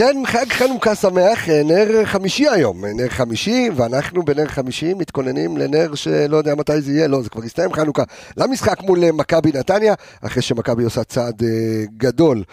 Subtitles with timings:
[0.00, 5.56] כן, חג חנוכה שמח, אה, נר חמישי היום, אה, נר חמישי, ואנחנו בנר חמישי מתכוננים
[5.56, 8.02] לנר שלא יודע מתי זה יהיה, לא, זה כבר הסתיים חנוכה,
[8.36, 11.42] למשחק מול אה, מכבי נתניה, אחרי שמכבי עושה צעד
[11.96, 12.44] גדול,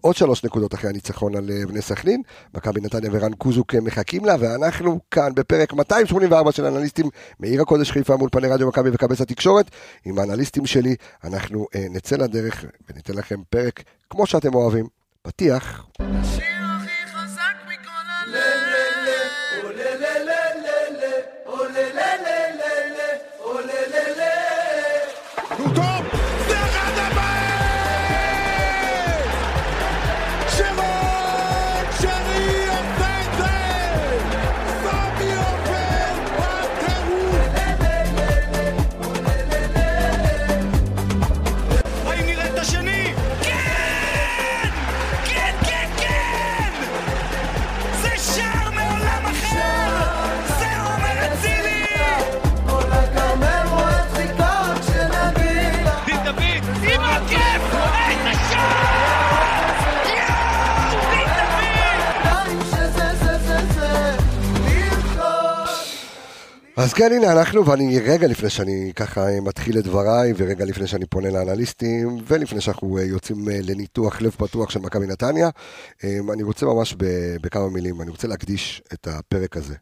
[0.00, 2.22] עוד שלוש נקודות אחרי הניצחון על בני סכנין,
[2.54, 7.06] מכבי נתניה ורן קוזוק מחכים לה, ואנחנו כאן בפרק 284 של אנליסטים
[7.40, 9.70] מעיר הקודש חיפה מול פני רדיו מכבי וכבש התקשורת,
[10.04, 10.94] עם האנליסטים שלי,
[11.24, 14.86] אנחנו נצא לדרך וניתן לכם פרק כמו שאתם אוהבים,
[15.22, 15.86] פתיח.
[66.76, 70.86] אז כן, הנה אנחנו, ואני רגע לפני שאני ככה אה, מתחיל את דבריי, ורגע לפני
[70.86, 75.50] שאני פונה לאנליסטים, ולפני שאנחנו אה, יוצאים אה, לניתוח לב פתוח של מכבי נתניה,
[76.04, 76.94] אני רוצה ממש
[77.42, 79.74] בכמה מילים, אני רוצה להקדיש את הפרק הזה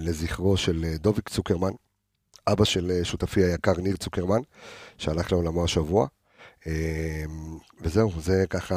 [0.00, 1.72] לזכרו של דוביק צוקרמן,
[2.46, 4.40] אבא של שותפי היקר ניר צוקרמן,
[4.98, 6.06] שהלך לעולמו השבוע.
[7.80, 8.76] וזהו, זה ככה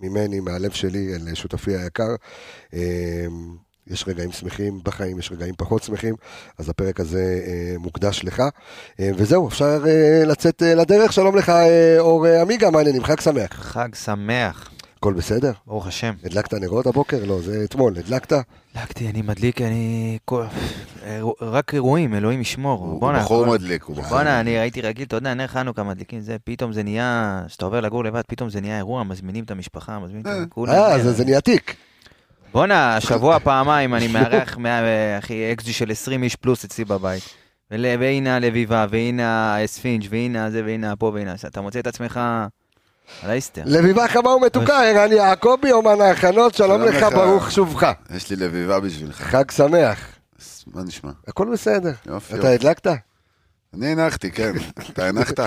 [0.00, 2.14] ממני, מהלב שלי, אל שותפי היקר.
[3.90, 6.14] יש רגעים שמחים בחיים, יש רגעים פחות שמחים,
[6.58, 8.42] אז הפרק הזה אה, מוקדש לך.
[9.00, 11.12] אה, וזהו, אפשר אה, לצאת לדרך.
[11.12, 11.52] שלום לך,
[11.98, 13.04] אור עמיגה, מה העניינים?
[13.04, 13.52] חג שמח.
[13.52, 15.52] חג שמח, הכל בסדר?
[15.66, 16.14] ברוך השם.
[16.24, 17.24] הדלקת נרות הבוקר?
[17.24, 17.94] לא, זה אתמול.
[17.98, 18.32] הדלקת?
[18.74, 20.18] הדלקתי, אני מדליק, אני...
[21.40, 22.80] רק אירועים, אלוהים ישמור.
[22.80, 24.08] הוא בחור מדליק, הוא בחור.
[24.08, 27.80] בואנה, אני הייתי רגיל, אתה יודע, נר חנוכה מדליקים זה, פתאום זה נהיה, כשאתה עובר
[27.80, 30.72] לגור לבד, פתאום זה נהיה אירוע, מזמינים את המשפחה, מזמינים את כולם.
[30.72, 31.76] אה, זה נהיה תיק.
[32.52, 34.80] בואנה, השבוע פעמיים אני מארח, מה-
[35.18, 37.22] אחי, אקסג'י של 20 איש פלוס אצלי בבית.
[37.70, 41.36] והנה הלביבה, והנה הספינג', והנה זה, והנה פה, והנה...
[41.36, 41.48] זה.
[41.48, 42.20] אתה מוצא את עצמך.
[43.66, 47.02] לביבה חמה ומתוקה, ערן יעקבי, אומן ההכנות, שלום לך.
[47.02, 47.92] ברוך שובך.
[48.16, 49.22] יש לי לביבה בשבילך.
[49.22, 49.98] חג שמח.
[50.74, 51.10] מה נשמע?
[51.28, 51.92] הכל בסדר.
[52.06, 52.48] יופי, אתה.
[52.48, 52.86] הדלקת?
[53.74, 54.52] אני הנחתי, כן.
[54.92, 55.40] אתה הנחת?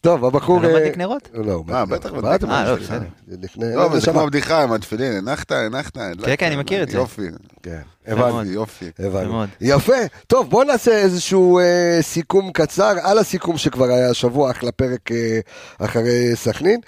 [0.00, 0.58] טוב, הבחור...
[0.58, 1.28] אתה לא אה, מדליק נרות?
[1.34, 2.50] לא, אה, בטח מה מדליק.
[2.50, 2.76] אה, לא?
[2.76, 3.06] בסדר.
[3.28, 3.74] לפני...
[3.74, 4.10] לא, אבל זה.
[4.10, 5.12] כמו בדיחה עם התפילין.
[5.12, 6.38] הנחת, הנחת, הדלקת.
[6.38, 6.96] כן, אני מכיר את זה.
[6.96, 7.22] יופי.
[7.62, 7.80] כן.
[8.06, 8.48] הבנתי.
[8.48, 8.90] יופי.
[9.26, 9.48] מאוד.
[9.60, 9.92] יפה.
[10.26, 15.40] טוב, בוא נעשה איזשהו אה, סיכום קצר על הסיכום שכבר היה השבוע, אחלה פרק אה,
[15.78, 16.80] אחרי סכנין.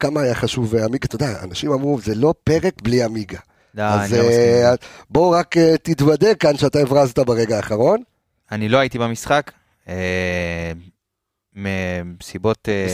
[0.00, 3.38] כמה היה חשוב עמיגה, אתה יודע, אנשים אמרו, זה לא פרק בלי עמיגה.
[3.78, 4.64] אז אני לא מסכים.
[4.64, 4.74] אה,
[5.10, 7.98] בוא רק תתוודה כאן שאתה הברזת ברגע האחרון.
[8.52, 9.52] אני לא הייתי במשחק,
[9.88, 10.72] אה,
[11.56, 12.68] מסיבות...
[12.68, 12.86] אה,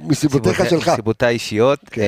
[0.00, 0.88] מסיבותיך מסיבותי- שלך.
[0.88, 2.02] מסיבותיי אישיות, כן.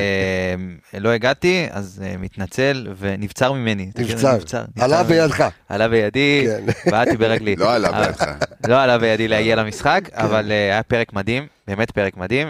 [0.95, 3.91] אה, לא הגעתי, אז אה, מתנצל ונבצר ממני.
[3.99, 4.65] נבצר.
[4.81, 5.03] עלה.
[5.03, 5.49] בידך.
[5.69, 6.47] עלה בידי,
[6.85, 6.91] כן.
[6.91, 7.57] בעטתי ברגלי.
[7.57, 8.25] לא עלה בידך.
[8.69, 10.21] לא עלה בידי להגיע למשחק, כן.
[10.23, 12.49] אבל היה פרק מדהים, באמת פרק מדהים.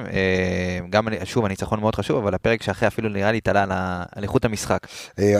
[0.90, 3.62] גם, שוב, הניצחון מאוד חשוב, אבל הפרק שאחרי אפילו נראה לי התעלה
[4.16, 4.78] על איכות המשחק.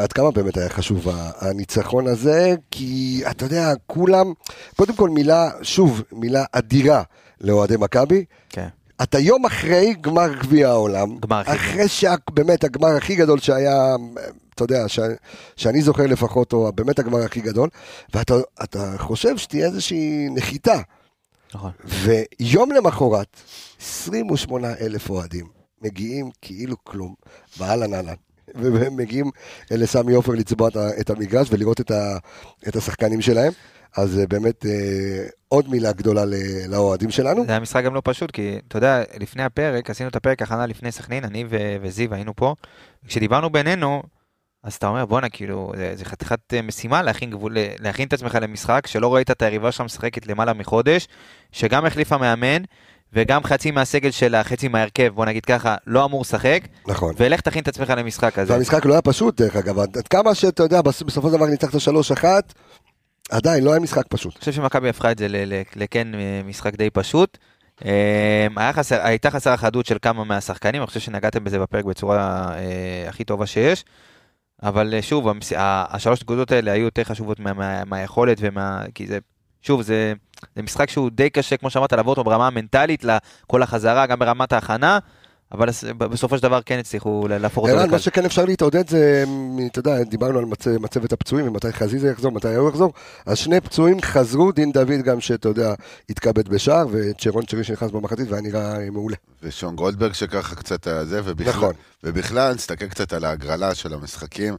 [0.03, 1.09] עד כמה באמת היה חשוב
[1.41, 4.33] הניצחון הזה, כי אתה יודע, כולם,
[4.77, 7.03] קודם כל מילה, שוב, מילה אדירה
[7.43, 8.25] לאוהדי מכבי.
[8.49, 8.69] כן.
[9.03, 13.97] אתה יום אחרי גמר גביע העולם, גמר אחרי שבאמת הגמר הכי גדול שהיה,
[14.55, 14.99] אתה יודע, ש,
[15.57, 17.69] שאני זוכר לפחות, או באמת הגמר הכי גדול,
[18.15, 20.81] ואתה אתה חושב שתהיה איזושהי נחיתה,
[21.55, 21.71] נכון.
[21.85, 23.37] ויום למחרת,
[23.81, 25.47] 28 אלף אוהדים
[25.83, 27.15] מגיעים כאילו כלום,
[27.59, 28.15] באהלן אהלן.
[28.55, 29.31] והם מגיעים
[29.71, 30.69] לסמי עופר לצבוע
[31.01, 31.81] את המגרש ולראות
[32.69, 33.53] את השחקנים שלהם.
[33.97, 34.71] אז אה, באמת אה,
[35.49, 36.23] עוד מילה גדולה
[36.69, 37.45] לאוהדים שלנו.
[37.47, 40.67] זה היה משחק גם לא פשוט, כי אתה יודע, לפני הפרק, עשינו את הפרק הכנה
[40.67, 42.55] לפני סכנין, אני ו- וזיו היינו פה,
[43.07, 44.03] כשדיברנו בינינו,
[44.65, 48.39] אז אתה אומר, בואנה, כאילו, זה, זה חתיכת אה, משימה להכין, גבול, להכין את עצמך
[48.43, 51.09] למשחק, שלא ראית את היריבה שלך משחקת למעלה מחודש,
[51.53, 52.63] שגם החליפה מאמן,
[53.15, 57.15] וגם חצי מהסגל שלה, חצי מההרכב, בוא נגיד ככה, לא אמור לשחק, נכון.
[57.19, 58.53] ולך תכין את עצמך למשחק הזה.
[58.53, 61.75] והמשחק לא היה פשוט, דרך אגב, עד כמה שאתה יודע, בס- בסופו של דבר ניצחת
[61.75, 62.25] 3-1,
[63.31, 64.33] עדיין לא היה משחק פשוט.
[64.33, 65.27] אני חושב שמכבי הפכה את זה
[65.77, 67.39] לכן אה, משחק די פשוט.
[67.85, 68.47] אה,
[68.91, 73.47] הייתה חסר אחדות של כמה מהשחקנים, אני חושב שנגעתם בזה בפרק בצורה אה, הכי טובה
[73.47, 73.85] שיש.
[74.63, 75.27] אבל שוב,
[75.57, 78.83] השלוש נקודות האלה היו יותר חשובות מה- מה- מהיכולת ומה...
[78.95, 79.19] כי זה,
[79.63, 80.13] שוב, זה,
[80.57, 84.53] זה משחק שהוא די קשה, כמו שאמרת, לעבור אותו ברמה המנטלית, לכל החזרה, גם ברמת
[84.53, 84.99] ההכנה.
[85.53, 85.69] אבל
[85.99, 87.99] בסופו של דבר כן הצליחו להפוך אותו ערן, מה.
[87.99, 89.25] שכן אפשר להתעודד זה,
[89.67, 92.93] אתה יודע, דיברנו על מצ- מצבת הפצועים ומתי חזיזה יחזור, מתי הוא יחזור,
[93.27, 95.75] אז שני פצועים חזרו, דין דוד גם שאתה יודע,
[96.11, 99.17] התכבד בשער, וצ'רון צ'רי שנכנס במחצית והיה נראה אה, מעולה.
[99.43, 101.75] ושון גולדברג שככה קצת היה זה, ובכלל, נכון.
[102.05, 104.55] ובכלל, נסתכל קצת על ההגרלה של המשחקים.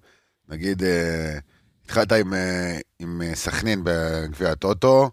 [0.50, 1.38] נגיד, אה,
[1.86, 5.10] התחלת עם, אה, עם אה, סכנין בגביע הטוטו,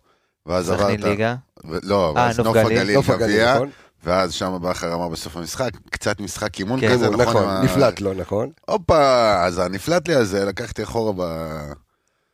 [0.47, 0.81] ואז עברת...
[0.87, 1.35] סכנין ליגה.
[1.71, 2.57] ו- לא, נוף.
[2.57, 3.71] הגליל נוף הגליל, גביע, נכון?
[4.05, 7.49] ואז שם בכר אמר בסוף המשחק, קצת משחק אימון כן, כזה, נכון, נכון?
[7.49, 8.51] עם נפלט לו, נכון?
[8.69, 11.23] הופה, אז הנפלט לי הזה, לקחתי אחורה ב...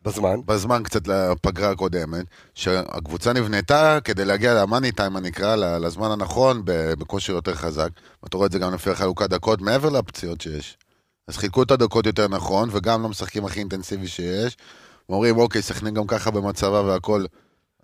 [0.03, 0.37] בזמן.
[0.47, 2.25] בזמן קצת לפגרה הקודמת,
[2.55, 7.89] שהקבוצה נבנתה כדי להגיע למאני טיים הנקרא, לזמן הנכון, ב- בכושר יותר חזק.
[8.23, 10.79] ואתה רואה את זה גם לפי חלוקת דקות, מעבר לפציעות שיש.
[11.29, 14.57] אז חילקו את הדקות יותר נכון, וגם לא משחקים הכי אינטנסיבי שיש.
[15.09, 17.25] אומרים, אוקיי, סכנין גם ככה במצבה והכל.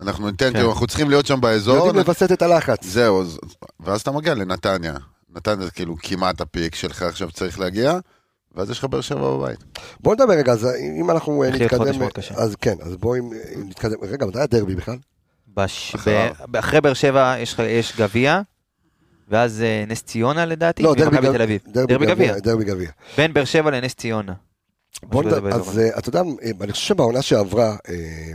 [0.03, 0.53] אנחנו ניתן, כן.
[0.53, 1.75] כאילו, אנחנו צריכים להיות שם באזור.
[1.75, 2.85] יודעים לווסת את הלחץ.
[2.85, 3.37] זהו, אז-
[3.79, 4.93] ואז אתה מגיע לנתניה.
[5.35, 7.97] נתניה זה כאילו כמעט הפיק שלך עכשיו צריך להגיע,
[8.55, 9.59] ואז יש לך באר שבע בבית.
[9.99, 10.67] בוא נדבר רגע, אז
[10.99, 12.01] אם אנחנו אה, נתקדם.
[12.35, 14.97] אז כן, אז בואו אם- אם נתקדם, רגע, מתי הדרבי בכלל?
[15.55, 15.95] בש...
[16.51, 16.55] ב...
[16.57, 18.41] אחרי באר שבע יש, יש גביע,
[19.29, 21.61] ואז אה, נס ציונה לדעתי, לא, דרבי ומכבי גב- תל אביב.
[21.67, 22.27] דרבי דרבי גביע.
[22.27, 22.39] גביע.
[22.39, 22.89] דרבי גביע.
[23.17, 24.33] בין באר שבע לנס ציונה.
[25.03, 25.79] בוא באזור אז.
[25.79, 28.31] אה, אתה יודע, אה, אני חושב שבעונה שעברה, אה,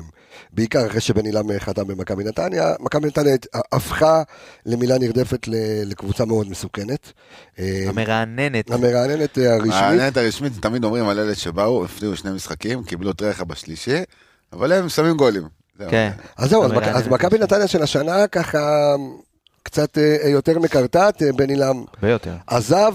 [0.53, 3.35] בעיקר אחרי שבן אילם חתם במכבי נתניה, מכבי נתניה
[3.73, 4.23] הפכה
[4.67, 5.49] למילה נרדפת
[5.85, 7.13] לקבוצה מאוד מסוכנת.
[7.59, 8.71] אה, המרעננת.
[8.71, 9.73] המרעננת הרשמית.
[9.75, 13.99] העניינת הרשמית, תמיד אומרים על אלה שבאו, הפתיעו שני משחקים, קיבלו טרחה בשלישי,
[14.53, 15.43] אבל הם שמים גולים.
[15.91, 16.11] כן.
[16.37, 17.39] אז זהו, אז המרעננת מכ- אז מכבי.
[17.39, 18.95] נתניה של השנה ככה
[19.63, 21.85] קצת אה, יותר מקרטעת, אה, בן אילם.
[22.47, 22.95] עזב,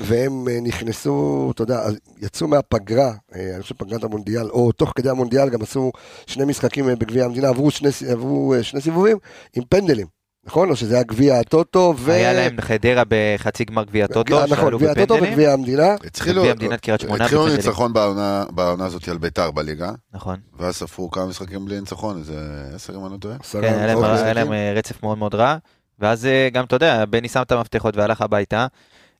[0.00, 1.80] והם אה, נכנסו, אתה יודע,
[2.22, 5.92] יצאו מהפגרה, אה, אני חושב פגרת המונדיאל, או תוך כדי המונדיאל גם עשו
[6.26, 9.16] שני משחקים אה, בגביע המדינה, עברו שני, עברו שני סיבובים
[9.56, 10.06] עם פנדלים,
[10.44, 10.70] נכון?
[10.70, 12.12] או שזה היה גביע הטוטו, ו...
[12.12, 15.14] היה להם חדרה בחצי גמר גביע טוטו, נכון, גביע הטוטו.
[15.14, 15.94] וגביע המדינה.
[16.04, 17.48] התחילו, גביע המדינת קריית שמונה התחילו.
[17.48, 18.44] ניצחון בעונה,
[18.86, 20.36] הזאת על ביתר בליגה, נכון.
[20.58, 22.34] ואז ספרו כמה משחקים בלי ניצחון, איזה
[22.74, 23.38] עשר אם אני לא טועה.
[23.38, 25.56] כן, היה להם- רצף מאוד מאוד רע.
[25.98, 28.66] ואז גם, אתה יודע, בני שם את המפתחות והלך הביתה.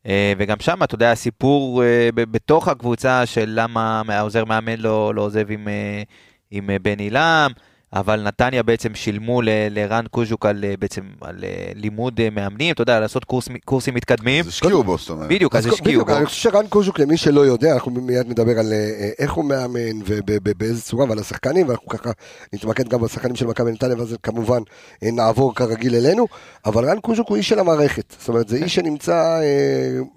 [0.07, 5.23] אה, וגם שם, אתה יודע, הסיפור אה, בתוך הקבוצה של למה העוזר מאמן לא לא
[5.23, 6.03] עוזב עם, אה,
[6.51, 7.51] עם בן עילם,
[7.93, 12.73] אבל נתניה בעצם שילמו ל- לרן קוז'וק על, אה, בעצם, על אה, לימוד אה, מאמנים,
[12.75, 14.41] אתה יודע, לעשות קורס, קורסים מתקדמים.
[14.41, 15.29] אז השקיעו בו, זאת אומרת.
[15.29, 16.17] בדיוק, אז אז השקיעו בדיוק, בו.
[16.17, 18.73] אני חושב שרן קוז'וק, למי שלא יודע, אנחנו מיד נדבר על
[19.19, 22.11] איך הוא מאמן ובאיזה צורה ועל השחקנים, ואנחנו ככה
[22.53, 24.59] נתמקד גם בשחקנים של מכבי נתניה, ואז כמובן
[25.03, 26.27] נעבור כרגיל אלינו,
[26.67, 29.41] אבל רן קוז'וק הוא איש של המערכת, זאת אומרת, זה איש שנמצא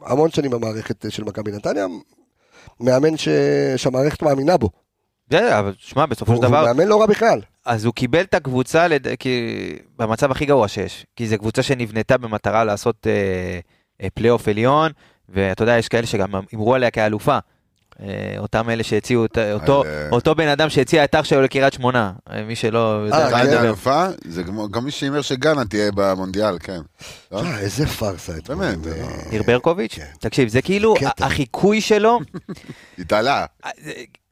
[0.06, 1.86] המון שנים במערכת של מכבי נתניה,
[2.80, 3.30] מאמן ש-
[3.76, 4.70] שהמערכת מאמינה בו,
[5.32, 7.40] זה, אבל שמע, בסופו של הוא דבר, מאמן לא רע בכלל.
[7.70, 9.08] אז הוא קיבל את הקבוצה לד...
[9.20, 9.50] כי...
[10.00, 13.12] במצב הכי גרוע שיש, כי זו קבוצה שנבנתה במטרה לעשות אה,
[14.04, 14.92] אה, פלייאוף עליון,
[15.30, 17.38] ואתה יודע, יש כאלה שגם אמרו עליה כאלופה.
[18.02, 18.08] אה,
[18.38, 22.12] אותם אלה שהציעו, את- אותו, אה, אותו בן אדם שהציע את אח שלו לקריית שמונה,
[22.32, 23.64] אה, מי שלא אה, על כן.
[23.66, 26.80] אלופה, זה כמו- גם מי שהימר שגאנה תהיה במונדיאל, כן.
[27.32, 27.42] לא?
[27.44, 28.34] אה, איזה פארסה.
[28.48, 30.06] באמת, אה, זה ניר ברקוביץ', כן.
[30.20, 31.26] תקשיב, זה כאילו קטע.
[31.26, 32.20] החיקוי שלו,
[33.00, 33.46] התעלה.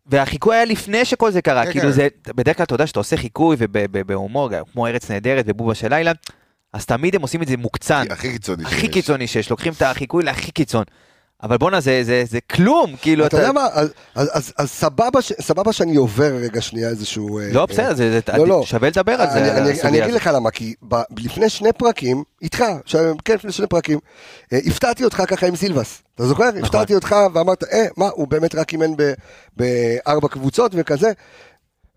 [0.09, 1.91] והחיקוי היה לפני שכל זה קרה, כן, כאילו כן.
[1.91, 6.11] זה, בדרך כלל אתה יודע שאתה עושה חיקוי ובהומור, כמו ארץ נהדרת ובובה של לילה,
[6.73, 8.05] אז תמיד הם עושים את זה מוקצן.
[8.09, 8.89] הכי קיצוני הכי שיש.
[8.89, 10.83] קיצוני שיש, לוקחים את החיקוי להכי קיצון.
[11.43, 15.33] אבל בואנה, זה, זה, זה כלום, כאילו, אתה יודע מה, אז- אז- אז- סבבה ש-
[15.41, 17.39] סבבה שאני עובר רגע שנייה איזשהו...
[17.39, 18.63] אה, לא, אה, בסדר, זה, זה, לא, לא.
[18.65, 20.13] שווה לדבר על זה, אני, אני, אני אגיד.
[20.15, 22.95] לך למה, כי ב, לפני שני פרקים, איתך, ש...
[23.25, 23.99] כן, לפני שני פרקים,
[24.53, 26.01] אה, הפתעתי אותך ככה עם סילבס.
[26.15, 26.49] אתה זוכר?
[26.49, 26.63] נכון.
[26.63, 29.13] הפתעתי אותך ואמרת, אה, מה, הוא באמת רק אימן ב-
[29.57, 31.11] בארבע קבוצות וכזה.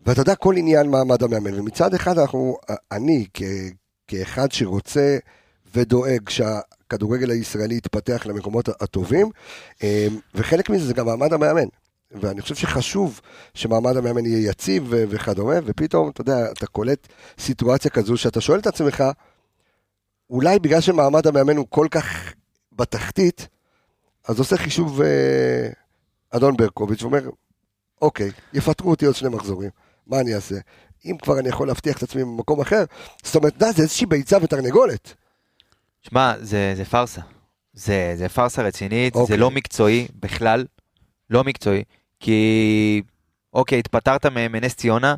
[0.07, 1.59] ואתה יודע, כל עניין מעמד המאמן.
[1.61, 2.57] ומצד אחד, אנחנו,
[2.93, 3.43] אני, כ,
[4.09, 5.17] כאחד שרוצה
[5.75, 6.29] ודואג
[6.91, 9.31] שהכדורגל הישראלי יתפתח למקומות הטובים,
[9.83, 11.69] אה, וחלק מזה זה גם מעמד המאמן.
[12.11, 13.21] ואני חושב שחשוב
[13.55, 18.59] שמעמד המאמן יהיה יציב ו- וכדומה, ופתאום, אתה יודע, אתה קולט סיטואציה כזו שאתה שואל
[18.59, 19.05] את עצמך,
[20.31, 22.33] אולי בגלל שמעמד המאמן הוא כל כך
[22.73, 23.49] בתחתית,
[24.29, 25.69] אז עושה חישוב אה,
[26.31, 27.31] אדון ברקוביץ' ואומר,
[28.03, 29.71] אוקיי, יפטרו אותי עוד שני מחזורים,
[30.07, 30.57] מה אני אעשה?
[31.05, 32.85] אם כבר אני יכול להבטיח את עצמי במקום אחר,
[33.23, 35.15] זאת אומרת, יודע, זה איזושהי ביצה ותרנגולת.
[36.03, 37.21] שמע, זה, זה פארסה.
[37.73, 39.37] זה, זה פארסה רצינית, אוקיי.
[39.37, 40.65] זה לא מקצועי בכלל,
[41.31, 41.85] לא מקצועי,
[42.21, 43.03] כי
[43.53, 45.15] אוקיי, התפטרת מנס ציונה,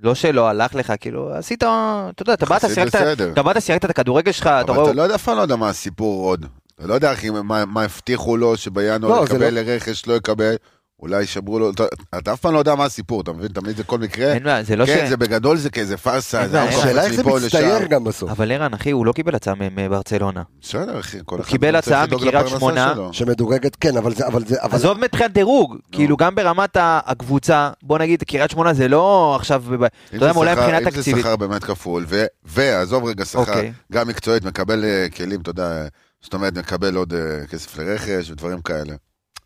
[0.00, 4.46] לא שלא הלך לך, כאילו, עשית, אתה יודע, אתה באת, שיחקת, שיחקת את הכדורגל שלך,
[4.46, 6.46] אתה אבל רואה, אתה לא יודע, אף פעם לא יודע מה הסיפור עוד.
[6.74, 10.54] אתה לא יודע אחי, מה, מה הבטיחו לו שבינואר לא, יקבל לא- לרכש, לא יקבל.
[11.00, 11.84] אולי שברו לו, אתה-
[12.18, 13.48] אתה אף פעם לא יודע מה הסיפור, אתה מבין?
[13.48, 14.32] תמיד זה כל מקרה.
[14.32, 14.90] אין בעיה, זה לא ש...
[14.90, 17.86] כן, זה בגדול זה כאיזה פארסה, השאלה איך זה מצטייר.
[17.86, 18.30] גם בסוף.
[18.30, 20.42] אבל ערן, אחי, הוא לא קיבל הצעה מברצלונה.
[20.62, 22.94] בסדר, אחי, כל הוא אחד קיבל הצעה מקריית שמונה.
[23.12, 24.74] שמדורגת, כן, אבל זה, אבל זה, אבל...
[24.74, 29.74] עזוב מבחינת דירוג, כאילו גם ברמת הקבוצה, בוא נגיד, קריית שמונה זה לא עכשיו, אתה
[29.76, 31.22] אם יודע אולי שכר- מבחינה אם זה תקציבית.
[31.24, 33.72] שכר באמת כפול, ו- ועזוב רגע שכר, אוקיי.
[33.92, 35.86] גם מקצועית, מקבל אה, כלים, אתה יודע,
[36.22, 38.94] זאת אומרת, מקבל עוד אה, כסף לרכש ודברים כאלה.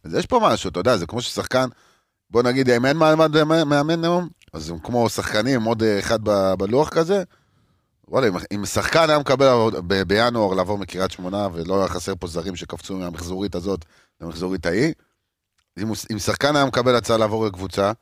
[0.04, 1.68] אז יש פה משהו, אתה יודע, זה כמו ששחקן,
[2.30, 6.54] בוא נגיד, אם אין מעמד מאמן היום, אז הם כמו שחקנים, עוד אה, אחד ב-
[6.58, 7.22] בלוח כזה,
[8.08, 9.48] וואלה, אם- אם שחקן היה מקבל
[9.86, 13.84] ב- בינואר לעבור מקריית שמונה, ולא היה חסר פה זרים שקפצו מהמחזורית הזאת
[14.20, 14.92] למחזורית ההיא,
[15.78, 17.92] אם אם שחקן היה מקבל הצעה לעבור לקבוצה,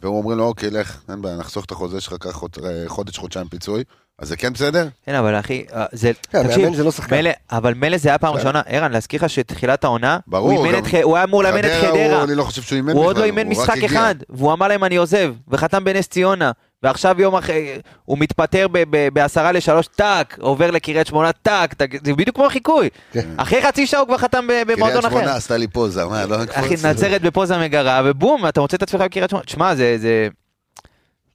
[0.00, 3.48] והוא אומרים לו, אוקיי, לך, אין בעיה, נחסוך את החוזה שלך, קח אה, חודש, חודשיים
[3.48, 3.84] פיצוי,
[4.18, 4.88] אז זה כן בסדר?
[5.06, 7.16] כן, אבל אחי, אה, זה, כן, תקשיב, זה לא שחקן.
[7.16, 8.46] מילא, אבל מילא זה היה פעם בסדר.
[8.46, 11.42] ראשונה, ערן, להזכיר לך שתחילת העונה, ברור, הוא אימן גם- את ח- הוא היה אמור
[11.42, 13.76] לאמן את חדרה, חדרה, הוא- אני לא חושב שהוא אימן הוא עוד לא אימן משחק.
[13.84, 16.50] אחד, והוא אמר להם אני עוזב, וחתם בנס ציונה,
[16.84, 18.66] ועכשיו יום אחרי, הוא מתפטר
[19.12, 21.74] בעשרה לשלוש, טאק, עובר לקריית שמונה, טאק,
[22.04, 22.88] זה בדיוק כמו חיקוי.
[23.12, 23.28] כן.
[23.36, 25.36] אחרי חצי שעה הוא כבר חתם במועדון קריית שמונה אחר.
[25.36, 26.74] עשתה לי פוזה, מה, לא אחי?
[26.84, 29.44] נצרת בפוזה מגרה, ובום, אתה מוצא את עצמך בקריית שמונה.
[29.44, 30.28] תשמע, זה...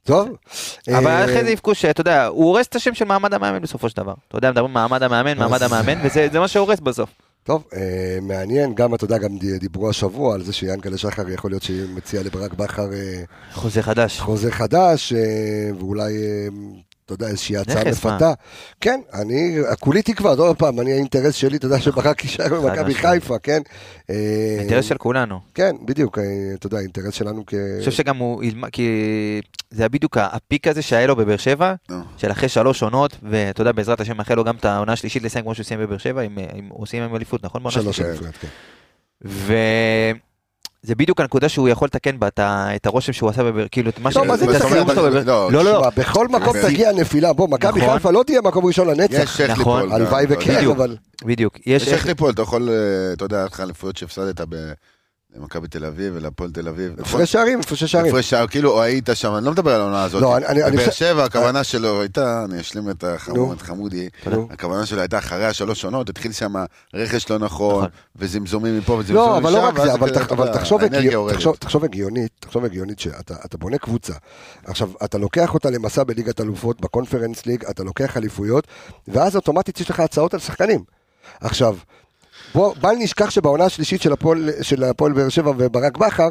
[0.04, 0.28] טוב.
[0.88, 3.88] אבל אה, אחרי זה יבכו שאתה יודע, הוא הורס את השם של מעמד המאמן בסופו
[3.88, 4.14] של דבר.
[4.28, 7.10] אתה יודע, מדברים מעמד המאמן, מעמד המאמן, וזה זה מה שהורס בסוף.
[7.44, 11.62] טוב, אה, מעניין, גם אתה יודע, גם דיברו השבוע על זה שיענקלה שחר יכול להיות
[11.62, 14.20] שמציע לברק בכר אה, חוזה חדש.
[14.20, 16.48] חוזה חדש, אה, ואולי, אה,
[17.14, 17.84] אתה יודע, איזושהי הצעה?
[17.84, 18.32] מפתה.
[18.80, 22.94] כן, אני, כולי תקווה, עוד פעם, אני, האינטרס שלי, אתה יודע, שברק יישאר במכבי.
[22.94, 23.62] חיפה, כן?
[24.10, 25.40] אה, אינטרס של כולנו.
[25.54, 26.24] כן, בדיוק, אה,
[26.54, 27.54] אתה יודע, האינטרס שלנו כ...
[27.54, 28.88] אני חושב שגם הוא כי
[29.70, 32.00] זה היה בדיוק הפיק הזה שהיה לו בבאר שבע, נו.
[32.16, 35.44] של אחרי שלוש עונות, ואתה יודע, בעזרת השם מאחל לו גם את העונה השלישית לסיים
[35.44, 36.22] כמו שהוא סיים בבאר שבע,
[36.68, 37.70] הוא סיים עם אליפות, נכון?
[37.70, 38.00] שלוש?
[38.00, 38.48] אליפויות, כן.
[40.84, 42.28] וזה בדיוק הנקודה שהוא יכול לתקן בה
[42.76, 44.16] את הרושם שהוא עשה בבאר, כאילו, את מה ש...
[44.16, 46.56] לא, מה זה שלו בבאר- לא, לא, לא, שמע, בכל מקום.
[46.62, 47.94] תגיע נפילה, בוא, מכבי נכון.
[47.96, 49.12] חיפה לא תהיה מקום ראשון לנצח.
[49.22, 49.82] יש איך נכון.
[49.82, 49.92] ליפול.
[50.00, 50.66] הלוואי אתה וכן.
[50.70, 50.96] אבל...
[51.24, 51.58] בדיוק.
[51.66, 52.06] יש איך...
[52.06, 52.74] ליפול, אתה יכול, אה,
[53.12, 54.72] אתה יודע, אליפויות שהפסדת ב-
[55.36, 56.92] למכבי תל אביב ולהפועל תל אביב.
[56.98, 57.20] נכון?
[57.20, 58.12] הפרש שערים, הפרשי שערים.
[58.14, 60.22] הפרש שער, כאילו היית שם, אני לא מדבר על העונה הזאת.
[60.22, 63.04] לא, אני- בבאר שבע, הכוונה שלו הייתה, אני אשלים את
[63.58, 64.08] חמודי.
[64.50, 66.52] הכוונה שלו הייתה אחרי השלוש עונות, התחיל שם
[66.94, 67.88] רכש לא נכון, נכון.
[68.16, 69.94] וזמזומים מפה וזמזומים לא, משם, אבל לא רק זה,
[70.30, 70.82] אבל תחשוב
[71.84, 72.30] הגיונית.
[72.38, 74.12] תחשוב- הגיונית, שאתה אתה בונה קבוצה.
[74.64, 78.66] עכשיו, אתה לוקח אותה למסע בליגת אלופות, בקונפרנס ליג, אתה לוקח אליפויות,
[79.08, 80.84] ואז אוטומטית יש לך הצעות על שחקנים.
[81.40, 81.76] עכשיו,
[82.54, 86.28] בוא, בל נשכח שבעונה השלישית של הפועל, של הפועל באר שבע וברק בכר,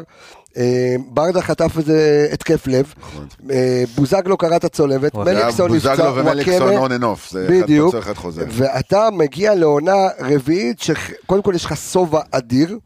[0.56, 3.26] אה, ברדה חטף איזה התקף לב, נכון.
[3.50, 5.34] אה, בוזגלו קרע את הצולבת, וואי.
[5.34, 7.94] מליקסון נפצע, בוזגלו ומליקסון און אנ אוף, זה אחד בדיוק.
[7.94, 8.44] אחד חוזר.
[8.48, 12.78] ואתה מגיע לעונה רביעית, שקודם כל יש לך שובע אדיר,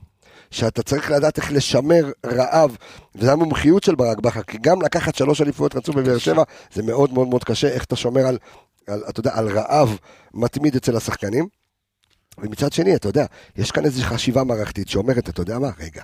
[0.51, 2.77] שאתה צריך לדעת איך לשמר רעב,
[3.15, 6.43] וזו המומחיות של ברק בכר, כי גם לקחת שלוש אליפויות רצוף בבאר שבע,
[6.75, 8.39] זה מאוד מאוד מאוד קשה, איך אתה שומר על,
[8.87, 9.97] על, אתה יודע, על רעב
[10.35, 11.64] מתמיד אצל השחקנים.
[12.39, 13.27] ומצד שני, אתה יודע,
[13.57, 16.03] יש כאן איזו חשיבה מערכתית שאומרת, אתה יודע מה, רגע,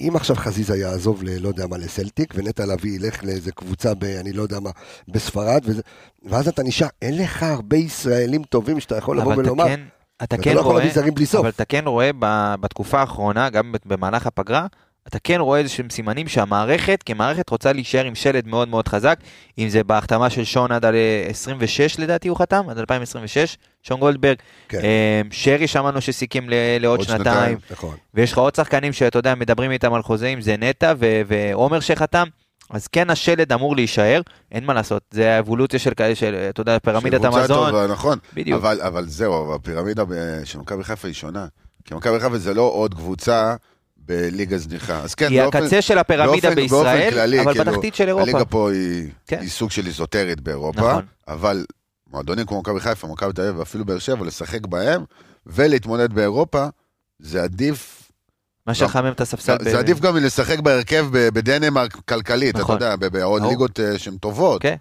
[0.00, 1.38] אם עכשיו חזיזה יעזוב ל...
[1.42, 4.04] לא יודע מה, לסלטיק, ונטע לביא ילך לאיזה קבוצה ב...
[4.04, 4.70] אני לא יודע מה,
[5.08, 5.82] בספרד, וזה,
[6.22, 9.80] ואז אתה נשאר, אין לך הרבה ישראלים טובים שאתה יכול לבוא ולומר, כן,
[10.22, 10.82] אתה כן לא רואה.
[11.40, 12.10] אבל אתה כן רואה
[12.60, 14.66] בתקופה האחרונה, גם במהלך הפגרה,
[15.08, 19.18] אתה כן רואה איזה שהם סימנים שהמערכת, כמערכת רוצה להישאר עם שלד מאוד מאוד חזק,
[19.58, 24.00] אם זה בהחתמה של שון עד על אה, 26 לדעתי הוא חתם, עד 2026, שון
[24.00, 24.36] גולדברג,
[24.68, 24.78] כן.
[24.78, 27.58] אה, שרי שמענו שסיכם ל- לעוד עוד שנתיים, שנתיים.
[27.70, 27.94] נכון.
[28.14, 32.26] ויש לך עוד שחקנים שאתה יודע, מדברים איתם על חוזים, זה נטע ו- ועומר שחתם.
[32.70, 34.20] אז כן השלד אמור להישאר,
[34.52, 37.86] אין מה לעשות, זה האבולוציה של כאלה, של, אתה יודע, פירמידת של קבוצה המזון, טובה,
[37.86, 38.18] נכון.
[38.34, 38.60] בדיוק.
[38.60, 41.46] אבל, אבל זהו, הפירמידה ב- של מכבי חיפה היא שונה.
[41.84, 43.54] כי מכבי חיפה זה לא עוד קבוצה
[44.08, 45.00] בליגה זניחה.
[45.00, 48.08] אז כן, היא באופן- הקצה של הפירמידה באופן- בישראל, באופן כללי, אבל כאילו, בתחתית של
[48.08, 48.22] אירופה.
[48.22, 49.38] הליגה פה היא, כן.
[49.40, 51.04] היא סוג של איזוטרית באירופה, נכון.
[51.28, 51.64] אבל
[52.10, 55.04] מועדונים כמו מכבי חיפה, מכבי תל אביב ואפילו באר שבע, לשחק בהם
[55.46, 56.66] ולהתמודד באירופה,
[57.18, 58.10] זה עדיף,
[58.66, 59.56] מה שחמם את הספסל.
[59.58, 62.74] ב- זה עדיף גם מלשחק בהרכב ב- בדנמרק כלכלית, אתה נכון.
[62.74, 63.52] יודע, ב- בעוד ברור.
[63.52, 64.74] ליגות אה, שהן טובות, כן.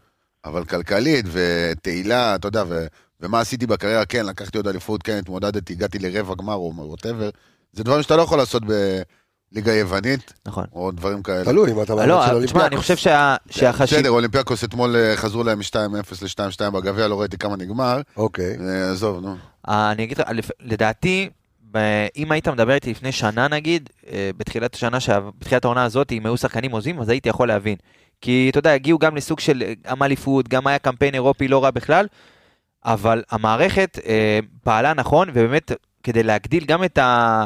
[0.46, 2.86] אבל כלכלית ותהילה, אתה יודע, ו-
[3.22, 7.30] ומה עשיתי בקריירה, כן, לקחתי עוד אליפות, כן, התמודדתי, הגעתי לרבע גמר או whatever,
[7.74, 8.64] זה דברים שאתה לא יכול לעשות
[9.52, 10.66] בליגה יוונית, נכון.
[10.74, 11.46] או דברים כאלה.
[11.46, 12.68] תלוי אם אתה מאמן של לא, תשמע, אולימפיאקוס.
[12.68, 14.00] אני חושב שה- שהחשיב...
[14.00, 15.76] בסדר, אולימפיאקוס אתמול אה, חזרו להם מ-2-0
[16.42, 18.02] ל-2-2 בגביע, לא ראיתי כמה נגמר.
[18.18, 18.58] אוקיי.
[18.70, 19.36] אה, עזוב, נו.
[19.70, 20.28] אה, אני אגיד לך,
[20.62, 21.30] לדעתי,
[22.18, 24.98] אם היית מדבר איתי לפני שנה נגיד, אה, בתחילת השנה,
[25.40, 27.76] בתחילת העונה הזאת, אם היו שחקנים עוזבים, אז הייתי יכול להבין.
[28.22, 31.64] כי אתה יודע, הגיעו גם לסוג של אה, גם אליפות, גם היה קמפיין אירופי לא
[31.64, 32.06] רע בכלל,
[32.86, 35.72] אבל המערכת אה, פעלה נכון, ובאמת,
[36.04, 37.46] כדי להגדיל גם את, ה,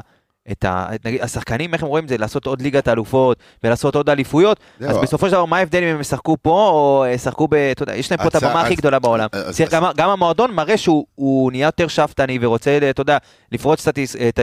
[0.52, 0.88] את ה...
[1.06, 4.60] נגיד, השחקנים, איך הם רואים את זה, לעשות עוד ליגת האלופות ולעשות עוד אליפויות.
[4.88, 7.54] אז בסופו של דבר, מה ההבדל אם הם ישחקו פה או אה, ישחקו ב...
[7.54, 9.28] אתה יודע, יש להם פה את הבמה הכי גדולה בעולם.
[9.32, 13.18] אז- צריך גם- המועדון מראה שהוא הוא נהיה יותר שאפתני ורוצה, אתה יודע,
[13.52, 13.94] לפרוץ קצת,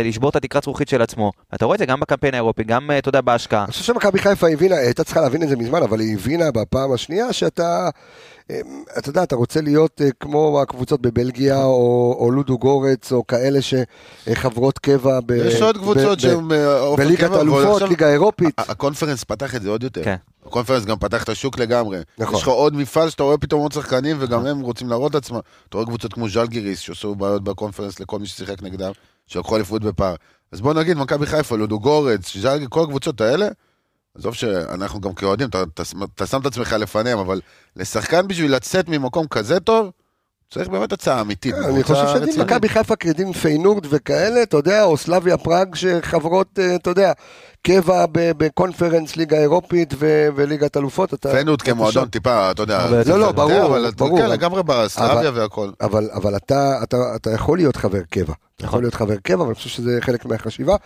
[0.04, 1.32] לשבור את התקרת זכוכית של עצמו.
[1.54, 3.64] אתה רואה את זה גם בקמפיין האירופי, גם, אה, אתה יודע, בהשקעה.
[3.64, 6.92] אני חושב שמכבי חיפה הבינה, הייתה צריכה להבין את זה מזמן, אבל היא הבינה בפעם
[6.92, 7.90] השנייה שאתה, אה,
[8.98, 13.58] אתה יודע, אתה רוצה להיות אה, כמו הקבוצות בבלגיה, או, או לודו גורץ, או כאלה
[13.62, 18.54] שחברות קבע ב, יש עוד קבוצות שהן אה, אופן בליגת אלופות, ליגה אירופית.
[18.58, 20.04] הקונפרנס פתח את זה עוד יותר.
[20.04, 20.16] כן.
[20.46, 21.98] הקונפרנס גם פתח את השוק לגמרי.
[22.18, 22.34] נכון.
[22.34, 25.40] יש לך עוד מפעל שאתה רואה פתאום עוד שחקנים, וגם הם רוצים להראות את עצמם.
[25.68, 28.92] אתה רואה קבוצות כמו ז'לגיריס, שעשו בעיות בקונפרנס לכל מי ששיחק נגדם,
[29.26, 30.14] שלקחו אליפות בפער.
[30.52, 33.48] אז בוא נגיד, מכבי חיפה, לודוגורץ, ז'לגיריס, כל הקבוצות האלה,
[34.18, 35.82] עזוב שאנחנו גם כאוהדים, אתה, אתה,
[36.14, 37.40] אתה שם את עצמך לפניהם, אבל
[37.76, 39.90] לשחקן בשביל לצאת ממקום כזה טוב,
[40.54, 41.54] צריך באמת הצעה אמיתית.
[41.54, 42.38] אני קבוצה חושב שדין רצינית.
[42.50, 47.12] מכבי חיפה כדין פיינורד וכאלה, אתה יודע, או סלאביה פראג שחברות, אה, אתה יודע,
[47.62, 49.94] קבע בקונפרנס ליגה אירופית
[50.36, 51.14] וליגת אלופות.
[51.14, 52.08] אתה- פיינורד כמועדון.
[52.08, 54.18] טיפה, אתה יודע, לא, לא, ברור, אבל ברור.
[54.18, 55.70] כן, לגמרי בסלאביה אבל- והכל.
[55.80, 58.34] אבל, אבל אתה, אתה, אתה יכול להיות חבר קבע.
[58.56, 60.76] אתה יכול להיות חבר קבע, ואני חושב שזה חלק מהחשיבה.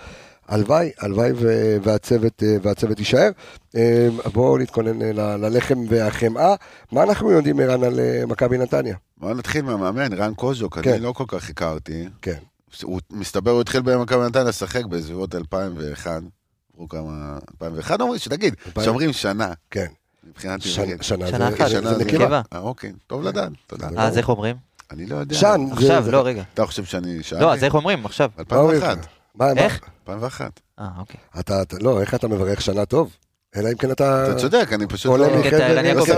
[0.48, 1.30] הלוואי, הלוואי
[1.82, 3.30] והצוות, אה, והצוות יישאר.
[3.76, 6.54] אה, בואו נתכונן אה, ל- ללחם והחמאה.
[6.92, 8.96] מה אנחנו יודעים, ערן, על אה, מכבי נתניה?
[9.16, 10.92] בוא נתחיל מהמאמן, רן קוז'וק, כן.
[10.92, 12.08] אני לא כל כך הכרתי.
[12.22, 12.38] כן.
[12.82, 16.22] הוא, מסתבר, הוא התחיל במכבי נתניה לשחק בסביבות 2001.
[16.74, 17.38] עברו כמה...
[17.54, 19.86] 2001 אומרים, שתגיד, שאומרים שנה, כן.
[20.28, 21.02] מבחינת שנה, עברית.
[21.02, 22.40] שנה, שנה זה, אחת, זה, שנה זה זה נקבה.
[22.52, 23.88] אה, אוקיי, טוב לדעת, תודה.
[23.90, 24.00] לא.
[24.00, 24.56] אז איך אומרים?
[24.90, 25.34] אני לא יודע.
[25.36, 25.60] שן.
[25.72, 26.42] עכשיו, זה- לא, רגע.
[26.54, 27.44] אתה חושב שאני שאלתי?
[27.44, 28.06] לא, אז איך אומרים?
[28.06, 28.30] עכשיו.
[28.50, 28.84] מה אומרים לך?
[28.84, 29.06] 2001.
[29.40, 29.80] איך?
[30.08, 30.60] 2001.
[30.78, 31.20] אה, אוקיי.
[31.40, 33.16] אתה, אתה, לא, איך אתה מברך שנה טוב?
[33.56, 34.24] אלא אם כן אתה...
[34.30, 35.26] אתה צודק, אני פשוט לא-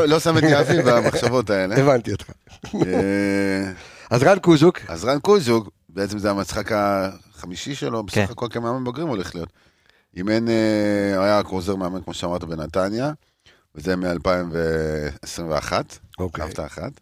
[0.07, 0.19] לא.
[0.21, 1.77] שם- את יהבי במחשבות האלה.
[1.77, 2.31] הבנתי אותך.
[2.75, 3.73] אה,
[4.11, 8.23] אז רן קוז'וק, אז רן קוז'וק, בעצם זה המשחק החמישי שלו, כן.
[8.23, 9.49] בסך הכל כמאמן בוגרים הולך להיות.
[10.17, 13.13] אימן, אה, היה עוזר מאמן, כמו שאמרת, בנתניה,
[13.75, 15.73] וזה מ-2021,
[16.19, 16.45] אוקיי.
[16.67, 16.93] אחת.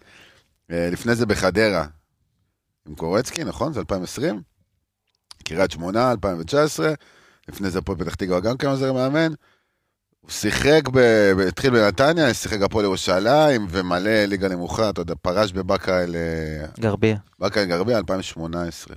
[0.70, 1.84] אה, לפני זה בחדרה,
[2.88, 3.72] עם קורצקי, נכון?
[3.72, 4.40] זה 2020.
[5.54, 6.92] קריית שמונה, 2019.
[7.48, 9.32] לפני זה פה פתח תקווה גם כעוזר מאמן.
[10.20, 16.02] הוא שיחק, ב- התחיל בנתניה, שיחק הפועל ירושלים, ומלא ליגה נמוכה, אתה יודע, פרש בבאקה
[16.02, 16.16] אל...
[16.16, 17.16] אה, גרביה.
[17.38, 18.96] באקה אל גרבייה 2018.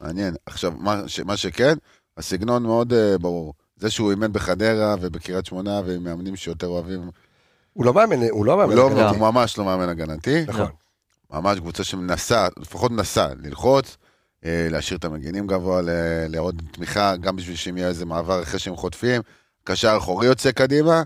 [0.00, 0.34] מעניין.
[0.46, 1.74] עכשיו, מה, ש, מה שכן,
[2.16, 3.54] הסגנון מאוד uh, ברור.
[3.76, 7.10] זה שהוא אימן בחדרה ובקריית שמונה ועם מאמנים שיותר אוהבים,
[7.72, 8.72] הוא לא מאמן, הוא לא מאמן.
[8.72, 9.18] הוא, לא, הגנתי.
[9.18, 10.44] הוא ממש לא מאמן הגנתי.
[10.46, 10.70] נכון.
[11.30, 13.96] ממש קבוצה שמנסה, לפחות מנסה, ללחוץ,
[14.44, 15.88] להשאיר את המגינים גבוה, ל-
[16.28, 19.22] לעוד תמיכה, גם בשביל שאם יהיה איזה מעבר אחרי שהם חוטפים.
[19.64, 21.02] קשר אחורי יוצא קדימה.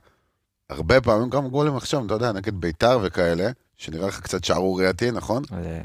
[0.71, 5.43] הרבה פעמים גם גולים עכשיו, אתה יודע, נגד ביתר וכאלה, שנראה לך קצת שערורייתי, נכון?
[5.63, 5.81] זה-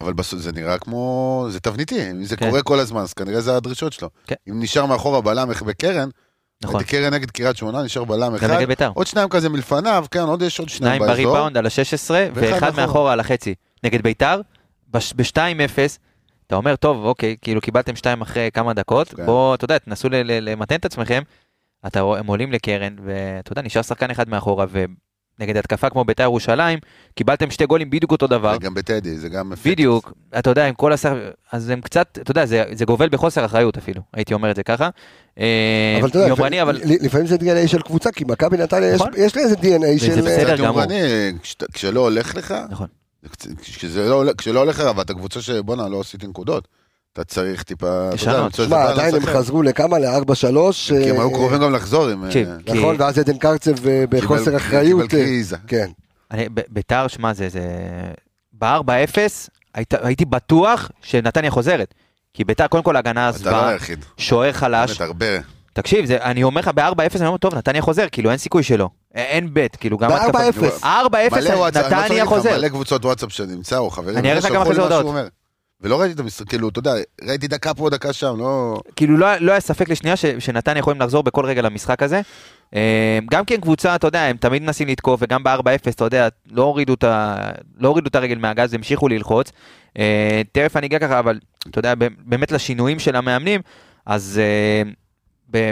[0.00, 2.48] אבל בסוף זה נראה כמו, זה תבניתי, אם זה כן.
[2.48, 4.08] קורה כל הזמן, אז כנראה זה הדרישות שלו.
[4.26, 4.34] כן.
[4.48, 6.08] אם נשאר מאחורה בלם בקרן,
[6.64, 6.82] נכון.
[6.82, 8.90] קרן נגד קריית שמונה, נשאר בלם גם אחד, נגד ביתר.
[8.94, 11.14] עוד שניים כזה מלפניו, כן, עוד יש עוד שניים שניים באזור.
[11.14, 12.74] בריבאונד על ה-16 ואחד.
[12.76, 13.54] מאחורה על החצי.
[13.84, 14.40] נגד ביתר,
[14.92, 15.98] ב-2-0,
[16.46, 19.26] אתה אומר, טוב, אוקיי, כאילו קיבלתם 2 אחרי כמה דקות, כן.
[19.26, 21.22] בואו, אתה יודע, תנסו למתן את עצמכם.
[21.86, 26.22] אתה רואה, הם עולים לקרן, ואתה יודע, נשאר שחקן אחד מאחורה, ונגד התקפה כמו ביתר
[26.22, 26.78] ירושלים,
[27.14, 28.56] קיבלתם שתי גולים בדיוק אותו דבר.
[28.60, 29.52] וגם בטדי, זה גם...
[29.52, 29.66] אפקט.
[29.66, 33.44] בדיוק, אתה יודע, עם כל השר, אז הם קצת, אתה יודע, זה, זה גובל בחוסר
[33.44, 34.88] אחריות אפילו, הייתי אומר את זה ככה.
[35.40, 39.00] אה, אבל אתה יודע, יומרני, אבל לפעמים- זה DNA של קבוצה, כי מכבי נתניה, יש-
[39.00, 39.12] נכון.
[39.36, 39.56] לי איזה
[39.98, 40.20] וזה של...
[40.20, 40.54] בסדר.
[40.54, 40.82] קצת גמור.
[41.72, 42.86] כשלא הולך לך, נכון.
[43.62, 46.68] כשזה לא הולך- כשלא הולך לך, ואתה קבוצה שבואנה, לא עשיתי נקודות,
[47.12, 48.36] אתה צריך טיפה, אתה יודע, לשנות.
[48.44, 49.20] למצוא איזה שמע, בלנס עדיין הם.
[49.26, 49.98] חזרו לכמה?
[49.98, 50.58] ל-4-3.
[50.88, 52.24] כי הם היו קרובים גם לחזור עם...
[52.26, 55.10] תקשיב, אה, נכון, ואז עדן קרצב אה, בחוסר אחריות.
[55.10, 55.56] קיבל אה, קריזה.
[55.66, 55.90] כן.
[56.70, 57.60] ביתר, שמע, זה, זה...
[58.58, 59.18] ב-4-0,
[59.74, 61.94] היית, הייתי בטוח שנתניה חוזרת.
[62.34, 64.04] כי ביתר, קודם כל הגנה אתה לא היחיד.
[64.16, 65.00] שוער חלש.
[65.72, 68.88] תקשיב, זה, אני אומר לך ב-4-0, אני אומר, טוב, נתניה חוזר, כאילו אין סיכוי שלא.
[69.16, 70.10] א- אין בית, כאילו גם...
[70.10, 70.84] ב- התקפה- 4-0.
[70.84, 70.86] 4-0,
[71.36, 72.56] מלא וואטסאפ, אני לא צריך נתניה חוזר.
[72.58, 74.16] מלא קבוצות וואטסאפ שנמצא, או חברים.
[74.18, 75.06] אני אראה לך גם אחרי זה הודעות.
[75.80, 76.92] ולא ראיתי את המשחק, כאילו, אתה יודע,
[77.28, 78.80] ראיתי דקה פה, דקה שם, לא...
[78.96, 82.20] כאילו לא, לא היה ספק לשנייה ש, שנתניה יכולים לחזור בכל רגע למשחק הזה.
[82.74, 86.62] אה, גם כן קבוצה, אתה יודע, הם תמיד מנסים לתקוף, וגם ב-4-0, אתה יודע, לא
[86.62, 87.36] הורידו את, ה,
[87.78, 89.52] לא הורידו את הרגל מהגז, המשיכו ללחוץ.
[89.98, 91.38] אה, תכף אני אגיע ככה, אבל
[91.70, 93.60] אתה יודע, באמת לשינויים של המאמנים,
[94.06, 94.90] אז אה,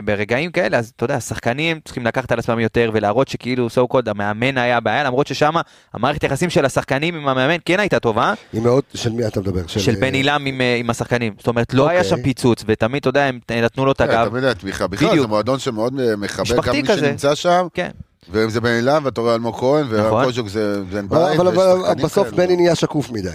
[0.04, 4.10] ברגעים כאלה, אז אתה יודע, השחקנים צריכים לקחת על עצמם יותר ולהראות שכאילו, so called,
[4.10, 5.52] המאמן היה הבעיה, למרות ששם
[5.94, 8.82] המערכת יחסים של השחקנים עם המאמן כן הייתה טובה, היא מאוד...
[8.94, 9.66] של מי אתה מדבר?
[9.66, 11.34] של אה, בן עילם עם, אה, עם השחקנים.
[11.38, 12.10] זאת אומרת, לא היה אוקיי.
[12.16, 14.28] שם פיצוץ, ותמיד, אתה יודע, הם נתנו לו את כן, הגב.
[14.28, 14.86] תמיד היה תמיכה.
[14.86, 15.20] בכלל.
[15.20, 16.98] זה מועדון שמאוד אה, מכבד גם מי כזה.
[17.00, 17.90] שנמצא שם, כן.
[18.30, 20.32] ואם זה בן אילם, ואתה רואה אלמוג כהן, נכון.
[20.46, 22.28] זה אבל בית, אבל- אבל בסוף.
[22.32, 23.28] בני נהיה שקוף מדי.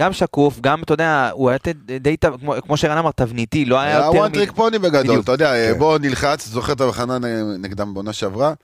[0.00, 1.58] גם שקוף, גם, אתה יודע, הוא היה
[2.00, 4.18] די, כמו- כמו שרן אמר, תבניתי, לא היה היה יותר...
[4.18, 5.24] one מ- trick pony בגדול, בדיוק.
[5.24, 5.78] אתה יודע, כן.
[5.78, 7.18] בוא נלחץ, זוכר את ההבחנה
[7.58, 8.54] נגדם בעונה שעברה?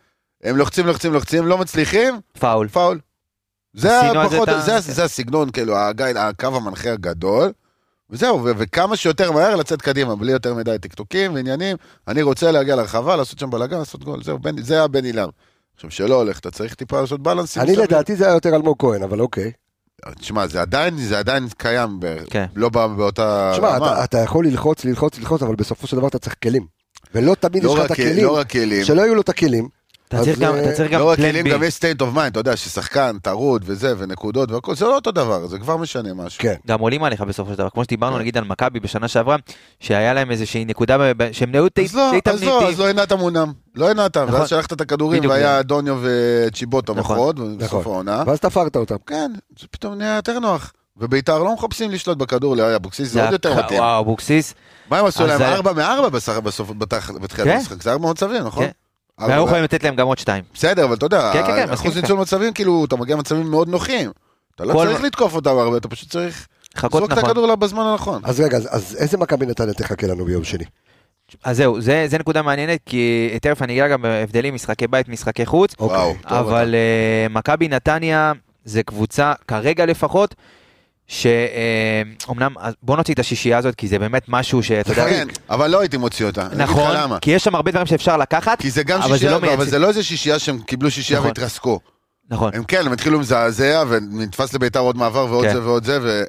[0.42, 2.68] הם לוחצים, לוחצים, לוחצים, לא מצליחים, פאול.
[2.68, 2.98] פאול.
[3.74, 7.52] זה על זה זה, זה הסגנון, כאילו, הגיא, הקו המנחה הגדול,
[8.10, 11.76] וזהו, ו- וכמה שיותר מהר לצאת קדימה, בלי יותר מדי טקטוקים ועניינים.
[12.08, 15.28] אני רוצה להגיע לרחבה, לעשות שם בלאגן, לעשות גול, זהו, בן- זה הבן עילם.
[15.74, 17.62] עכשיו, שלא הולך, אתה צריך טיפה לעשות בלנסים.
[17.62, 17.76] אני.
[17.76, 19.52] לדעתי זה היה יותר אלמוג כהן, אבל אוקיי.
[20.20, 22.46] תשמע, זה עדיין, זה עדיין קיים, ב- כן.
[22.56, 23.76] לא בא- באותה תשמע.
[23.76, 26.66] אתה- אתה יכול ללחוץ, ללחוץ, ללחוץ, אבל בסופו של דבר אתה צריך כלים.
[27.14, 28.24] ולא תמיד יש לא לך את רק- הכלים.
[28.24, 28.84] לא רק כלים.
[28.84, 29.68] שלא יהיו לו את הכלים.
[30.08, 31.48] אתה אז, צריך גם, אה, אתה צריך גם לא רק כלים.
[31.48, 35.10] גם יש state of mind, אתה יודע, ששחקן, טרוד וזה, ונקודות והכל, זה לא אותו
[35.10, 36.42] דבר, זה כבר משנה משהו.
[36.42, 36.54] כן.
[36.66, 38.20] גם עולים עליך בסופו של דבר, כמו שדיברנו כן.
[38.20, 39.36] נגיד על מכבי בשנה שעברה,
[39.80, 40.96] שהיה להם איזושהי נקודה
[41.32, 42.78] שהם נהיו די אז לא, די אז לא, אז.
[42.80, 44.34] לא הנעת מונם, לא הנעת, נכון.
[44.34, 45.62] ואז שלחת את הכדורים, והיה זה.
[45.62, 47.16] דוניו וצ'יבוטה נכון.
[47.16, 47.56] בחוד, נכון.
[47.58, 48.22] בסוף העונה.
[48.26, 48.96] ואז תפרת אותם.
[49.06, 50.72] כן, זה פתאום נהיה יותר נוח.
[51.00, 53.80] וביתר לא מחפשים לשלוט בכדור לאבוקסיס, זה עוד יותר מתאים.
[53.80, 54.54] וואו, אבוקסיס.
[54.90, 55.42] מה הם עשו להם?
[55.42, 57.56] ארבע מארבע בסך- בסוף, בתח- בתחילת כן.
[57.56, 58.64] המשחק, זה היה מאוד סביר, נכון?
[59.20, 60.44] והיו יכולים לתת להם גם עוד שתיים.
[60.54, 61.96] בסדר, אבל אתה יודע, כן, כן, כן, אחוז.
[61.96, 64.10] ניצול מצבים, כאילו, אתה מגיע למצבים מאוד נוחים.
[64.54, 67.30] אתה לא צריך מה- לתקוף אותם הרבה, אתה פשוט צריך חכות לזרוק את נכון.
[67.30, 68.20] הכדור לה בזמן הנכון.
[68.24, 70.64] אז רגע, אז- אז איזה מכבי נתניה תחכה לנו ביום שני?
[71.44, 75.46] אז זהו, זה זה נקודה מעניינת, כי תכף אני אגע גם בהבדלים, משחקי בית, משחקי
[75.46, 75.96] חוץ, אוקיי.
[76.28, 78.32] טוב, אבל אה, מכבי נתניה
[78.64, 80.34] זה קבוצה, כרגע לפחות,
[81.08, 85.80] שאומנם, בוא נוציא את השישייה הזאת, כי זה באמת משהו שאתה יודע, כן, אבל לא
[85.80, 86.48] הייתי מוציא אותה.
[86.56, 87.18] נכון.
[87.20, 89.46] כי יש שם הרבה דברים שאפשר לקחת, כי זה גם אבל זה שישייה, לא אבל
[89.46, 89.64] מייצג.
[89.70, 91.28] זה לא איזה שישייה שהם קיבלו שישייה נכון.
[91.28, 91.80] והתרסקו.
[92.30, 95.52] נכון, הם כן, הם התחילו מזעזע, ונתפס לביתר עוד מעבר ועוד כן.
[95.52, 96.22] זה ועוד זה, ו...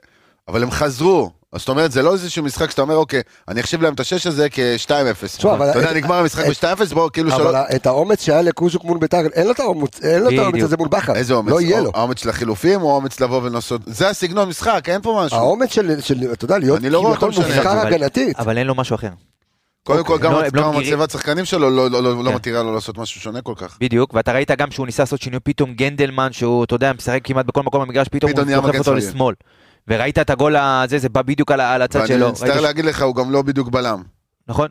[0.48, 1.32] אבל הם חזרו.
[1.54, 4.28] אז זאת אומרת, זה לא איזשהו משחק שאתה אומר, אוקיי, אני אחשיב להם את השש
[4.28, 4.92] הזה כ-2-0.
[5.38, 7.58] תשמע, אבל- אתה יודע, נגמר המשחק את- ב-2-0, בואו כאילו אבל שלא...
[7.76, 10.64] את האומץ שהיה לקוז'וק מול ביתר, אין לו את האומץ, אין לו את האומץ.
[10.64, 11.16] הזה מול בכר.
[11.16, 11.52] איזה אומץ?
[11.52, 11.92] לא יהיה לו.
[11.94, 13.82] האומץ של החילופים או האומץ לבוא ולנסות...
[13.86, 15.38] זה הסגנון משחק, אין פה משהו.
[15.38, 15.92] האומץ של,
[16.34, 16.80] אתה יודע, להיות.
[16.82, 17.28] מופקר
[17.72, 18.40] אבל- הגנתית.
[18.40, 19.10] אבל אין לו משהו אחר.
[19.84, 20.26] קודם כל, אוקיי.
[20.28, 22.36] גם לא, הם לא המצבת שחקנים שלו לא- כן.
[22.36, 23.78] מתירה לו לעשות משהו שונה כל כך.
[23.82, 27.46] בדיוק, ואתה ראית גם שהוא ניסה לעשות שינוי, פתאום גנדלמן, שהוא, אתה יודע, משחק כמעט
[27.46, 28.94] בכל מקום במגרש, פתאום הוא דוחף אותו.
[28.94, 29.36] לשמאל.
[29.89, 32.30] וראית את הגול הזה, זה בא בדיוק על על הצד ואני שלו.
[32.32, 34.04] מצטער ראית ש- להגיד לך, הוא גם לא בדיוק בלם.
[34.47, 34.67] נכון,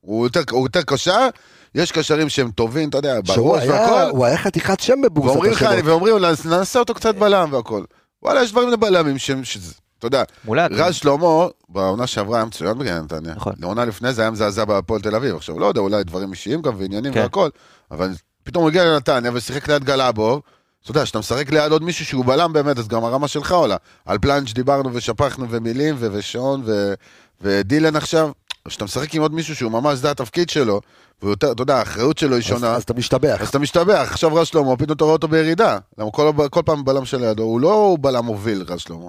[0.00, 1.28] הוא יותר- הוא יותר קשר,
[1.74, 4.10] יש קשרים שהם טובים, אתה יודע, בראש והכל.
[4.10, 5.84] הוא היה חתיכת שם בבורסת ואומרים לך, השמות.
[5.84, 7.84] ואומרים, "נס- נעשה אותו קצת בלם והכל.
[8.22, 10.72] וואלה, יש דברים לבלמים שהם, שזה- אתה יודע, מולד.
[10.72, 11.26] רז שלמה,
[11.68, 13.34] בעונה שעברה היה מצוין בגן נתניה.
[13.34, 13.52] נכון.
[13.58, 15.36] לעונה לפני זה היה מזעזע בהפועל תל אביב.
[15.36, 17.20] עכשיו, לא יודע, אולי דברים אישיים גם ועניינים כן.
[17.20, 17.48] והכל,
[17.90, 18.10] אבל
[18.44, 20.40] פתאום הוא הגיע לנתניה ושיחק ליד גלאבוב.
[20.86, 23.76] אתה יודע, כשאתה משחק ליד עוד מישהו שהוא בלם באמת, אז גם הרמה שלך עולה.
[24.04, 26.94] על פלנג' דיברנו ושפכנו ומילים ו- ושעון ו-
[27.40, 28.30] ודילן עכשיו.
[28.68, 30.80] כשאתה משחק עם עוד מישהו שהוא ממש, זה התפקיד שלו,
[31.22, 32.74] והוא יותר, אתה יודע, האחריות שלו היא אז, שונה.
[32.74, 33.38] אז אתה משתבח.
[33.40, 35.78] אז אתה משתבח, עכשיו רז שלמה, פתאום אתה רואה אותו בירידה.
[35.98, 39.08] למה כל, כל פעם בלם שלידו, הוא לא בלם מוביל, רז שלמה.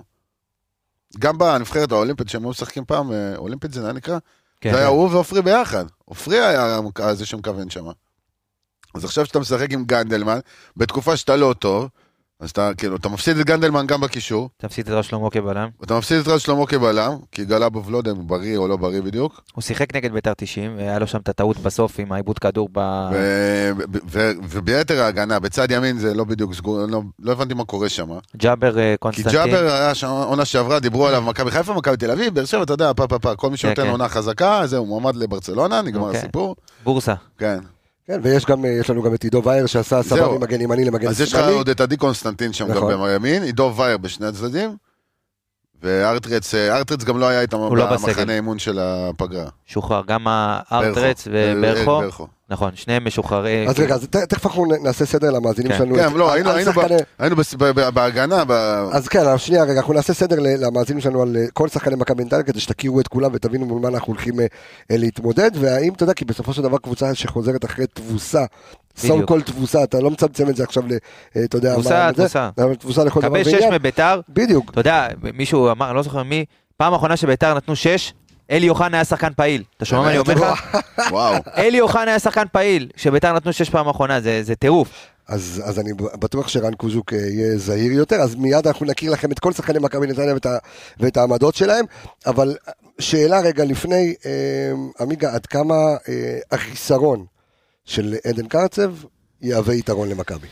[1.19, 4.17] גם בנבחרת האולימפית שהם היו משחקים פעם, אה, אולימפית זה נקרא?
[4.61, 4.71] כן.
[4.71, 5.85] זה היה הוא ועופרי ביחד.
[6.05, 6.79] עופרי היה
[7.13, 7.85] זה שמכוון שם.
[8.97, 10.39] אז עכשיו שאתה משחק עם גנדלמן,
[10.77, 11.89] בתקופה שאתה לא טוב,
[12.39, 15.69] אז אתה כאילו, אתה מפסיד את גנדלמן גם בקישור, תפסיד את רז שלמה כבלם.
[15.79, 18.77] ואתה מפסיד את רז שלמה כבלם, כי גלאבוב לא יודע אם הוא בריא או לא
[18.77, 22.39] בריא בדיוק, הוא שיחק נגד ביתר 90, והיה לו שם את הטעות בסוף עם העיבוד
[22.39, 22.79] כדור ב...
[24.49, 28.09] וביתר ההגנה, בצד ימין זה לא בדיוק סגור, לא, לא הבנתי מה קורה שם.
[28.37, 29.31] ג'אבר אה, כי קונסטנטין.
[29.31, 32.73] ג'אבר היה שם עונה שעברה, דיברו עליו, מכבי חיפה, מכבי תל אביב, באר שבע, אתה
[32.73, 33.89] יודע, פה פה פה, כל מי שנותן כן.
[33.89, 36.19] עונה חזקה, זהו, מועמד לברצלונה, נגמר אוקיי.
[36.19, 36.55] הסיפור.
[36.83, 37.13] בורסה.
[37.37, 37.59] כן.
[38.07, 40.37] כן, ויש גם, אה, יש לנו גם את עידו וייר שעשה סבבה.
[40.37, 41.53] ממגן ימני למגן אז יש לך שמאלי.
[41.53, 42.87] עוד את עדי קונסטנטין שם גם.
[42.87, 44.77] בימין, עידו וייר בשני הצדדים,
[45.83, 48.07] וארטרץ, אה, ארטרץ גם לא היה איתם לא בסגל.
[48.13, 49.45] במחנה אימון של הפגרה.
[49.65, 51.57] שוחרר גם הארטרץ ברכו.
[51.57, 51.99] וברכו.
[52.01, 52.27] ברכו.
[52.49, 53.67] נכון, שניהם משוחררי...
[53.69, 55.77] אז רגע, אז ת- תכף אנחנו נעשה סדר למאזינים כן.
[55.77, 55.95] שלנו.
[55.95, 56.49] כן, לא, היינו-
[57.93, 58.43] בהגנה,
[58.91, 62.23] אז כן, אז שנייה רגע, אנחנו נעשה סדר למאזינים שלנו על אה, כל שחקני מכבי
[62.23, 64.45] נתניה, כדי שתכירו את כולם ותבינו מול מה אנחנו הולכים אה,
[64.89, 68.45] להתמודד, והאם, אתה יודע, כי בסופו של דבר קבוצה שחוזרת אחרי תבוסה,
[68.97, 69.27] סו בדיוק.
[69.27, 70.91] קול תבוסה, אתה לא מצמצם את זה עכשיו ל...
[71.35, 72.49] אה, אתה יודע, תבוסה, תבוסה.
[72.57, 73.73] אבל תבוסה לכל דבר קבל שש ועניין.
[73.73, 74.69] מביתר, בדיוק.
[74.71, 76.45] אתה יודע, מישהו אמר, אני לא זוכר מי,
[76.77, 78.13] פעם אחרונה שביתר נתנו שש,
[78.51, 79.63] אלי אוחנה היה שחקן פעיל.
[79.77, 80.77] אתה שומע מה אני אומר לך?
[81.11, 81.35] וואו.
[81.57, 84.89] אלי אוחנה היה שחקן פעיל, שביתר נתנו שש פעם אחרונה, זה זה טירוף.
[85.27, 89.31] אז, אז אני בטוח שרן קוז'וק אה, יהיה זהיר יותר, אז מיד אנחנו נכיר לכם
[89.31, 90.45] את כל שחקני מכבי נתניה ואת,
[90.99, 91.85] ואת העמדות שלהם,
[92.25, 92.55] אבל
[92.99, 94.31] שאלה רגע לפני, אה,
[94.99, 95.75] עמיגה, עד כמה
[96.09, 97.25] אה, החיסרון
[97.87, 98.93] של עדן קרצב
[99.41, 100.47] יהווה יתרון למכבי?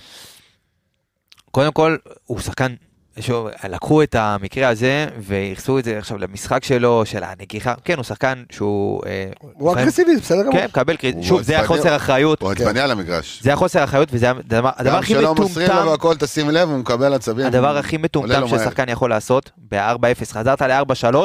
[1.52, 2.76] קודם כל, הוא שחקן
[3.20, 8.04] שוב, לקחו את המקרה הזה וייחסו את זה עכשיו למשחק שלו, של הנגיחה, כן, הוא
[8.04, 9.02] שחקן שהוא...
[9.06, 10.54] אה, הוא אגרסיבי, בסדר גמור.
[10.54, 13.40] כן, מקבל קריט, הוא שוב, זה החוסר אחריות, הוא עצבני על המגרש.
[13.44, 16.70] זה החוסר אחריות, וזה הדבר הדבר גם הכי כשלא מוסרים לו מטומטם, והכל, תשים לב,
[16.70, 17.46] הוא מקבל עצבים.
[17.46, 18.48] הדבר הכי מטומטם.
[18.48, 21.16] ששחקן יכול לעשות, ב-4-0, חזרת ל-4-3,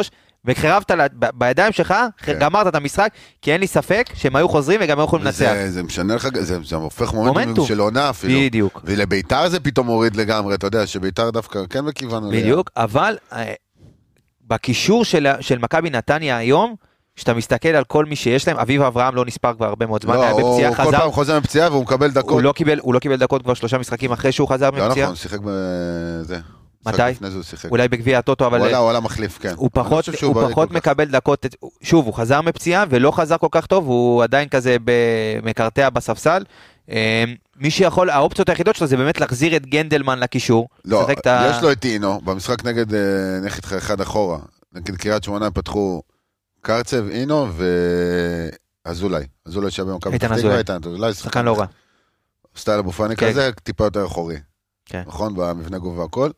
[0.44, 2.38] וחירבת לה- ב- בידיים שלך, כן.
[2.38, 5.38] גמרת את המשחק, כי אין לי ספק שהם היו חוזרים וגם היו יכולים לנצח.
[5.38, 7.66] זה, זה משנה לך, זה, זה הופך מומנטום מומנטום.
[7.66, 8.40] של עונה אפילו.
[8.40, 8.80] בדיוק.
[8.84, 11.84] ולביתר זה פתאום מוריד לגמרי, אתה יודע שביתר דווקא כן.
[12.12, 12.40] עליה.
[12.40, 13.52] בדיוק, אבל אה,
[14.46, 16.74] בקישור של, של מכבי נתניה היום,
[17.16, 20.14] כשאתה מסתכל על כל מי שיש להם, אביב אברהם לא נספר כבר הרבה מאוד זמן,
[20.14, 22.30] לא, היה הוא בפציעה, כל חזר, פעם חוזר מפציעה והוא מקבל דקות.
[22.32, 25.04] הוא לא, קיבל, הוא לא קיבל דקות כבר שלושה משחקים אחרי שהוא חזר לא מפציעה,
[25.06, 26.38] נכון, שיחק בזה.
[26.86, 27.02] מתי?
[27.10, 27.70] לפני זה הוא שיחק.
[27.70, 29.54] אולי בגביע הטוטו, אבל הוא עלה, הוא עלה מחליף, כן.
[29.56, 31.46] הוא פחות, הוא פחות כל כך- מקבל דקות,
[31.82, 34.76] שוב, הוא חזר מפציעה ולא חזר כל כך טוב, הוא עדיין כזה
[35.42, 36.44] מקרטע בספסל.
[36.90, 37.24] אה,
[37.56, 40.68] מי שיכול, האופציות היחידות שלו זה באמת להחזיר את גנדלמן לקישור.
[40.84, 43.00] לא, את ה- יש לו את אינו, במשחק נגד אה,
[43.44, 44.38] נכד אחד אחורה.
[44.72, 46.02] נגד קריית שמונה פתחו
[46.62, 47.46] קרצב, אינו
[48.86, 49.24] ואזולאי.
[49.46, 50.36] אזולאי שהיה במכבי פתח.
[50.36, 51.14] תקווה, איתן אזולאי.
[51.14, 51.66] שחקן לא רע.
[52.56, 53.30] סטייל אבו פאני כן.
[53.30, 54.36] כזה, טיפה יותר אחורי.
[54.86, 55.02] כן.
[55.06, 55.34] נכון?
[55.36, 56.30] במבנה גובה והכל.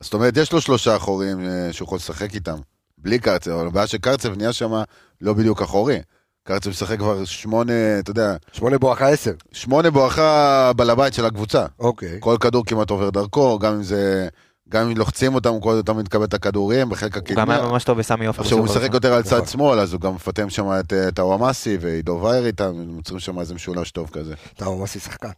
[0.00, 2.56] אז זאת אומרת, יש לו שלושה אחורים אה, שהוא יכול לשחק איתם.
[2.98, 4.82] בלי קרצב, אבל הבעיה שקרצב נהיה שם
[5.20, 5.98] לא בדיוק אחורי.
[6.44, 9.32] קרצב משחק כבר שמונה, אתה יודע, שמונה בואכה עשר.
[9.52, 11.66] שמונה בואכה בעל הבית של הקבוצה.
[11.78, 12.16] אוקיי.
[12.20, 14.28] כל כדור כמעט עובר דרכו, גם אם זה...
[14.68, 17.40] גם אם לוחצים אותם, הוא כל תמיד מקבל את הכדורים בחלק הוא הקדמי.
[17.40, 18.42] גם היה ממש טוב בסמי עופר.
[18.42, 18.94] עכשיו הוא משחק.
[18.94, 19.40] יותר על נכון.
[19.40, 22.96] צד שמאל, אז הוא גם מפטם שם את אה, את הוואמאסי ועידו וייר איתם, הם
[22.96, 24.34] יוצרים שם איזה משולש טוב כזה.
[24.60, 25.28] ממש שחקן.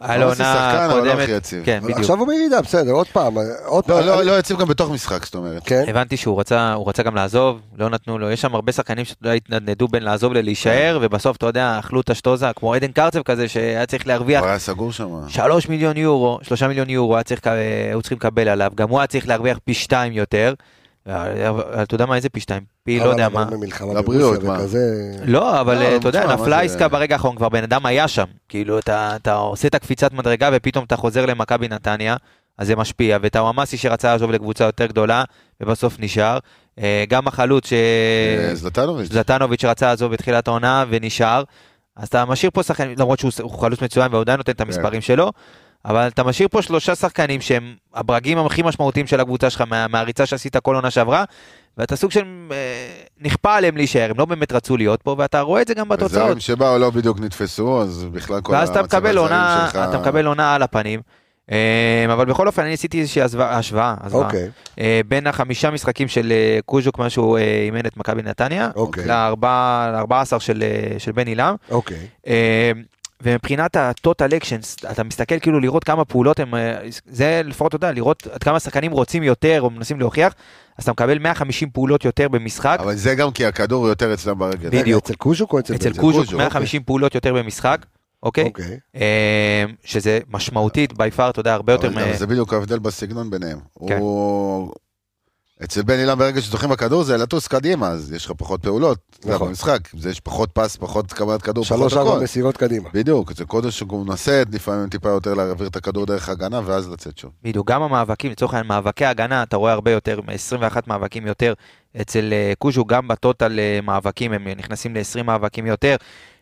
[0.00, 1.62] עונה אבל לא קודמת, הכי יציב.
[1.64, 1.98] כן, בדיוק.
[1.98, 3.34] עכשיו הוא בירידה, בסדר, עוד פעם.
[3.64, 3.98] עוד פעם.
[3.98, 5.62] לא, לא, אני- לא יציב גם בתוך משחק, זאת אומרת.
[5.64, 5.84] כן.
[5.88, 9.18] הבנתי שהוא רצה, הוא רצה גם לעזוב, לא נתנו לו, יש שם הרבה שחקנים שאתה
[9.22, 13.48] יודע, התנדנדו בין לעזוב ללהישאר, ובסוף אתה יודע, אכלו את השטוזה, כמו עדן קרצב כזה,
[13.48, 15.08] שהיה צריך להרוויח הוא היה סגור שם.
[15.28, 17.40] שלוש מיליון יורו, שלושה מיליון יורו, היה צריך,
[17.90, 20.54] היו צריכים לקבל עליו, גם הוא היה צריך להרוויח פי שתיים יותר.
[21.82, 22.62] אתה יודע מה, איזה פי שתיים?
[22.82, 23.46] פי לא אבל- יודע מה.
[23.98, 24.58] לבריאות, מה?
[25.24, 28.24] לא, אבל לא, אה, אתה יודע, נפלה עסקה ברגע האחרון, כבר בן אדם היה שם.
[28.48, 32.16] כאילו, אתה עושה את הקפיצת מדרגה ופתאום אתה חוזר למכבי נתניה,
[32.58, 33.18] אז זה משפיע.
[33.22, 35.24] וטאוואמאסי שרצה לעזוב לקבוצה יותר גדולה,
[35.60, 36.38] ובסוף נשאר.
[36.78, 37.72] אה, גם החלוץ ש...
[37.72, 39.12] אה, זלטנוביץ'.
[39.12, 41.42] זלטנוביץ' רצה לעזוב בתחילת העונה ונשאר.
[41.96, 45.00] אז אתה משאיר פה שחקנים, למרות שהוא הוא חלוץ מצוין והוא עדיין נותן את המספרים
[45.00, 45.32] שלו,
[45.84, 50.26] אבל אתה משאיר פה שלושה שחקנים שהם הברגים הכי משמעותיים של הקבוצה שלך מה, מהריצה
[50.26, 51.24] שעשית כל עונה שעברה,
[51.78, 52.56] ואתה סוג של אה,
[53.20, 56.22] נכפה עליהם להישאר, הם לא באמת רצו להיות פה, ואתה רואה את זה גם בתוצאות.
[56.22, 59.98] הזרים שבאו לא בדיוק נתפסו, אז בכלל כל ואז אתה המצב מקבל עונה, שלך- אתה
[59.98, 61.00] מקבל עונה על הפנים.
[61.52, 63.94] אה, אבל בכל אופן אני עשיתי איזושהי השוואה, השוואה.
[64.12, 64.48] אוקיי.
[64.80, 69.06] אה, בין החמישה משחקים של אה, קוז'וק, מה שהוא אה, אימן את מכבי נתניה, אוקיי.
[69.06, 70.62] ל-14 של,
[70.98, 71.54] של בן עילם.
[71.70, 72.06] אוקיי.
[73.22, 77.92] ומבחינת ה-total actions, אתה מסתכל כאילו לראות כמה פעולות הם, אה, זה לפחות, אתה יודע,
[77.92, 80.34] לראות עד כמה שחקנים רוצים יותר או מנסים להוכיח,
[80.78, 84.38] אז אתה מקבל 150 פעולות יותר במשחק, אבל זה גם כי הכדור הוא יותר אצלם
[84.38, 84.68] ברגל.
[84.80, 85.04] בדיוק.
[85.04, 87.86] אצל קוז'וק או אצל אצל בן קוז'וק קוז'וק, 150 פעולות יותר במשחק,
[88.22, 88.44] אוקיי?
[88.44, 88.78] אוקיי.
[88.96, 91.88] אה, שזה משמעותית בי פאר, אתה יודע, הרבה יותר...
[91.88, 93.58] אבל מ- זה בדיוק ההבדל בסגנון ביניהם.
[93.88, 93.98] כן.
[93.98, 94.72] הוא...
[95.64, 98.98] אצל בן אילם ברגע שזוכים בכדור זה לטוס קדימה, אז יש לך פחות פעולות.
[99.18, 99.34] נכון.
[99.34, 99.48] נכון.
[99.48, 102.22] במשחק, זה יש פחות פס, פחות קבלת כדור, פחות שלוש ארבע הכל.
[102.22, 102.88] מסירות קדימה.
[102.94, 107.18] בדיוק, זה קודש שהוא מנסה לפעמים טיפה יותר להעביר את הכדור דרך הגנה ואז לצאת
[107.18, 107.30] שוב.
[107.42, 111.54] בדיוק, גם המאבקים, לצורך העניין, מאבקי הגנה, אתה רואה הרבה יותר, 21 מאבקים יותר
[112.00, 115.96] אצל אה, קוז'ו, גם בטוטל אה, מאבקים, הם נכנסים ל-20 מאבקים יותר.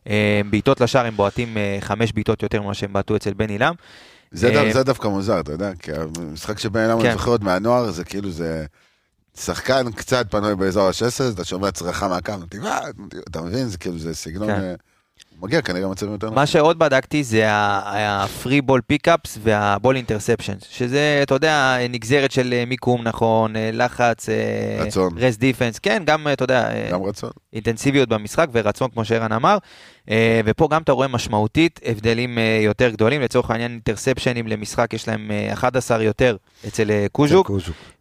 [0.09, 3.74] אה, בעיטות לשער הם בועטים חמש בעיטות יותר ממה שהם בעטו אצל בן עילם.
[4.31, 7.07] זה, דו, זה דווקא מוזר, אתה יודע, כי המשחק של בן אילם, כן.
[7.07, 8.66] אני זוכר עוד מהנוער, זה כאילו זה...
[9.40, 12.81] שחקן קצת פנוי באזור ה-16, אתה שומע צרחה מהקו, טבעה,
[13.31, 13.68] אתה מבין?
[13.68, 14.49] זה כאילו, זה סגנון...
[14.49, 14.61] כן.
[14.61, 14.75] אה,
[15.38, 19.96] הוא מגיע כנראה מצבים יותר מה שעוד בדקתי זה ה free ball pickups וה ball
[19.96, 25.12] interceptions, שזה, אתה יודע, נגזרת של אה, מיקום נכון, אה, לחץ, אה, רצון.
[25.18, 27.31] rest defense, כן, גם, אה, אתה יודע, אה, גם רצון.
[27.53, 29.59] אינטנסיביות במשחק ורצון, כמו שערן אמר.
[30.10, 33.20] אה, ופה גם אתה רואה משמעותית הבדלים אה, יותר גדולים.
[33.20, 37.50] לצורך העניין, אינטרספשנים למשחק יש להם אה, 11 יותר אצל אה, קוז'וק.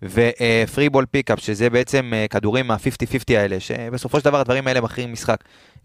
[0.04, 4.82] ו free ball pickup, שזה בעצם אה, כדורים מה-50-50 האלה, שבסופו של דבר הדברים האלה
[4.82, 5.38] מכריעים משחק.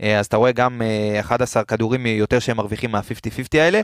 [0.02, 3.80] אה, אז אתה רואה גם אה, 11 כדורים יותר שהם מרוויחים מה-50-50 האלה.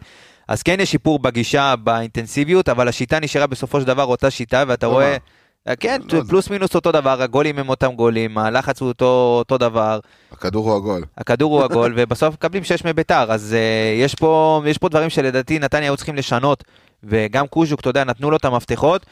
[0.49, 4.87] אז כן יש שיפור בגישה, באינטנסיביות, אבל השיטה נשארה בסופו של דבר אותה שיטה, ואתה
[4.87, 5.17] רואה...
[5.69, 9.59] אה, כן, לא, פלוס מינוס אותו דבר, הגולים הם אותם גולים, הלחץ הוא אותו, אותו
[9.59, 10.01] דבר,
[10.33, 11.05] הכדור הוא הגול.
[11.19, 15.59] הכדור הוא עגול, ובסוף מקבלים 6 מביתר, אז uh, יש, פה, יש פה דברים שלדעתי
[15.59, 16.65] נתניה היו צריכים לשנות,
[17.05, 19.07] וגם קוז'וק, אתה יודע, נתנו לו את המפתחות.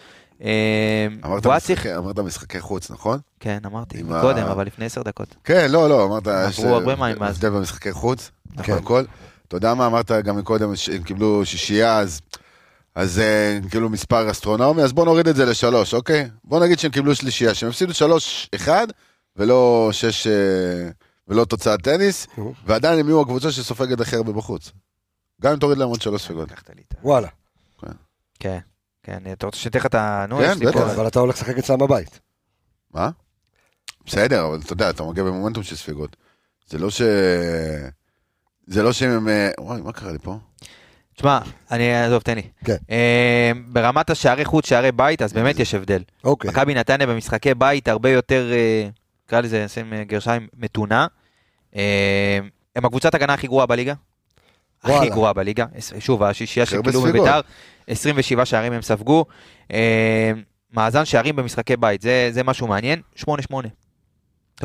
[0.45, 1.79] אה, אמרת צריך...
[1.81, 3.19] משחקי- אמרת משחקי חוץ, נכון?
[3.41, 5.35] כן, אמרתי, עם ה- קודם, אבל לפני 10 דקות.
[5.45, 7.37] כן, לא, לא, אמרת, עברו הרבה מים מאז.
[7.37, 8.31] הבדל במשחקי חוץ,
[8.63, 8.73] כן.
[8.73, 9.03] הכל.
[9.49, 12.21] אתה יודע מה אמרת גם מקודם, שהם קיבלו שישייה, אז
[12.95, 16.31] אז אה, כאילו מספר אסטרונומי, אז בוא נוריד את זה לשלוש, אוקיי?
[16.45, 18.87] בוא נגיד שהם קיבלו שלישייה, שהם הפסידו שלוש אחד,
[19.37, 20.89] ולא שש, אה,
[21.29, 22.27] ולא תוצאת טניס.
[22.67, 24.73] ועדיין הם יהיו הקבוצה שסופגת הכי הרבה בחוץ.
[25.43, 26.35] גם אם תוריד להם עוד שלוש ה-
[27.03, 27.29] וואלה.
[28.41, 28.59] כן,
[29.03, 30.25] כן, אתה רוצה שתתן לך את ה...
[30.39, 30.81] כן, בטח.
[30.81, 32.21] אבל אתה הולך לשחק אצלם בבית.
[32.95, 33.11] מה?
[34.07, 36.17] בסדר, אבל אתה יודע, אתה מגיע במומנטום של ספיגות.
[36.69, 37.03] זה לא ש...
[38.67, 39.29] זה לא שהם...
[39.29, 40.39] אה, וואי, מה קרה לי פה?
[41.17, 41.39] תשמע,
[41.71, 42.43] אני, עזוב, תן לי.
[42.65, 42.77] כן.
[42.91, 46.03] אה, ברמת השערי חוץ, שערי בית, אז באמת יש הבדל.
[46.25, 46.51] אוקיי.
[46.51, 48.89] מכבי נתניה במשחקי בית הרבה יותר, אה,
[49.27, 51.07] נקרא לזה, נשים אה, גרשיים, מתונה.
[52.77, 53.95] הם הקבוצת הגנה הכי גרועה בליגה.
[54.83, 55.09] הכי.
[55.09, 55.65] גרועה בליגה.
[55.99, 57.21] שוב, השישייה שקיבלו ספיגות.
[57.21, 57.41] בביתר,
[57.87, 59.25] 27 שערים הם ספגו.
[60.73, 63.25] מאזן שערים במשחקי בית, זה, זה משהו מעניין, 8-8.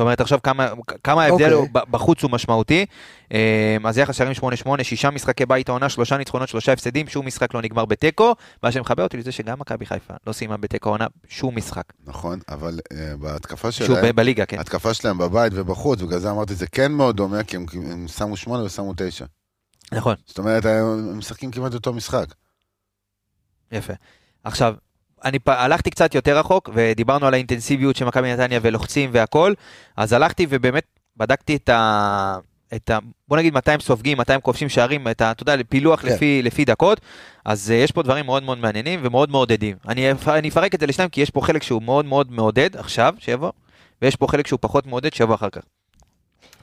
[0.00, 0.68] זאת אומרת, עכשיו כמה,
[1.04, 1.52] כמה ההבדל אוקיי.
[1.52, 2.86] הוא, ב- בחוץ הוא משמעותי.
[3.32, 4.32] אה, אז יחס שערים
[4.80, 8.34] 8-8, שישה משחקי בית העונה, שלושה ניצחונות, שלושה הפסדים, שום משחק לא נגמר בתיקו.
[8.62, 11.82] מה שמחבר אותי לזה שגם מכבי חיפה לא סיימה בתיקו העונה שום משחק.
[12.04, 14.04] נכון, אבל אה, בהתקפה שוב, שלהם...
[14.04, 14.58] ב- בליגה, כן.
[14.58, 18.36] ההתקפה שלהם בבית ובחוץ, בגלל זה אמרתי, זה כן מאוד דומה, כי הם, הם שמו
[18.36, 19.24] שמונה ושמו תשע.
[19.92, 22.26] נכון, זאת אומרת, הם משחקים כמעט אותו משחק.
[23.72, 23.92] יפה.
[24.44, 24.74] עכשיו,
[25.24, 25.48] אני פ...
[25.48, 29.54] הלכתי קצת יותר רחוק, ודיברנו על האינטנסיביות של מכבי נתניה ולוחצים והכל,
[29.96, 30.84] אז הלכתי ובאמת
[31.16, 32.38] בדקתי את ה...
[32.74, 32.98] את ה...
[33.28, 35.30] בוא נגיד מתי הם סופגים, מתי הם כובשים שערים, את ה...
[35.30, 36.08] אתה יודע, פילוח כן.
[36.08, 37.00] לפי, לפי דקות,
[37.44, 39.76] אז uh, יש פה דברים מאוד מאוד מעניינים ומאוד מעודדים.
[39.88, 42.76] אני, אפ- אני אפרק את זה לשניים, כי יש פה חלק שהוא מאוד מאוד מעודד
[42.76, 43.50] עכשיו, שיבוא,
[44.02, 45.62] ויש פה חלק שהוא פחות מעודד, שיבוא אחר כך.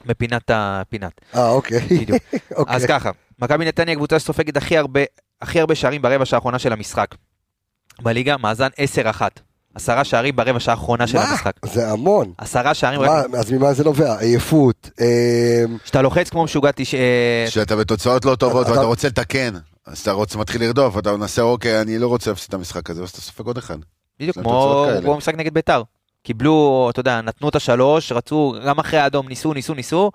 [0.06, 1.20] בפינת הפינת.
[1.34, 1.80] אה, אוקיי.
[1.80, 2.22] בדיוק.
[2.56, 2.76] אוקיי.
[2.76, 5.00] אז ככה, מכבי נתניה קבוצה שסופגת הכי הרבה,
[5.42, 7.14] הכי הרבה שערים ברבע שעה האחרונה של המשחק.
[8.02, 8.68] בליגה, מאזן
[9.18, 9.20] 10-1.
[9.74, 11.24] עשרה שערים ברבע שעה האחרונה של מה?
[11.24, 11.52] המשחק.
[11.66, 12.32] זה המון.
[12.38, 14.18] עשרה שערים, מה, רק- אז ממה זה נובע?
[14.18, 14.90] עייפות.
[15.00, 16.94] אה, שאתה לוחץ כמו משוגע, תש...
[16.94, 19.54] אה, כשאתה בתוצאות לא טובות אתה- ואתה רוצה לתקן,
[19.86, 23.02] אז אתה רוצה, מתחיל לרדוף, אתה מנסה, אוקיי, אני לא רוצה להפסיד את המשחק הזה,
[23.02, 23.76] אז אתה סופג עוד אחד.
[24.20, 25.82] בדיוק כמו משחק נגד ביתר.
[26.22, 30.10] קיבלו, אתה יודע, נתנו את השלוש, רצו, גם אחרי האדום, ניסו, ניסו, ניסו,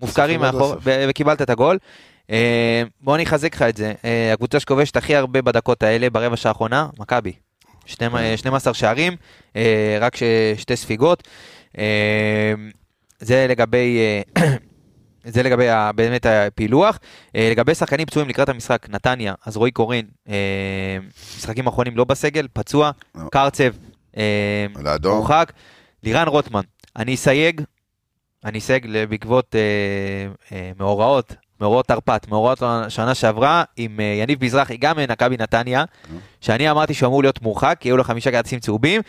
[0.00, 1.78] מופקרים בסוף מאחור, וקיבלת את הגול.
[2.32, 3.92] אה, בוא אני אחזק לך את זה.
[4.04, 7.32] אה, הקבוצה שכובשת הכי הרבה בדקות האלה, ברבע שעה האחרונה, מכבי.
[7.86, 8.36] שנים- כן.
[8.36, 9.16] 12 שערים,
[9.56, 10.22] אה, רק ש-
[10.56, 11.28] שתי ספיגות.
[13.20, 13.98] זה לגבי...
[15.24, 16.98] זה לגבי ה- באמת הפילוח.
[17.34, 20.06] לגבי שחקנים פצועים לקראת המשחק, נתניה, אז רועי קורין,
[21.36, 23.22] משחקים אחרונים לא בסגל, פצוע, לא.
[23.32, 23.70] קרצב.
[25.14, 25.52] מורחק.
[26.02, 26.60] לירן רוטמן,
[26.96, 27.60] אני אסייג,
[28.44, 29.60] אני אסייג בעקבות אה,
[30.56, 35.84] אה, מאורעות, מאורעות תרפ"ט, מאורעות שנה שעברה, עם אה, יניב מזרחי, גם ממכבי נתניה,
[36.40, 39.02] שאני אמרתי שהוא אמור להיות מורחק, כי היו לו חמישה כרטיסים צהובים,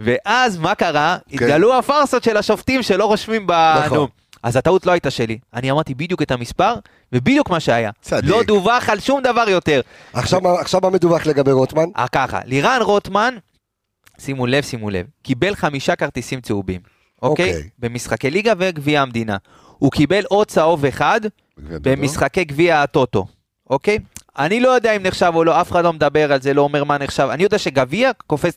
[0.00, 1.16] ואז מה קרה?
[1.32, 3.46] התגלו הפארסות של השופטים שלא רושמים נכון.
[3.88, 4.08] באדום.
[4.42, 6.74] אז הטעות לא הייתה שלי, אני אמרתי בדיוק את המספר,
[7.12, 7.90] ובדיוק מה שהיה.
[8.00, 8.30] צדיק.
[8.30, 9.80] לא דווח על שום דבר יותר.
[10.12, 11.84] עכשיו מה- עכשיו מה מדווח לגבי רוטמן?
[11.96, 13.34] אה, ככה, לירן רוטמן,
[14.18, 16.80] שימו לב, שימו לב, קיבל חמישה כרטיסים צהובים,
[17.22, 17.50] אוקיי?
[17.54, 17.68] אוקיי.
[17.78, 19.36] במשחקי ליגה וגביע המדינה.
[19.78, 21.20] הוא קיבל עוד צהוב אחד.
[21.58, 23.26] במשחקי גביע הטוטו,
[23.70, 23.98] אוקיי?
[24.38, 26.84] אני לא יודע אם נחשב או לא, אף אחד לא מדבר על זה, לא אומר
[26.84, 27.28] מה נחשב.
[27.30, 28.10] אני יודע שגביע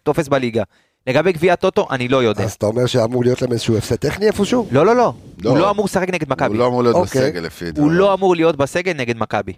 [0.03, 0.63] תופס בליגה.
[1.07, 2.43] לגבי גביע הטוטו, אני לא יודע.
[2.43, 4.67] אז אתה אומר שאמור להיות להם איזשהו הפסד טכני איפשהו?
[4.71, 5.13] לא, לא, לא.
[5.43, 5.49] לא.
[5.49, 6.47] הוא לא אמור לשחק נגד מכבי.
[6.47, 7.21] הוא לא אמור להיות אוקיי.
[7.21, 7.91] בסגל לפי הוא.
[7.91, 9.53] לא אמור להיות בסגל נגד מכבי.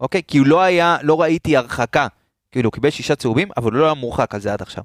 [0.00, 0.22] אוקיי?
[0.28, 2.06] כי הוא לא היה, לא ראיתי הרחקה.
[2.52, 4.84] כאילו, הוא קיבל שישה צהובים, אבל הוא לא היה מורחק על זה עד עכשיו.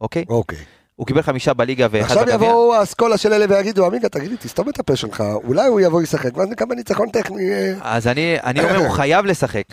[0.00, 0.24] אוקיי?
[0.28, 0.58] אוקיי.
[1.02, 2.48] הוא קיבל חמישה בליגה ואחד עכשיו בגביע.
[2.48, 6.02] יבואו האסכולה של אלה ויגידו, עמיגה, תגיד לי, תסתום את הפה שלך, אולי הוא יבוא
[6.02, 7.52] לשחק, ואז נקבל ניצחון טכני.
[7.52, 9.64] אה, אז אני, אני אומר, הוא חייב לשחק.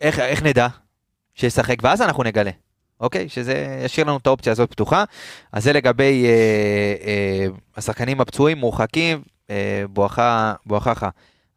[0.00, 0.66] איך, איך נדע
[1.34, 1.76] שישחק?
[1.82, 2.50] ואז אנחנו נגלה.
[3.00, 3.28] אוקיי?
[3.28, 5.04] שזה ישאיר לנו את האופציה הזאת פתוחה.
[5.52, 6.30] אז זה לגבי אה,
[7.06, 7.46] אה,
[7.76, 11.08] השחקנים הפצועים, מורחקים, אה, בואכה, בואכה.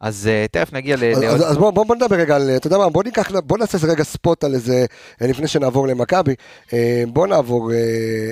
[0.02, 1.04] אז אה, תכף נגיע ל...
[1.16, 3.58] אז- אז אז בוא בוא- בוא נדבר רגע על, אתה יודע מה, בוא ניקח, בוא
[3.58, 4.86] נעשה איזה רגע ספוט על איזה,
[5.22, 6.34] אה, לפני שנעבור למכבי,
[6.72, 7.76] אה, בוא נעבור, אה,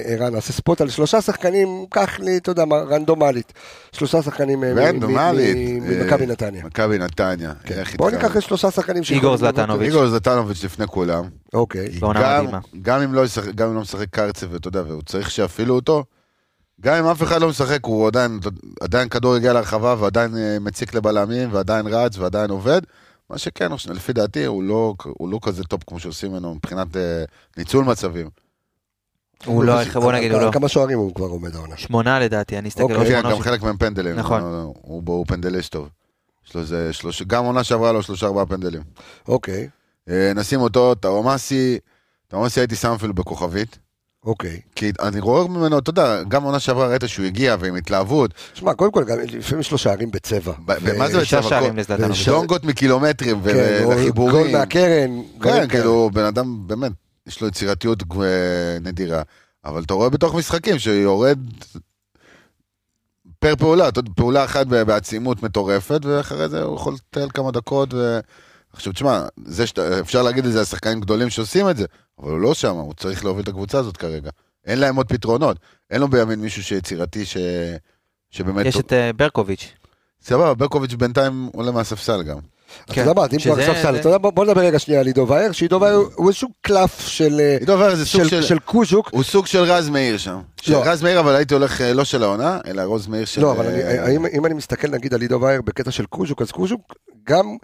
[0.04, 3.52] ערן, נעשה ספוט על שלושה שחקנים, קח לי, אתה יודע מה, רנדומלית,
[3.92, 5.56] שלושה שחקנים רנדומלית.
[5.56, 6.64] מ- מ- אה, מכבי נתניה.
[6.64, 7.52] מכבי נתניה.
[7.70, 8.10] איך בוא?
[8.10, 9.86] ניקח שלושה שחקנים שיכולים איגור זלטנוביץ'.
[9.88, 11.24] איגור זלטנוביץ' לפני כולם.
[11.54, 12.10] אוקיי, גם-
[12.44, 12.58] מדהימה.
[12.82, 16.04] גם אם לא ישחק- גם אם לא משחק קרצב, ואתה יודע, והוא צריך שיפעילו אותו,
[16.80, 18.40] גם אם אף אחד לא משחק, הוא עדיין,
[18.80, 22.80] עדיין כדור הגיע להרחבה, ועדיין אה, מציק לבלמים, ועדיין רץ, ועדיין עובד.
[23.30, 27.24] מה שכן, לפי דעתי, הוא לא, הוא לא כזה top כמו שעושים ממנו מבחינת אה,
[27.56, 28.30] ניצול מצבים.
[29.44, 30.52] הוא לא, איך- בוא נגיד, הוא על לא.
[30.52, 31.76] כמה שערים הוא כבר עומד העונה?
[31.76, 32.82] שמונה לדעתי, אני אסתכל.
[32.82, 32.98] אוקיי.
[32.98, 34.16] כן, שמונה גם או ש- חלק מהם פנדלים.
[34.16, 34.42] נכון.
[34.42, 35.88] הוא, הוא, הוא פנדליסט טוב.
[36.46, 37.22] יש לו איזה שלוש...
[37.22, 38.82] גם עונה שעברה לו שלושה ארבעה פנדלים.
[39.28, 39.68] אוקיי,
[40.08, 41.78] אה, נשים אותו, טאומאסי,
[42.28, 43.78] טאומאסי הייתי שם אפילו בכוכבית.
[44.24, 44.60] אוקיי.
[44.74, 48.30] כי אני רואה ממנו, אתה יודע, גם עונה שעברה ראית שהוא הגיע ועם התלהבות.
[48.54, 50.52] שמע, קודם כל, גם לפעמים יש לו שערים בצבע.
[50.82, 51.42] ומה זה בצבע?
[51.42, 52.16] שערים לזלטנוביץ'.
[52.16, 54.36] וש- דונגות מקילומטרים כן, וחיבורים.
[54.46, 55.10] גול מהקרן.
[55.42, 55.68] כן.
[55.68, 56.92] כאילו, בן אדם, באמת,
[57.26, 58.26] יש לו יצירתיות אה,
[58.80, 59.22] נדירה,
[59.64, 61.38] אבל אתה רואה בתוך משחקים שיורד
[63.38, 68.20] פר פעולה, פעולה אחת בעצימות מטורפת, ואחרי זה הוא יכול לטייל כמה דקות, ו...
[68.72, 71.84] עכשיו תשמע, זה שאתה, אפשר להגיד את זה על שחקנים גדולים שעושים את זה,
[72.22, 74.30] אבל הוא לא שם, הוא צריך להוביל את הקבוצה הזאת כרגע.
[74.66, 75.56] אין להם עוד פתרונות,
[75.90, 77.36] אין לו בימין מישהו שיצירתי ש...
[78.30, 78.66] שבאמת...
[78.66, 79.72] יש את אה, ברקוביץ'.
[80.22, 82.38] סבבה, ברקוביץ' בינתיים עולה מהספסל גם.
[82.84, 83.00] אתה כן.
[83.00, 85.52] יודע מה, אם כבר ספסל, זה- אתה יודע, בוא נדבר רגע שנייה על עידו וייר,
[85.52, 88.42] שעידו וייר הוא איזשהו קלף של אה, עידו וייר זה סוג של- של...
[88.42, 89.08] של קוז'וק.
[89.12, 90.40] הוא סוג של רז מאיר שם.
[90.60, 90.82] של לא.
[90.84, 93.40] רז מאיר, אבל הייתי הולך אה, לא של העונה, אלא רוז מאיר של...
[93.40, 93.66] לא, אבל
[94.32, 96.94] אם אני מסתכל נגיד על עידו וייר בקטע של קוז'וק, אז קוז'וק
[97.24, 97.56] גם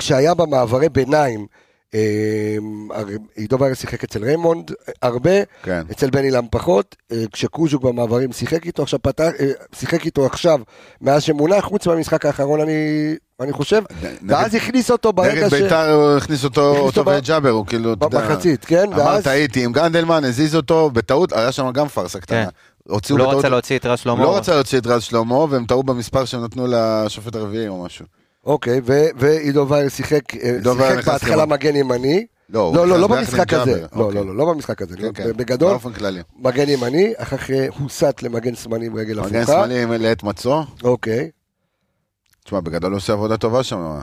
[0.00, 1.46] כשהיה במעברי ביניים,
[1.94, 2.56] אה,
[2.90, 5.30] הרי עידו וייר שיחק אצל ריימונד אה, הרבה,
[5.62, 5.82] כן.
[5.90, 10.60] אצל בן אילם פחות, אה, כשקוז'וק במעברים שיחק איתו עכשיו, פתח, אה, שיחק איתו עכשיו
[11.00, 12.72] מאז שמונה, חוץ מהמשחק האחרון אני,
[13.40, 15.52] אני חושב, נגד- ואז הכניס אותו ברגע נגד ש...
[15.54, 18.92] ביתר הוא הכניס אותו, הכניס אותו אותו ב- וג'אבר, הוא כאילו, אתה יודע, במחצית, כן,
[18.92, 19.24] אמר ואז...
[19.24, 22.44] טעיתי עם גנדלמן, הזיז אותו, בטעות, היה שם גם פארסה קטנה.
[22.44, 22.50] כן.
[22.92, 24.22] הוציאו הוא לא בטעות- רצה להוציא את רז הוא שלמה.
[24.22, 28.04] לא רצה להוציא את רז שלמה, והם טעו במספר שהם נתנו לשופט הרביעי או משהו.
[28.50, 28.80] אוקיי,
[29.16, 32.26] ועידו וייר שיחק, אה, שיחק בהתחלה מגן ימני.
[32.48, 33.80] לא, הוא לא, לא, נכנס לא עם במשחק הזה.
[33.80, 34.14] לא, אוקיי.
[34.20, 34.96] לא, לא, לא במשחק הזה.
[35.36, 35.76] בגדול.
[36.36, 39.52] מגן ימני, אחר כך הוסט למגן שמאלי עם רגל מגן הפוכה.
[39.52, 40.62] שמאלי עם- לעת מצוא.
[40.84, 41.30] אוקיי.
[42.44, 43.98] תשמע, בגדול הוא עושה עבודה טובה שם.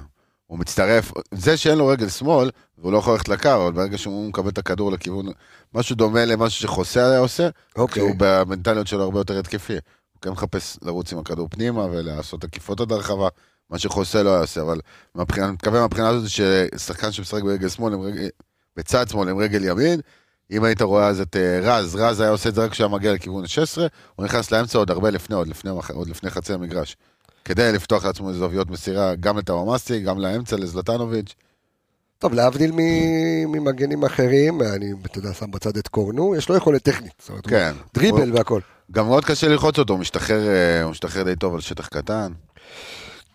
[0.48, 4.30] הוא מצטרף, זה שאין לו רגל שמאל, והוא לא יכול ללכת לקו, אבל ברגע שהוא
[4.30, 5.26] מקבל את הכדור לכיוון,
[5.74, 8.02] משהו דומה למשהו שחוסה היה עושה, אוקיי.
[8.04, 9.74] שהוא במנטליות שלו הרבה יותר התקפי.
[9.74, 13.28] הוא כן מחפש לרוץ עם הכדור פנימה ולעשות עקיפות עד הרחבה,
[13.70, 14.80] מה שחוסה לא היה עושה, אבל
[15.16, 18.30] מבחינה, אני מתכוון מהבחינה הזאת ששחקן שמשחק ברגל שמאל, רגל,
[18.76, 20.00] בצד שמאל עם רגל ימין,
[20.52, 23.14] אם היית רואה אז את אה, רז, רז היה עושה את זה רק כשהיה מגיע
[23.14, 23.82] לכיוון ה-16,
[24.16, 26.98] הוא נכנס לאמצע עוד הרבה לפני, עוד לפני, עוד לפני חצי המגרש.
[27.46, 31.36] כדי לפתוח לעצמו זוויות מסירה גם לטוואמאסי, גם לאמצע, לזלטנוביץ'.
[32.20, 36.84] טוב, להבדיל מ- ממגנים אחרים, אני, אתה יודע, שם בצד את קורנו, יש לו יכולת
[36.84, 37.12] טכנית.
[37.20, 37.74] זאת אומרת, כן.
[37.94, 38.62] דריבל והכל.
[38.92, 42.32] גם מאוד קשה ללחוץ אותו, הוא משתחרר, אה, הוא משתחרר די טוב על שטח קטן.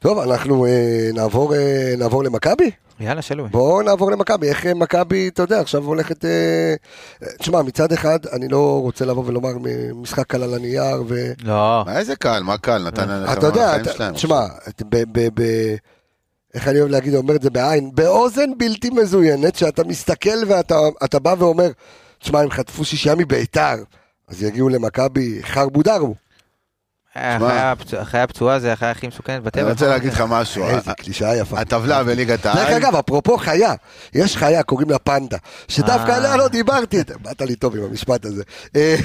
[0.03, 2.71] טוב, אנחנו אה, נעבור, אה, נעבור למכבי?
[3.01, 3.49] יאללה, שלוי.
[3.49, 6.25] בואו נעבור למכבי, איך אה, מכבי, אתה יודע, עכשיו הולכת...
[6.25, 6.75] אה,
[7.23, 9.51] אה, תשמע, מצד אחד, אני לא רוצה לבוא ולומר
[9.95, 11.33] משחק קל על הנייר, ו...
[11.43, 11.83] לא.
[11.87, 13.77] מה איזה קל, מה קל, נתן להם אתה יודע.
[14.15, 14.47] תשמע,
[14.89, 15.75] ב- ב- ב-
[16.55, 21.19] איך אני אוהב להגיד, אומר את זה בעין, באוזן בלתי מזוינת, שאתה מסתכל ואתה אתה
[21.19, 21.69] בא ואומר,
[22.19, 23.75] תשמע, הם חטפו שישייה מביתר,
[24.29, 26.15] אז יגיעו למכבי חרבו דרבו.
[27.17, 29.63] החיה הפצוע- החיה הפצועה זה החיה הכי מסוכנת בטבע.
[29.63, 31.61] אני רוצה להגיד לך משהו, איזה קלישאה יפה.
[31.61, 33.75] הטבלה בליגת דרך העל, אגב, אפרופו חיה,
[34.15, 35.37] יש חיה, קוראים לה פנדה,
[35.69, 36.17] שדווקא אה.
[36.17, 38.43] עליה לא דיברתי, באת לי טוב עם המשפט הזה.
[38.77, 38.97] אה,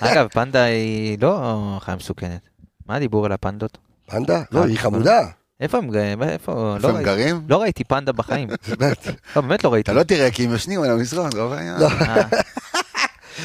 [0.00, 2.40] אגב, פנדה היא לא חיה מסוכנת.
[2.88, 3.78] מה הדיבור על הפנדות?
[4.06, 4.42] פנדה?
[4.52, 5.20] לא, היא חמודה.
[5.60, 6.22] איפה הם גרים?
[6.22, 6.32] איפה?
[6.32, 7.42] איפה לא הם גרים?
[7.48, 8.48] לא ראיתי פנדה בחיים.
[8.78, 9.06] באמת.
[9.36, 9.90] לא, באמת לא ראיתי.
[9.90, 11.76] אתה לא תראה כי הם ישנים על המזרון, לא בעיה.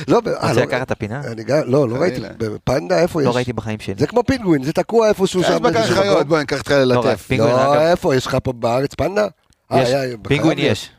[0.08, 0.16] לא.
[0.18, 1.22] אה, לא, ב- רוצה לא, לקחת את הפינה?
[1.32, 2.22] אני גם- לא, לא ראיתי.
[2.64, 3.28] פנדה איפה יש?
[3.28, 3.96] לא ראיתי בחיים שלי.
[3.98, 5.58] זה כמו פינגווין, זה תקוע איפשהו יש שם.
[5.64, 6.28] בגן באיזשהו חיות, מקום.
[6.30, 7.28] בוא ניקח אותך לא, ללטף.
[7.38, 7.82] לא, אגב.
[7.82, 9.28] איפה, יש לך פה בארץ פנדה?
[9.72, 9.90] אה, יש,
[10.28, 10.90] פינגווין יש.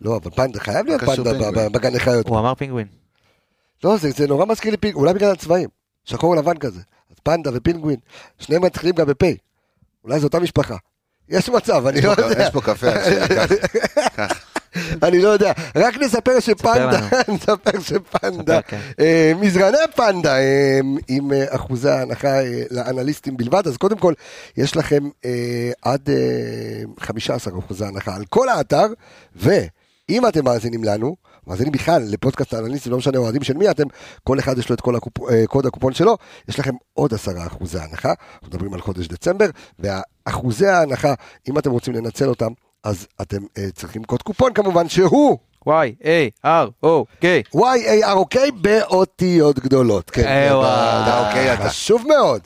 [0.00, 1.32] לא, אבל פנדה, חייב להיות פנדה
[1.68, 2.28] בגן החיות.
[2.28, 2.86] הוא אמר פינגווין.
[3.84, 5.68] לא, זה זה נורא מזכיר לי פינגווין, אולי בגלל הצבעים.
[6.04, 6.80] שחור לבן כזה.
[7.10, 7.96] אז פנדה ופינגווין,
[8.38, 9.22] שניהם מתחילים גם בפ'.
[10.04, 10.76] אולי זו אותה משפחה.
[11.28, 12.42] יש מצב, אני יש לא יודע.
[12.42, 12.86] יש פה קפה,
[14.16, 14.50] קח.
[15.02, 15.52] אני לא יודע.
[15.76, 17.00] רק נספר שפנדה.
[17.34, 18.80] נספר שפנדה, כן.
[19.00, 22.38] אה, מזרני פנדה אה, עם אה, אחוזי ההנחה
[22.70, 24.14] לאנליסטים בלבד, אז קודם כל,
[24.56, 25.08] יש לכם
[25.82, 28.86] עד אה, 15 אחוזי הנחה על כל האתר,
[29.36, 31.16] ואם אתם מאזינים לנו,
[31.46, 33.84] מאזינים בכלל לפודקאסט האנליסטים, לא משנה אוהדים של מי אתם,
[34.24, 35.18] כל אחד יש לו את כל הקופ...
[35.46, 36.16] קוד הקופון שלו,
[36.48, 39.46] יש לכם עוד 10 אחוזי הנחה, אנחנו מדברים על חודש דצמבר,
[39.78, 41.14] ואחוזי ההנחה,
[41.48, 42.52] אם אתם רוצים לנצל אותם,
[42.84, 47.42] אז אתם אה, צריכים קוד קופון כמובן, שהוא וואי, איי, אר, או, קיי.
[47.56, 50.10] Y-A-R-OK באותיות גדולות.
[50.10, 51.02] כן, אה.
[51.02, 52.40] אתה אוקיי, אתה- חשוב מאוד,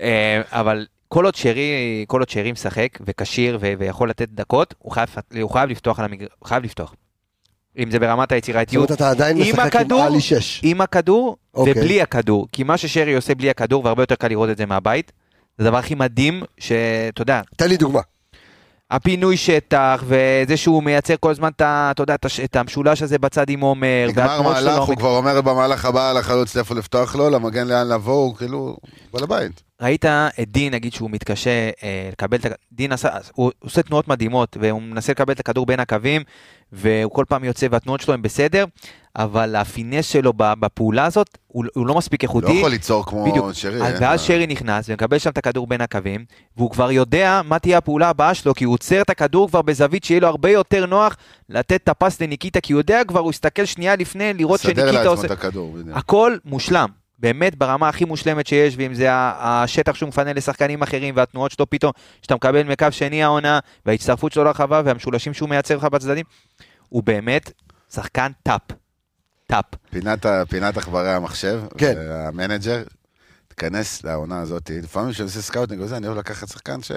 [0.01, 5.09] אה, אבל כל עוד שרי, כל עוד שרי משחק וכשיר ויכול לתת דקות, הוא חייב,
[5.43, 6.95] הוא חייב לפתוח על המגרש, הוא חייב לפתוח.
[7.79, 10.61] אם זה ברמת זאת היצירתיות, אומרת, אתה עדיין עם משחק עם הכדור, עלי 6.
[10.63, 11.73] עם הכדור אוקיי.
[11.73, 15.13] ובלי הכדור, כי מה ששרי עושה בלי הכדור, והרבה יותר קל לראות את זה מהבית,
[15.59, 18.01] זה הדבר הכי מדהים, שאתה יודע, תן לי דוגמה.
[18.91, 22.15] הפינוי שטח, וזה שהוא מייצר כל הזמן את אתה יודע,
[22.45, 24.97] את המשולש הזה בצד עם עומר, נגמר מהלך, הוא.
[24.97, 28.77] כבר אומר במהלך הבא לחלוץ איפה לפתוח לו, למגן לאן לבוא, הוא כאילו,
[29.13, 29.66] בעל הבית.
[29.83, 31.51] ראית את דין, נגיד שהוא מתקשה
[31.83, 32.49] אה, לקבל את ה...
[32.73, 36.23] דין עשה, הוא עושה תנועות מדהימות, והוא מנסה לקבל את הכדור בין הקווים,
[36.73, 38.65] והוא כל פעם יוצא והתנועות שלו הן בסדר,
[39.17, 42.53] אבל הפינס שלו בפעולה הזאת, הוא, הוא לא מספיק לא איכותי.
[42.53, 43.53] יכול ליצור כמו בדיוק.
[43.53, 43.83] שרי.
[43.83, 44.21] אז- אין ואז.
[44.21, 46.25] שרי נכנס ומקבל שם את הכדור בין הקווים,
[46.57, 50.05] והוא כבר יודע מה תהיה הפעולה הבאה שלו, כי הוא עוצר את הכדור כבר בזווית
[50.05, 51.17] שיהיה לו הרבה יותר נוח
[51.49, 54.73] לתת את ה pass לניקיטה, כי הוא יודע כבר, הוא יסתכל שנייה לפני לראות סדר
[54.75, 55.27] שניקיטה לעצמו עושה...
[55.27, 55.97] את הכדור, בדיוק.
[55.97, 56.89] הכל מושלם.
[57.19, 61.93] באמת ברמה הכי מושלמת שיש, ואם זה השטח שהוא מפנה לשחקנים אחרים, והתנועות שלו פתאום,
[62.23, 66.25] שאתה מקבל מקו שני העונה, וההצטרפות שלו לרחבה, והמשולשים שהוא מייצר לך בצדדים,
[66.89, 67.53] הוא באמת
[67.93, 68.61] שחקן top.
[69.47, 69.65] top.
[69.91, 71.95] פינת פינת עכברי המחשב, כן.
[72.11, 72.83] המנג'ר,
[73.49, 76.91] תיכנס לעונה הזאת, לפעמים כשאני עושה scouting וזה, אני אוהב לקחת שחקן, ש-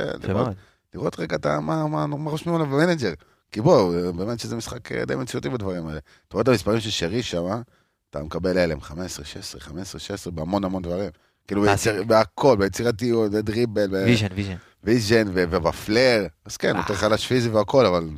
[0.94, 3.14] לראות- רגע את ה- מה מה- מה רושמים עליו במנג'ר.
[3.52, 5.98] כי בוא, באמת שזה משחק אה, די מציאותי בדברים האלה.
[6.28, 7.62] אתה רואה את המספרים של שרי שם,
[8.10, 11.10] אתה מקבל הלם, 15, 16, 15, 16, בהמון המון דברים.
[11.48, 11.62] כאילו.
[11.62, 14.56] ביציר- בהכל, ביצירתיות, ב dribble, vision, vision.
[14.84, 16.28] vision ו- וב flair.
[16.46, 16.82] אז כן, אה.
[16.82, 18.10] יותר חלש פיזי והכל, אבל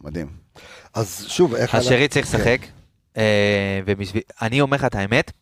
[0.00, 0.26] מדהים.
[0.94, 1.74] אז שוב, איך...
[1.74, 2.38] אז אנחנו- שרי צריך כן.
[2.38, 2.60] לשחק,
[3.16, 5.32] אה, ובשביל- אני אומר לך את האמת,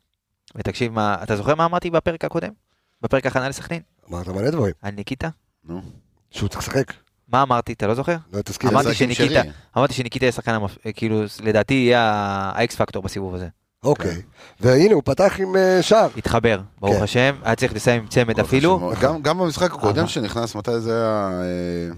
[0.54, 2.50] ותקשיב מה, אתה זוכר מה אמרתי בפרק הקודם?
[3.02, 3.80] בפרק הכנה לסכנין?
[4.11, 4.72] אמרת מלא דברים.
[4.82, 5.28] על ניקיטה?
[5.64, 5.82] נו.
[6.30, 6.92] שהוא צריך לשחק.
[7.29, 7.72] מה אמרתי?
[7.72, 8.16] אתה לא זוכר?
[8.33, 8.70] לא תזכיר.
[8.70, 9.43] אמרתי שניקיטה.
[9.76, 12.03] אמרתי שניקיטה יהיה שחקן, המפ- כאילו, לדעתי יהיה
[12.55, 13.49] האקס פקטור בסיבוב הזה.
[13.85, 14.22] אוקיי.
[14.61, 16.09] והנה, הוא פתח עם אה, שער.
[16.16, 17.03] התחבר, ברוך כן.
[17.03, 18.93] השם, היה צריך לסיים עם צמד אפילו.
[19.01, 21.31] גם, גם במשחק הקודם שנכנס, מתי זה היה...
[21.43, 21.95] אה,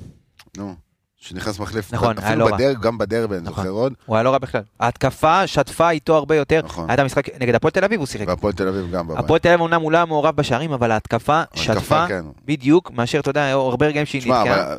[0.56, 0.74] נו,
[1.20, 1.92] שנכנס מחליף.
[1.92, 2.56] נכון, היה אפילו לא רע.
[2.56, 3.54] בדר, גם בדרבי, אני נכון.
[3.64, 3.92] זוכר עוד.
[4.06, 4.60] הוא היה לא רע בכלל.
[4.80, 6.60] ההתקפה שטפה איתו הרבה יותר.
[6.64, 6.84] נכון.
[6.88, 8.28] היה את המשחק נגד הפועל תל אביב הוא שיחק.
[8.28, 9.24] והפועל תל אביב גם בבית.
[9.24, 12.24] הפועל תל אביב אומנם הוא לא היה מעורב בשערים, אבל ההתקפה שטפה כן.
[12.44, 14.74] בדיוק מאשר, אתה יודע, היו הרבה רגעים שהיא נתקעה.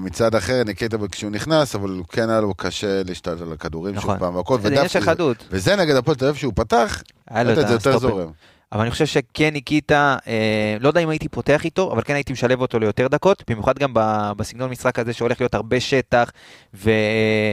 [0.00, 4.10] מצד אחר, ניקיטה כשהוא נכנס, אבל כן היה לו קשה להשתלט על הכדורים נכון.
[4.14, 4.60] שוב פעם והכל.
[4.60, 5.44] זה עניין של חדות.
[5.50, 7.98] וזה נגד הפועל תל אביב שהוא פתח, היה לו את זה יותר.
[7.98, 8.30] זורם.
[8.74, 10.32] אבל אני חושב שכן ניקיטה, אה,
[10.80, 13.90] לא יודע אם הייתי פותח איתו, אבל כן הייתי משלב אותו ליותר דקות, במיוחד גם
[13.94, 16.30] ב- בסגנון משחק הזה שהולך להיות הרבה שטח,
[16.74, 16.90] ו...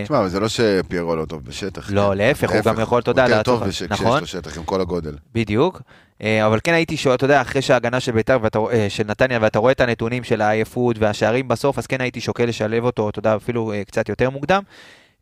[0.03, 1.91] תשמע, זה לא שפיירו לא טוב בשטח.
[1.91, 2.17] לא, כן.
[2.17, 4.19] להפך, הוא גם יכול, אתה יודע, הוא יותר לעצור- טוב בש- כשיש נכון.
[4.21, 5.15] לו שטח עם כל הגודל.
[5.33, 5.81] בדיוק.
[6.23, 9.39] אה, אבל כן הייתי שואל, אתה יודע, אחרי שההגנה של בית"ר, ואתה אה, של נתניה,
[9.41, 13.19] ואתה רואה את הנתונים של העייפות והשערים בסוף, אז כן הייתי שוקל לשלב אותו, אתה
[13.19, 14.61] יודע, אפילו אה, קצת יותר מוקדם.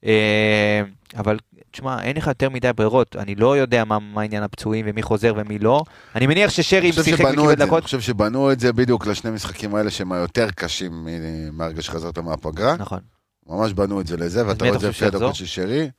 [0.06, 0.82] אה,
[1.18, 1.38] אבל
[1.72, 5.34] תשמע, אין לך יותר מדי ברירות, אני לא יודע מה, מה עניין הפצועים ומי חוזר
[5.38, 5.84] ומי לא.
[6.16, 7.84] אני מניח ששרי שיחק וקיבל זה, אני דקות.
[7.84, 11.08] חושב שבנו את זה בדיוק לשני משחקים האלה שהם היותר קשים
[11.52, 12.76] מהרגע שחזרת מהפגרה.
[12.80, 13.00] נכון.
[13.48, 15.36] ממש בנו את זה לזה, ואתה רואה את זה לפי הדקות?
[15.36, 15.90] של שרי.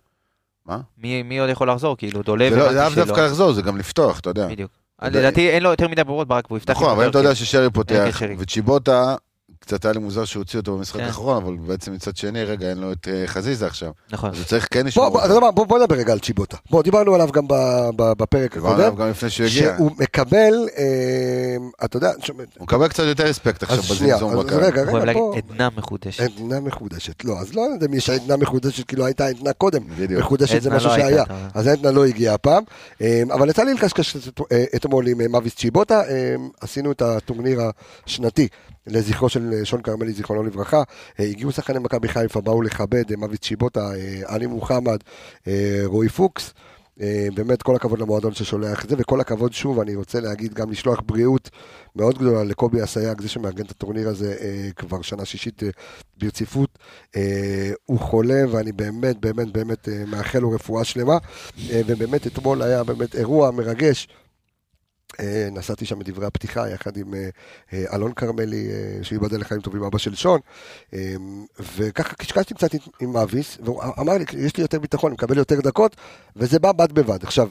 [0.99, 1.97] מי, מי עוד יכול לחזור?
[1.97, 2.91] כאילו, דולב זה לא- לאו.
[2.95, 4.47] דווקא לחזור, זה גם לפתוח, אתה יודע.
[4.49, 4.71] בדיוק.
[5.03, 6.73] לדעתי אין לו יותר מדי ברירות ברק, והוא יפתח...
[6.73, 7.41] נכון, אבל אם אתה יודע הרכב.
[7.45, 8.35] ששרי פותח, כן.
[8.39, 9.17] וצ'יבוטה,
[9.61, 11.05] קצת היה לי מוזר שהוא הוציא אותו במשחק כן.
[11.07, 13.91] האחרון, אבל בעצם מצד שני, רגע, אין לו את אה, חזיזה עכשיו.
[14.13, 14.31] נכון.
[14.31, 15.09] אז הוא צריך כן בוא, לשמור.
[15.09, 15.53] בוא, אותו.
[15.53, 16.57] בוא, בוא נדבר רגע על צ'יבוטה.
[16.71, 17.55] בוא, דיברנו עליו גם ב-
[17.97, 19.75] ב- בפרק דיברנו עליו הקודם, גם לפני שהוא הגיע.
[19.77, 20.85] שהוא מקבל, אה,
[21.85, 22.13] אתה יודע,
[22.59, 24.61] הוא מקבל קצת יותר רספקט עכשיו בזמזום אז בקהל.
[24.65, 26.21] רגע, הוא אוהב רגע, פה, עדנה מחודשת.
[26.23, 27.25] עדנה מחודשת.
[27.25, 29.83] לא, אז לא יודע אם יש עדנה מחודשת, כאילו הייתה עדנה קודם.
[29.99, 30.21] בדיוק.
[30.21, 31.25] מחודשת זה משהו לא שהיה.
[31.55, 32.63] אז עדנה לא הגיעה הפעם.
[33.03, 34.41] אה, אבל יצא לי לקשקש את-
[34.77, 37.61] אתמול עם מאביס צ'יבוטה, אה, עשינו את הטורניר
[38.07, 38.49] השנתי
[38.87, 40.83] לזכרו של אה, שון כרמלי, זיכרונו לברכה.
[41.21, 44.99] אה, הגיעו שחקני מכבי חיפה, באו לכבד, אה, צ'יבוטה, אה, עלי מוחמד,
[45.85, 46.55] רועי פוקס.
[47.35, 51.03] באמת כל הכבוד למועדון ששולח את זה, וכל הכבוד שוב, אני רוצה להגיד גם לשלוח
[51.07, 51.51] בריאות
[51.97, 54.37] מאוד גדולה לקובי אסייג, זה שמארגן את הטורניר הזה
[54.77, 55.63] כבר שנה שישית
[56.19, 56.79] ברציפות.
[57.87, 61.19] הוא חולה, ואני באמת באמת באמת מאחל לו רפואה שלמה.
[61.69, 64.09] ובאמת אתמול היה באמת אירוע מרגש.
[65.21, 67.29] אה, נסעתי שם בדברי הפתיחה יחד עם אה,
[67.73, 68.69] אה, אלון כרמלי,
[69.03, 70.41] שייבדל לחיים טובים, אבא של שון,
[70.95, 71.15] אה,
[71.77, 75.61] וככה קשקשתי קצת עם- מאביס, והוא אמר לי, יש לי יותר ביטחון, אני מקבל יותר
[75.61, 75.97] דקות,
[76.37, 77.25] וזה בא בד בבד.
[77.25, 77.49] עכשיו,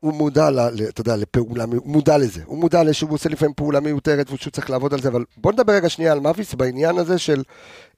[0.00, 0.58] הוא מודע, ל,
[0.88, 4.50] אתה יודע, לפעולה, הוא מודע לזה, הוא מודע לזה שהוא עושה לפעמים פעולה מיותרת ושהוא
[4.50, 7.42] צריך לעבוד על זה, אבל בוא נדבר רגע שנייה על מאביס בעניין הזה של,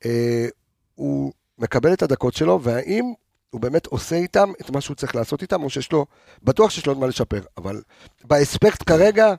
[0.05, 0.47] אה,
[0.95, 3.13] הוא מקבל את הדקות שלו, והאם
[3.51, 6.07] הוא באמת עושה איתם את מה שהוא צריך לעשות איתם, או שיש לו,
[6.43, 7.83] בטוח שיש לו עוד מה לשפר, אבל
[8.25, 9.35] באספקט כרגע,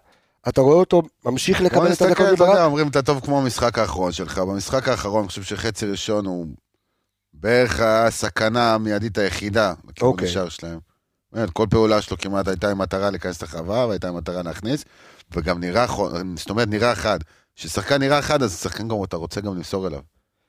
[0.49, 2.58] אתה רואה אותו ממשיך לקבל את הדקות אתה מברק?
[2.58, 4.38] אומרים אתה טוב כמו המשחק האחרון שלך.
[4.38, 6.47] במשחק האחרון, אני חושב שחצי ראשון הוא
[7.34, 10.28] בערך הסכנה המיידית היחידה לכיוון אוקיי.
[10.28, 10.80] השער שלהם.
[11.32, 14.86] באמת, כל פעולה שלו כמעט הייתה עם מטרה להיכנס לחווה, והייתה עם מטרה להכניס,
[15.32, 15.86] וגם נראה,
[16.36, 17.20] זאת אומרת, נראה אחד.
[17.55, 20.01] כששחקן נראה אחד, אז שחקן גם, אתה רוצה גם למסור אליו.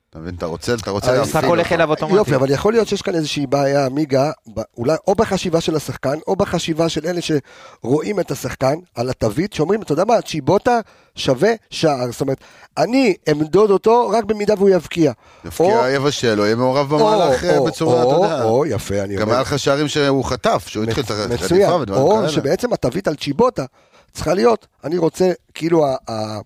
[0.09, 0.35] אתה מבין?
[0.35, 1.71] אתה רוצה, אתה רוצה להפעיל המשחק הולך.
[1.71, 2.17] אליו אוטומטית.
[2.17, 4.31] יופי, אבל יכול להיות שיש כאן איזושהי בעיה, מיגה,
[4.77, 9.81] אולי או בחשיבה של השחקן, או בחשיבה של אלה שרואים את השחקן על התווית, שאומרים,
[9.81, 10.79] אתה יודע מה, צ'יבוטה
[11.15, 12.11] שווה שער.
[12.11, 12.37] זאת אומרת,
[12.77, 15.11] אני אמדוד אותו רק במידה והוא יבקיע.
[15.45, 18.43] יבקיע, יבשל, או יהיה מעורב במהלך אה, או- בצורה, או- אתה יודע.
[18.43, 19.33] או, יפה, אני גם אומר.
[19.33, 22.29] היה לך שערים שהוא חטף, שהוא התחיל את החטיפה ודברים או כאלה.
[22.29, 23.65] שבעצם התווית על צ'יבוטה
[24.11, 26.39] צריכה להיות, אני רוצה, כאילו, ה- ה-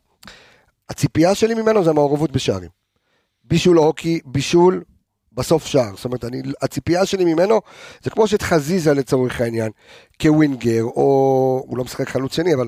[0.89, 2.82] הציפייה שלי ממנו זה המעורבות בשערים.
[3.43, 4.83] בישול הוקי, בישול,
[5.33, 5.95] בסוף שער.
[5.95, 7.61] זאת אומרת, אני, הציפייה שלי ממנו,
[8.03, 9.71] זה כמו שאת חזיזה לצורך העניין,
[10.21, 12.67] כווינגר, או הוא לא משחק חלוץ שני, אבל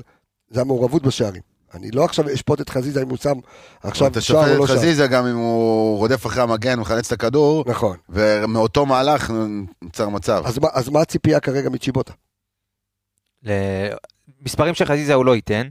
[0.50, 1.42] זה המעורבות בשערים.
[1.74, 3.38] אני לא עכשיו אשפוט את חזיזה אם הוא שם
[3.82, 4.78] עכשיו אתה שער שופט או לא את שער.
[4.78, 7.96] חזיזה גם אם הוא רודף אחרי המגן, מחלץ את הכדור, נכון.
[8.08, 9.32] ומאותו מהלך
[9.82, 10.42] נוצר מצב.
[10.46, 12.12] אז מה, אז מה הציפייה כרגע מצ'יבוטה?
[13.42, 13.88] ל-
[14.42, 15.68] מספרים של חזיזה הוא לא ייתן,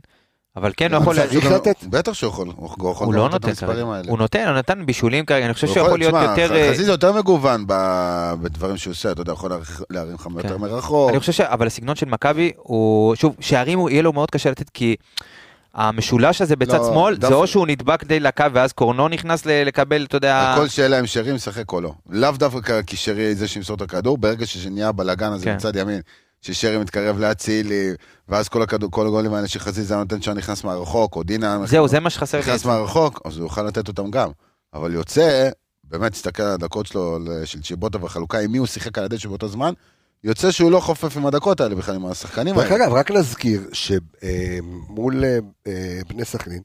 [0.58, 1.16] אבל כן הוא יכול...
[1.16, 1.84] להזיז- לתת?
[1.84, 3.96] בטח שהוא יכול, הוא לא לתת את נותן המספרים כרגע.
[3.96, 4.10] האלה.
[4.10, 6.56] הוא נותן, הוא נתן בישולים כרגע, אני חושב הוא שהוא יכול להיות יותר...
[6.56, 9.52] אה, חזיזה יותר מגוון ב- בדברים שהוא עושה, אתה יודע, יכול
[9.90, 10.62] להרים לך יותר כן.
[10.62, 11.10] מרחוק.
[11.10, 11.42] אני חושב ש...
[11.42, 13.16] אבל הסגנון של מכבי הוא...
[13.16, 14.96] שוב, שערים הוא- יהיה לו מאוד קשה לתת כי...
[15.78, 19.46] המשולש הזה בצד לא, שמאל, דווקא- זה או שהוא נדבק די לקו ואז קורנו נכנס
[19.46, 20.54] ל- לקבל, אתה יודע...
[20.54, 21.92] הכל שאלה אם שרי משחק או לא.
[22.10, 25.56] לאו דווקא כי שרי זה שימסור את הכדור, ברגע שנהיה בלאגן הזה כן.
[25.56, 26.02] מצד ימין,
[26.46, 27.94] ששרי מתקרב להצילי,
[28.30, 32.00] ואז כל הכדור, כל הגולים האלה שחזיזה נותן שם נכנס מהרחוק, או דינה זהו, זה
[32.00, 32.44] מה שחסר לי.
[32.44, 34.30] נכנס מהרחוק, אז הוא יוכל לתת אותם גם.
[34.74, 35.50] אבל יוצא,
[35.84, 39.48] באמת, תסתכל על הדקות שלו של צ'יבוטה והחלוקה, עם מי הוא שיחק על הדשא באותו
[39.48, 39.74] זמן,
[40.24, 42.86] יוצא שהוא לא חופף עם הדקות האלה בכלל, עם השחקנים דרך האלה.
[42.86, 45.24] אגב, רק נזכיר שמול
[46.10, 46.62] בני סכנין,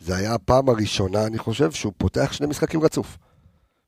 [0.00, 3.18] זה היה הפעם הראשונה, אני חושב, שהוא פותח שני משחקים רצוף.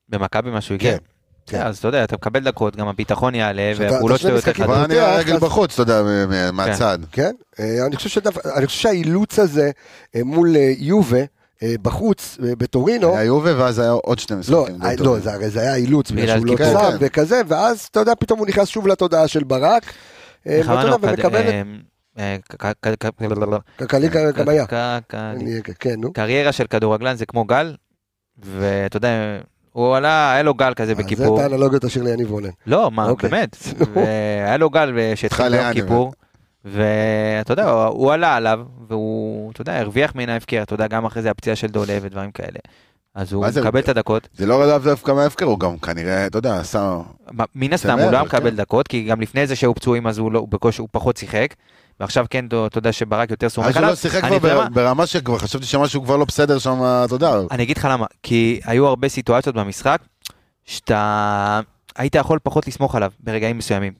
[0.08, 0.90] במכבי משהו הגיע.
[0.90, 1.04] כן,
[1.46, 1.66] כן, כן.
[1.66, 4.70] אז אתה יודע, אתה מקבל דקות, גם הביטחון יעלה, והפעולות שלו יותר חדות.
[4.70, 6.98] אבל נראה פותח, רגל אז- בחוץ, אתה יודע, מ- מהצד.
[7.12, 7.32] כן?
[7.60, 8.20] אה, אני חושב,
[8.56, 9.70] אני שהאילוץ הזה
[10.16, 11.18] אה, מול אה, יובה
[11.82, 14.56] בחוץ, בטורינו, היה יובה, ואז היה עוד שני משחקים.
[14.82, 14.92] לא.
[14.98, 16.56] לא, זה הרי זה היה אילוץ, בגלל שהוא לא.
[16.56, 16.96] צם כן.
[17.00, 19.92] וכזה, ואז אתה יודע, פתאום הוא נכנס שוב לתודעה של ברק,
[23.66, 24.08] כלכלי
[25.14, 26.00] אני- כן.
[26.14, 27.74] קריירה של כדורגלן זה כמו גל,
[28.38, 29.08] ואתה יודע,
[29.74, 31.38] הוא עלה, היה לו גל כזה אז זה בכיפור.
[31.38, 32.48] את האנלוגיה תשאיר ליניב רונן.
[32.66, 33.30] לא, מה, אוקיי.
[33.30, 33.56] באמת.
[33.94, 36.12] והיה לו גל שהתחיל ליאני, כיפור.
[36.64, 41.22] ואתה יודע, הוא- עלה עליו, והוא, אתה יודע, הרוויח מן ההפקר, אתה יודע, גם אחרי
[41.22, 42.58] זה הפציעה של דולה ודברים כאלה.
[43.14, 44.28] אז הוא זה- מקבל את הדקות.
[44.34, 46.98] זה לא לאו דווקא מההפקר, הוא גם כנראה, אתה יודע, עשה...
[47.54, 48.56] מן הסתם, הוא לא היה מקבל כן.
[48.56, 51.54] דקות, כי גם לפני זה שהיו פצועים, אז הוא לא- הוא בקושי, הוא פחות שיחק.
[52.00, 53.90] ועכשיו כן, אתה יודע שברק יותר אז סומך הוא עליו.
[53.90, 54.68] לא שיחק אני כבר יודע מה?
[54.68, 57.32] בר- ברמה שכבר חשבתי שמשהו כבר לא בסדר שם, אתה יודע.
[57.50, 59.98] אני אגיד לך למה, כי היו הרבה סיטואציות במשחק,
[60.64, 61.60] שאתה
[61.96, 63.92] היית יכול פחות לסמוך עליו ברגעים מסוימים.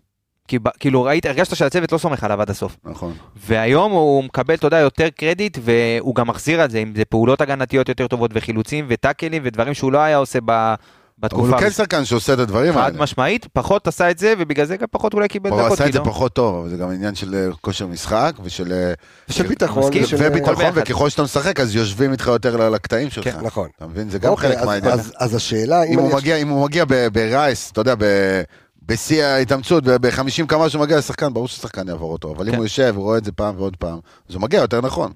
[0.48, 2.76] כי, כאילו ראית, הרגשת שהצוות לא סומך עליו עד הסוף.
[2.84, 3.12] נכון.
[3.36, 7.40] והיום הוא מקבל, אתה יודע, יותר קרדיט, והוא גם מחזיר על זה, אם זה פעולות
[7.40, 10.74] הגנתיות יותר טובות, וחילוצים, וטאקלים, ודברים שהוא לא היה עושה ב,
[11.20, 11.48] אבל בתקופה.
[11.48, 12.98] הוא כן שחקן שעושה את הדברים חד האלה.
[13.02, 15.72] משמעית, פחות עשה את זה, ובגלל זה גם פחות אולי קיבל הוא דקות.
[15.72, 18.72] עשה את זה פחות טוב, אבל זה גם עניין של אה, כושר משחק ושל...
[18.72, 18.92] אה,
[19.30, 19.90] של ביטחון.
[20.02, 20.64] ושל- וביטחון.
[20.74, 23.24] וככל שאתה משחק אז יושבים איתך יותר ל- לקטעים שלך.
[23.24, 23.68] כן, נכון.
[23.76, 24.10] אתה מבין?
[24.10, 24.92] זה גם אוקיי, חלק אז- מהעניין.
[25.16, 26.14] אז- השאלה, אם הוא.
[26.16, 28.42] מגיע, אם הוא מגיע ב- ברייס, אתה יודע, ב-
[28.86, 32.56] בשיא ההתאמצות, ב-50 כמה שהוא מגיע לשחקן, ברור ששחקן יעבור אותו, אבל אם כן.
[32.56, 35.12] הוא יושב, הוא רואה את זה פעם ועוד פעם, אז הוא מגיע יותר נכון.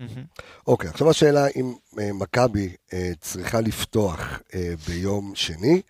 [0.67, 5.83] אוקיי, עכשיו השאלה אם אה, מכבי אה, צריכה לפתוח אה, ביום שני,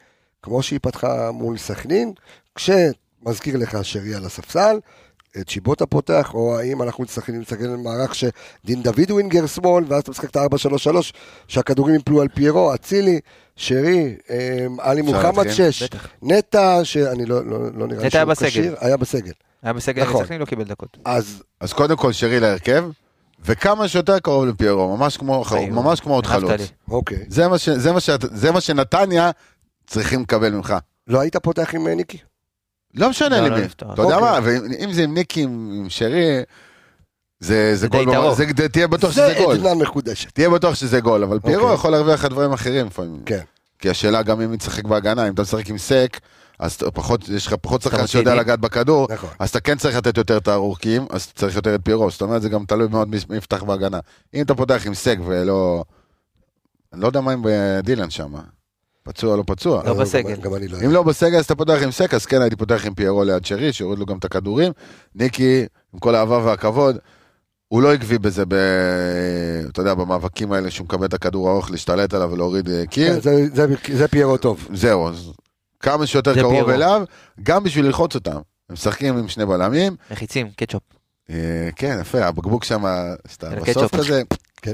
[0.43, 2.13] כמו שהיא פתחה מול סכנין,
[2.55, 4.79] כשמזכיר לך שרי על הספסל,
[5.37, 10.03] אה, צ'יבוטה פותח, או האם אנחנו צריכים להסתכל על מערך שדין דוד ווינגר שמאל, ואז
[10.03, 11.13] אתה משחק את ה-4-3-3,
[11.49, 13.21] שהכדורים יפלו על פיירו, אצילי,
[13.59, 15.71] שרי, אה, עלי מוחמד להתחיל?
[15.71, 16.07] 6, בטח.
[16.23, 18.49] נטע, שאני לא, לא, לא נראה נטע שהוא בסגל.
[18.51, 19.33] כשיר, היה בסגל.
[19.63, 20.25] היה בסגל, נכון.
[20.25, 20.97] סכנין לא קיבל דקות.
[21.05, 22.85] אז אז קודם כל שרי להרכב,
[23.45, 26.61] וכמה שיותר קרוב לפיירו, ממש כמו, ממש כמו עוד חלוץ.
[26.91, 27.25] אוקיי.
[27.29, 29.31] זה מה, ש, זה, מה שאת, זה מה שנתניה
[29.87, 30.75] צריכים לקבל ממך.
[31.07, 32.19] לא היית פותח עם אה, ניקי?
[32.95, 33.67] לא משנה לא, לי לא.
[33.67, 34.21] אתה יודע אוקיי.
[34.21, 36.43] מה, ואם זה עם ניקי, עם עם שרי,
[37.41, 38.35] זה, זה גול, טהור.
[38.35, 39.55] זה, זה, תהיה בטוח שזה זה גול.
[39.55, 40.31] עדנה מחודשת.
[40.33, 41.75] תהיה בטוח שזה גול, אבל פיירו אוקיי.
[41.75, 43.23] יכול להרוויח לך דברים אחרים לפעמים.
[43.27, 43.41] כן.
[43.79, 46.21] כי השאלה גם אם תשחק בהגנה, אם אתה משחק עם סק,
[46.59, 48.35] אז פחות, יש לך פחות שחקן שיודע.
[48.35, 49.31] לגעת בכדור, נכון.
[49.39, 52.23] אז אתה כן צריך לתת יותר את הארוכים, אז אתה צריך יותר את פיירו, זאת
[52.23, 53.99] אומרת זה גם תלוי מאוד מי יפתח בהגנה.
[54.35, 55.85] אם אתה פותח עם סק ולא...
[56.93, 57.43] אני לא יודע מה עם
[57.83, 58.33] דילן שם,
[59.03, 59.83] פצוע לא פצוע.
[59.85, 60.35] לא בסגל.
[60.35, 62.57] גם- גם אני לא אם לא בסגל אז אתה פותח עם סק, אז כן הייתי
[62.57, 64.73] פותח עם פיירו ליד שרי, שיוריד לו גם את הכדורים.
[65.15, 65.65] ניקי,
[65.95, 66.97] עם כל האהבה והכבוד,
[67.69, 68.55] הוא לא עקבי בזה, ב...
[69.69, 73.15] אתה יודע, במאבקים האלה שהוא מקבל את הכדור הארוך, להשתלט עליו ולהוריד אה, קיר.
[73.15, 73.67] כן, זה- זה-
[73.97, 74.69] זה פיירו טוב.
[74.75, 75.31] זהו, אז
[75.81, 76.71] כמה שיותר זה קרוב פיירו.
[76.71, 77.03] אליו,
[77.43, 78.37] גם בשביל ללחוץ אותם.
[78.37, 78.41] הם
[78.73, 80.83] משחקים עם שני בלמים, מחיצים, קטשופ.
[81.31, 81.37] אה,
[81.77, 82.85] כן, יפה, הבקבוק שם,
[83.29, 83.95] שאתה של בסוף קטשופ.
[83.95, 84.23] כזה,
[84.63, 84.73] כן.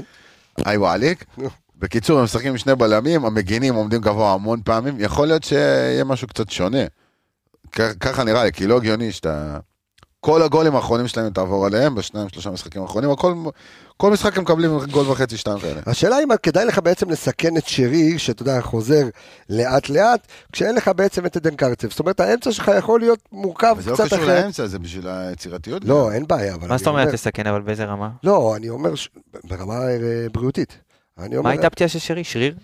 [0.65, 1.25] היי וואליק.
[1.37, 1.49] נו.
[1.77, 6.27] בקיצור, הם משחקים עם שני בלמים, המגינים עומדים גבוה המון פעמים, יכול להיות שיהיה משהו
[6.27, 6.83] קצת שונה.
[7.71, 9.57] כ- ככה נראה לי, כי לא הגיוני שאתה...
[10.25, 13.33] כל הגולים האחרונים שלהם תעבור עליהם, בשניים, שלושה משחקים האחרונים, הכל,
[13.97, 15.81] כל משחק הם מקבלים גול וחצי, שתיים כאלה.
[15.85, 19.03] השאלה אם כדאי לך בעצם לסכן את שרי, שאתה יודע, חוזר
[19.49, 21.89] לאט לאט, כשאין לך בעצם את עדן קרצב.
[21.89, 24.43] זאת אומרת, האמצע שלך יכול להיות מורכב וזה לא קצת קשור אחרת.
[24.43, 25.85] לאמצע, זה בשביל היצירתיות.
[25.85, 28.09] לא, אין בעיה, אבל מה זאת אומרת אומר- לסכן, אבל באיזה רמה?
[28.23, 29.09] לא, אני אומר, ש-
[29.43, 29.97] ברמה אה,
[30.31, 30.77] בריאותית.
[31.17, 32.23] מה הייתה הפציעה של שרי?
[32.23, 32.55] שריר?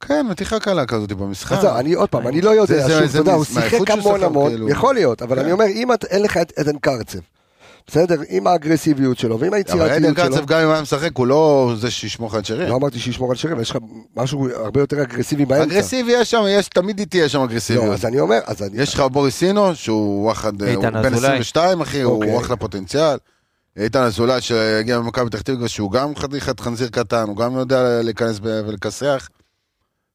[0.00, 1.56] כן, מתיחה קלה כזאת במשחק.
[1.56, 4.68] אז אני עוד פעם, אני לא יודע, שוב, אתה יודע, הוא שיחק המון המון, כאילו.
[4.68, 5.42] יכול להיות, אבל כן.
[5.42, 7.18] אני אומר, אם אין לך את עדן קרצב,
[7.86, 11.26] בסדר, עם האגרסיביות שלו ועם אבל עדן היצירתיות שלו, קרצב גם אם היה משחק, הוא
[11.26, 12.68] לא זה שישמור לך את שרי.
[12.68, 13.78] לא אמרתי שישמור על שרי, אבל יש לך
[14.16, 15.64] משהו הרבה יותר אגרסיבי באמצע.
[15.64, 17.94] אגרסיבי יש שם, יש, תמיד איתי יש שם לא, אגרסיביות.
[17.94, 18.82] אז אני אומר, אז אני...
[18.82, 21.38] יש לך בוריסינו, שהוא וואחד, הוא בן אזולאי.
[21.38, 22.38] 22 אחי, הוא אוקיי.
[22.38, 23.16] אחלה פוטנציאל.
[23.76, 28.40] איתן אזולאי שהגיע ממכבי פתח תקווה, שהוא גם חתיכת חנזיר קטן, הוא גם יודע להיכנס
[28.42, 29.28] ולכסח.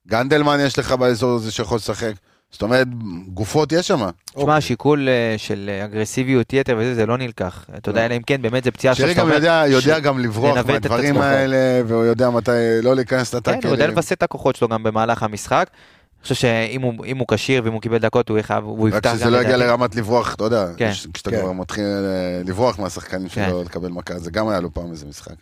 [0.09, 2.11] גנדלמן יש לך באזור הזה שיכול לשחק.
[2.51, 2.87] זאת אומרת,
[3.27, 4.09] גופות יש שם.
[4.35, 7.65] תשמע, השיקול אה, של אה, אגרסיביות יתר וזה, זה לא נלקח.
[7.77, 10.01] אתה יודע, אלא אם כן, באמת זה פציעה שרי שאתה גם אומר- יודע, יודע ש-
[10.01, 11.17] גם לברוח מהדברים.
[11.17, 11.57] האלה,
[11.87, 12.51] והוא יודע מתי
[12.83, 13.61] לא להיכנס כן, לטאקלים.
[13.63, 15.67] הוא יודע לווסת את הכוחות שלו גם במהלך המשחק.
[15.69, 19.29] אני חושב שאם הוא- כשיר ואם הוא קיבל דקות, הוא הוא רק יפתח גם שזה
[19.29, 19.57] לא יגיע.
[19.57, 20.91] לרמת לברוח, אתה יודע, כן.
[20.91, 21.41] כש- כשאתה כן.
[21.41, 23.45] כבר מתחיל אה, לברוח מהשחקנים כן.
[23.49, 25.33] שלו, לקבל מכה, זה גם היה לו פעם איזה משחק.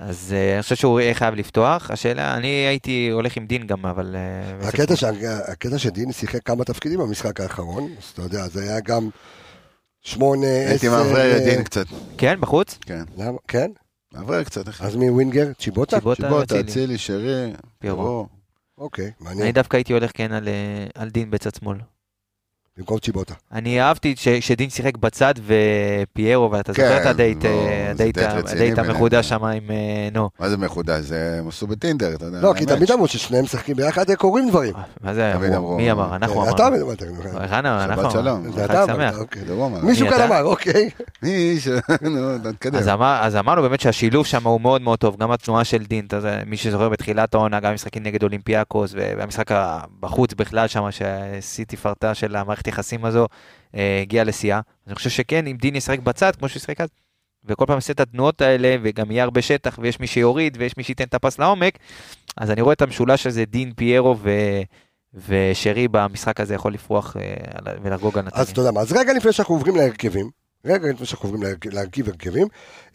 [0.00, 1.90] אז אה, אני חושב שהוא יהיה חייב לפתוח.
[1.90, 4.16] השאלה, אני הייתי הולך עם דין גם, אבל...
[4.62, 5.10] אה, הקטע, שה-
[5.52, 9.08] הקטע שדין שיחק כמה תפקידים במשחק האחרון, אז אתה יודע, זה היה גם
[10.02, 10.70] שמונה, עשר...
[10.70, 11.86] הייתי מאוורר את אה, דין קצת,
[12.18, 12.78] כן, בחוץ?
[12.86, 13.02] כן.
[13.16, 13.38] למה?
[13.48, 13.70] כן?
[14.14, 14.84] מאוורר קצת, אחי.
[14.84, 15.52] אז מי winger?
[15.58, 15.96] צ'יבוטה?
[15.96, 16.98] צ'יבוטה, שיבוטה, אצילי.
[16.98, 18.26] שרי, פירו.
[18.78, 19.50] אוקיי, אני מעניין.
[19.54, 20.48] דווקא הייתי הולך כן על,
[20.94, 21.78] על דין בצד שמאל.
[22.78, 23.34] במקום צ'יבוטה.
[23.52, 27.54] אני אהבתי ש- שדין שיחק בצד ופיירו, ואתה זוכר כן, את הדייט, לא, אה,
[27.86, 28.90] זה הדייט דייט ה- רציני הדייט ביניהם.
[28.94, 30.30] המחודש שם עם אה, נו.
[30.40, 31.00] מה זה מחודש?
[31.04, 32.40] זה הם עשו בטינדר, אתה יודע.
[32.40, 32.66] לא, כי.
[32.66, 34.72] תמיד אמרו ששניהם משחקים ביחד, קורים דברים.
[35.00, 35.76] מה זה אמרו?
[35.76, 36.16] מי אמר?
[36.16, 36.82] אנחנו אה, אתה אמרנו.
[36.86, 38.26] אמרת, נו, רנה, אנחנו שבת שלום.
[38.26, 38.52] אמרנו.
[38.52, 39.18] חג אתה אמרת, שמח.
[39.18, 39.42] אוקיי.
[39.82, 40.26] מישהו מי כאן אתה?
[40.26, 40.90] אמר, אוקיי.
[41.22, 41.68] מי ש...
[42.02, 42.78] נו, תתקדם.
[42.78, 46.04] אז, אמר, אז אמרנו באמת שהשילוב שם הוא מאוד מאוד טוב, גם התנועה של דין,
[46.06, 49.50] אתה מי שזוכר בתחילת העונה, גם משחקים נגד אולימפיאקוס, והמשחק
[50.00, 53.26] בחוץ בכלל שם, שהשיא תפארתה של המערכת יחסים הזו,
[53.74, 54.60] אה, הגיע לשיאה.
[54.86, 56.88] אני חושב שכן, אם דין ישחק בצד, כמו שהוא ישחק אז,
[57.44, 60.82] וכל פעם יעשה את התנועות האלה, וגם יהיה הרבה שטח, ויש מי שיוריד, ויש מי
[60.82, 61.78] שייתן את הפס לעומק,
[62.36, 64.30] אז אני רואה את המשולש הזה, דין, פיירו ו...
[65.28, 68.42] ושרי במשחק הזה יכול לפרוח אה, ולחגוג על נתניה.
[68.42, 70.30] אז אתה יודע מה, אז רגע לפני שאנחנו עוברים להרכבים,
[70.66, 72.46] רגע לפני שאנחנו עוברים להרכ- להרכיב הרכבים,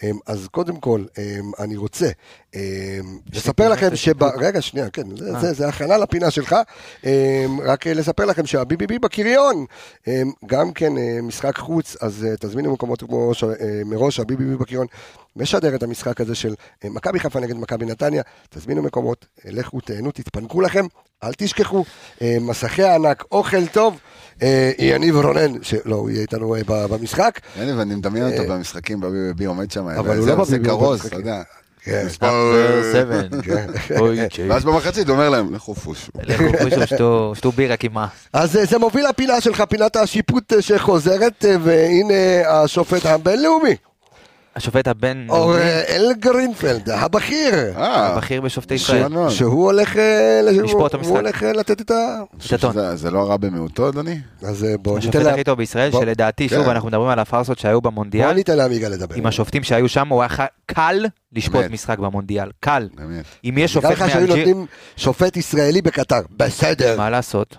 [0.04, 2.10] אמ, אז קודם כל, אמ, אני רוצה
[2.56, 2.60] אמ,
[3.34, 4.24] לספר לכם שב...
[4.24, 5.04] רגע, שנייה, כן,
[5.52, 5.70] זה- אה.
[5.70, 6.56] הכנה לפינה שלך.
[7.64, 9.66] רק אה, לספר לכם שהביביבי בקריון,
[10.46, 13.32] גם כן אה, משחק חוץ, אז תזמינו מקומות כמו
[13.86, 14.88] מראש, הביביבי בקריון
[15.36, 16.54] משדר את המשחק הזה של
[16.86, 20.86] אה, מכבי חיפה נגד מכבי נתניה, תזמינו מקומות, אה, לכו, תהנו, תתפנקו לכם,
[21.24, 21.86] אל תשכחו,
[22.22, 24.00] אה, מסכי הענק, אוכל טוב,
[24.80, 27.40] יניב רונן, שלא, הוא יהיה איתנו ב- במשחק.
[27.60, 31.16] אין, ואני מדמיין אותו במשחקים בבי עומד שם, אבל הוא לא בביבי, הוא כרוז, אתה
[31.16, 31.28] במשחקים.
[31.28, 31.44] יודע.
[31.84, 32.08] כן.
[33.44, 33.68] כן.
[34.50, 36.12] ואז במחצית הוא אומר להם, לכו פושו.
[36.24, 38.08] לכו פושו, שתו- בירה כמעה.
[38.34, 42.14] אז זה מוביל לפינה שלך, פינת השיפוט שחוזרת, והנה
[42.50, 43.76] השופט הבינלאומי,
[44.56, 49.04] השופט הבן אוראל גרינפלד, הבכיר, אה, הבכיר בשופטי ישראל.
[49.30, 51.16] שהוא הולך אה, לש- לשפוט את הוא המשחק.
[51.16, 52.96] הולך אה, לתת את ה...
[52.96, 54.20] זה לא הרע במיעוטו, אדוני?
[54.44, 56.70] אז אה, בואו השופט ניתן לה- הכי טוב בישראל, שלדעתי, שוב, כן.
[56.70, 59.16] אנחנו מדברים על הפארסות שהיו בואו במונדיאל, ניתן לעמיגה לדבר.
[59.16, 60.30] עם השופטים שהיו שם, הוא היה
[60.66, 61.66] קל לשפוט.
[61.72, 62.50] משחק במונדיאל.
[62.60, 62.88] קל.
[63.46, 64.66] אם יש נראה שופט לך שהיו מאלג'יר, נותנים
[64.98, 67.56] שופט ישראלי בקטר, בסדר, מה לעשות?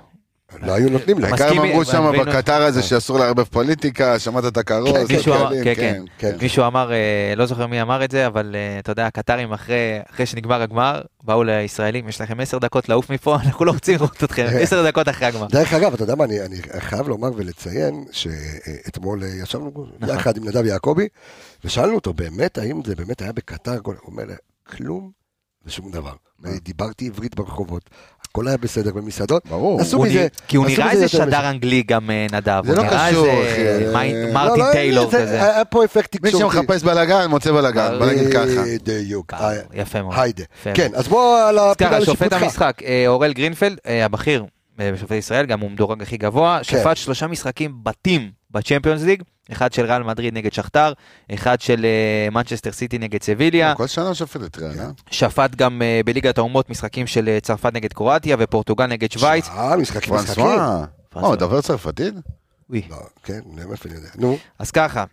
[0.60, 4.56] לא היו נותנים העיקר הם אמרו שם והבינו- בקטר הזה שאסור לערבב פוליטיקה, שמעת את
[4.56, 6.02] הכרוז, כן, כן, מישהו אמר- שחקנים, כן, כן.
[6.18, 6.36] כן.
[6.42, 9.76] מישהו אמר, אה, לא זוכר מי אמר את זה, אבל אה, אתה יודע, הקטרים אחרי
[10.24, 14.46] שנגמר הגמר, באו לישראלים, יש לכם עשר דקות לעוף מפה, אנחנו לא רוצים לראות אתכם,
[14.62, 15.46] עשר דקות אחרי הגמר.
[15.46, 16.38] דרך אגב, אתה יודע מה, אני,
[16.78, 20.16] חייב לומר ולציין שאתמול אה, ישבנו נכון.
[20.16, 21.08] יחד עם נדב יעקבי,
[21.64, 24.24] ושאלנו אותו באמת, האם זה באמת היה בקטר, הוא אומר,
[24.76, 25.10] כלום
[25.66, 26.12] ושום דבר.
[26.62, 27.90] דיברתי עברית ברחובות,
[28.32, 29.80] הכל היה בסדר במסעדות, ברור.
[29.80, 31.50] עשו הוא מזה, כי הוא נראה איזה שדר.
[31.50, 34.12] אנגלי גם אה, נדב, זה הוא לא נראה קשור, איזה אחי.
[34.12, 35.42] מי- לא, מרטין לא, טיילור כזה.
[35.44, 36.56] היה פה אפקט מי תקשורתי.
[36.56, 38.62] שמחפש בלאגן, מוצא בלאגן, בוא נגיד ככה.
[38.84, 39.34] בדיוק.
[39.34, 40.14] אה, יפה מאוד.
[40.18, 40.44] היידה.
[40.74, 40.90] כן.
[40.94, 42.42] אז בוא על הפינה ככה, שופט לשיפוטך.
[42.42, 44.44] המשחק, אה, אוראל גרינפלד, אה, הבכיר
[44.80, 46.78] אה, בשופטי ישראל, גם הוא מדורג הכי גבוה, כן.
[46.80, 49.22] שפט שלושה משחקים בתים בצ'מפיונס ליג,
[49.52, 50.92] אחד של ריאל מדריד נגד שכתר,
[51.34, 54.90] אחד של אה, מנצ'סטר סיטי נגד סביליה, כל שנה שופט את ריאל, אה?
[55.10, 59.48] שפט גם אה, בליגת האומות משחקים של אה, צרפת נגד קרואטיה ופורטוגל נגד שווייץ.
[59.48, 60.44] אה, משחקים, משחקים.
[61.14, 62.14] הוא מדבר צרפתית?
[62.70, 62.82] וואי.
[62.90, 64.08] לא, כן, מאיפה אני יודע.
[64.18, 65.04] נו, אז ככה,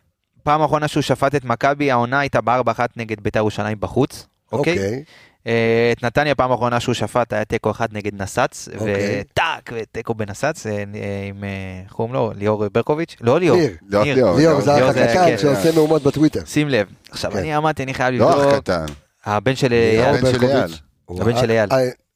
[0.44, 5.04] פעם האחרונה שהוא שפט את מכבי, העונה הייתה ב-4-1 נגד בית"ר ירושלים בחוץ, אוקיי?
[5.48, 5.54] אה,
[5.92, 9.22] את נתניה פעם האחרונה שהוא שפט היה תיקו אחד נגד נסץ, אוקיי.
[9.32, 10.84] וטאק, ותיקו בנסץ, אה, אה,
[11.30, 11.44] עם,
[11.84, 12.32] איך קוראים לו?
[12.36, 13.16] ליאור ברקוביץ'?
[13.22, 14.32] לא ליאור, ניר.
[14.38, 15.38] ליאור, זה האח זה- הקטן כן.
[15.38, 16.42] שעושה מהומות בטוויטר.
[16.46, 16.88] שים לב.
[17.12, 17.38] עכשיו, כן.
[17.38, 18.86] אני אמרתי, אני חייב לא אח לבדוק, קטן.
[19.26, 20.44] הבן של ליאור אייל, הבן של.
[20.44, 20.74] אייל.
[21.22, 21.70] הבן של אייל.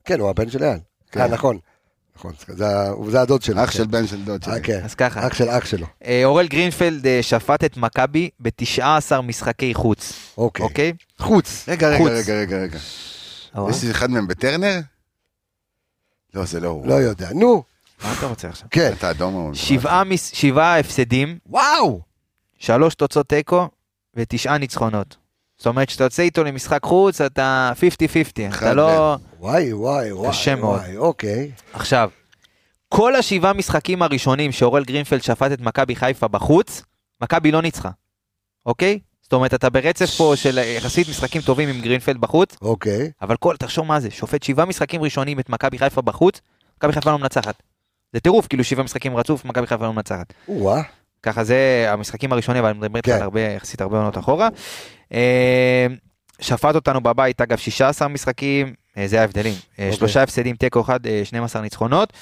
[0.06, 0.78] כן, הוא הבן של אייל.
[1.12, 1.28] כן.
[1.32, 1.58] נכון.
[2.18, 2.34] נכון,
[3.10, 3.64] זה הדוד שלו.
[3.64, 3.78] אח כן.
[3.78, 4.62] של בן של דוד אה, שלי.
[4.64, 4.82] כן.
[4.84, 5.28] אז ככה.
[5.28, 5.88] אח של אח שלו.
[6.06, 8.82] אה, אורל גרינפלד אה, שפט את מכבי ב-19
[9.22, 10.64] משחקי חוץ, אוקיי.
[10.66, 10.94] אוקיי?
[11.20, 11.66] חוץ.
[11.70, 12.12] רגע, רגע, חוץ.
[12.30, 12.78] רגע, רגע,
[13.70, 14.80] יש אחד מהם בטרנר?
[16.34, 16.88] לא, זה לא הוא.
[16.88, 17.30] לא יודע.
[17.34, 17.64] נו,
[18.04, 18.68] מה אתה רוצה עכשיו?
[18.72, 18.94] כן.
[18.98, 19.52] אתה אדום
[20.06, 22.02] מס- שבעה הפסדים, וואו!
[22.60, 23.70] שלוש תוצאות תיקו
[24.16, 25.16] ותשעה ניצחונות.
[25.58, 29.16] זאת אומרת שאתה יוצא איתו למשחק חוץ, אתה 50-50, אחד אתה לא...
[29.40, 30.30] וואי, וואי, וואי.
[30.30, 30.80] קשה מאוד.
[30.80, 31.52] וואי, אוקיי.
[31.74, 32.10] עכשיו,
[32.90, 36.82] כל השבעה משחקים הראשונים שאורל גרינפלד שפט את מכבי חיפה בחוץ,
[37.22, 37.90] מכבי לא ניצחה,
[38.66, 39.00] אוקיי?
[39.22, 43.12] זאת אומרת, אתה ברצף פה של יחסית משחקים טובים עם גרינפלד בחוץ, אוקיי.
[43.22, 46.42] אבל כל, תחשוב מה זה, שופט שבעה משחקים ראשונים את מכבי חיפה בחוץ,
[46.78, 47.64] מכבי חיפה לא מנצחת.
[48.14, 50.34] זה טירוף, כאילו שבעה משחקים רצוף, מכבי חיפה לא מנצחת.
[51.24, 51.58] ככה זה
[51.90, 53.16] המשחקים הראשונים, אבל אני מדבר איתך כן.
[53.16, 54.50] על הרבה, יחסית הרבה עונות אחורה.
[55.14, 55.88] אה,
[56.42, 59.54] שפט אותנו בבית, אגב, 16 משחקים, אה, זה ההבדלים.
[59.54, 59.98] אה, אוקיי.
[59.98, 62.14] שלושה הפסדים, תיקו אחד, אה, 12 ניצחונות.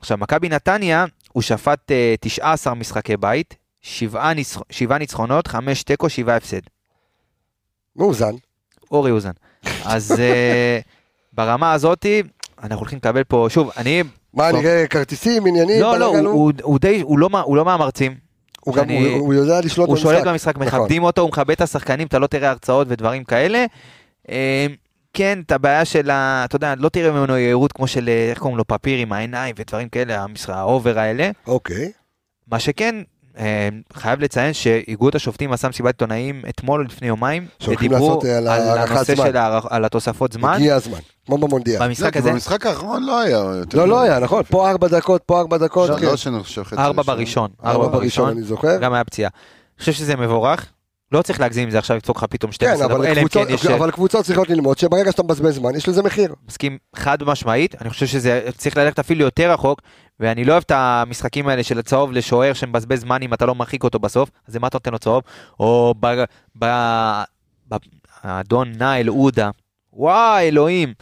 [0.00, 6.08] עכשיו, מכבי נתניה, הוא שפט אה, 19 משחקי בית, שבעה ניצח- שבעה ניצחונות, חמש תיקו,
[6.08, 6.60] שבעה הפסד.
[7.96, 8.32] מאוזן.
[8.90, 9.30] אורי אוזן.
[9.84, 10.14] אז
[11.32, 12.22] ברמה הזאתי,
[12.62, 14.02] אנחנו הולכים לקבל פה, שוב, אני...
[14.34, 14.60] מה, טוב.
[14.60, 15.80] נראה כרטיסים, עניינים?
[15.80, 16.06] לא, לא?
[16.06, 18.31] הוא- הוא- הוא די, הוא לא הוא לא מהמרצים.
[18.64, 20.10] הוא גם, הוא- הוא יודע לשלוט הוא במשחק.
[20.12, 20.66] שולט במשחק, נכון.
[20.80, 23.64] מכבדים אותו, הוא מכבד את השחקנים, אתה לא תראה הרצאות ודברים כאלה.
[24.30, 24.66] אה,
[25.14, 26.42] כן, את הבעיה של ה...
[26.44, 29.54] אתה יודע, לא תראה ממנו יהירות כמו של, אה, איך קוראים לו, פפיר עם העיניים
[29.58, 31.30] ודברים כאלה, המשחק, ה over האלה.
[31.46, 31.92] אוקיי.
[32.50, 32.94] מה שכן,
[33.92, 38.78] חייב לציין שאיגוד השופטים עשה מסיבת עיתונאים אתמול או לפני יומיים, ודיברו אה, על על
[38.78, 39.26] הנושא זמן.
[39.26, 39.36] של
[39.70, 40.54] על התוספות זמן.
[40.54, 40.98] הגיע הזמן.
[41.26, 41.82] כמו במונדיאל.
[41.82, 43.78] במשחק זה, הזה, במשחק האחרון לא היה יותר...
[43.78, 44.42] לא, לא היה, נכון.
[44.48, 45.90] פה ארבע דקות, פה ארבע דקות.
[45.90, 46.06] לא, כן.
[46.06, 46.14] לא.
[46.78, 47.04] ארבע ראשון.
[47.04, 48.78] בראשון, ארבע בראשון, אני זוכר.
[48.78, 49.30] גם היה פציעה.
[49.76, 50.66] אני חושב שזה מבורך,
[51.12, 53.28] לא צריך להגזים עם זה עכשיו, לדפוק לך פתאום כן, 12 דקות, אבל אלא אם
[53.28, 53.66] כן יש...
[53.66, 56.34] אבל קבוצות צריכות ללמוד שברגע שאתה מבזבז זמן, יש לזה מחיר.
[56.48, 59.80] מסכים חד משמעית, אני חושב שזה צריך ללכת אפילו יותר רחוק,
[60.22, 63.84] ואני לא אוהב את המשחקים האלה של הצהוב לשוער שמבזבז זמן אם אתה לא מרחיק
[63.84, 65.22] אותו בסוף, אז למה אתה נותן לו צהוב?
[65.60, 66.06] או ב...
[66.58, 66.66] ב...
[67.68, 67.76] ב...
[68.22, 69.50] האדון נאיל עודה,
[69.92, 70.94] וואי אלוהים,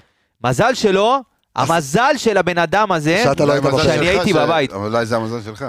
[0.45, 1.21] מזל שלו,
[1.57, 3.65] המזל של הבן אדם הזה, שאתה לא היית.
[3.65, 4.73] שאני שלך הייתי בבית.
[4.73, 5.65] אבל אולי זה המזל שלך.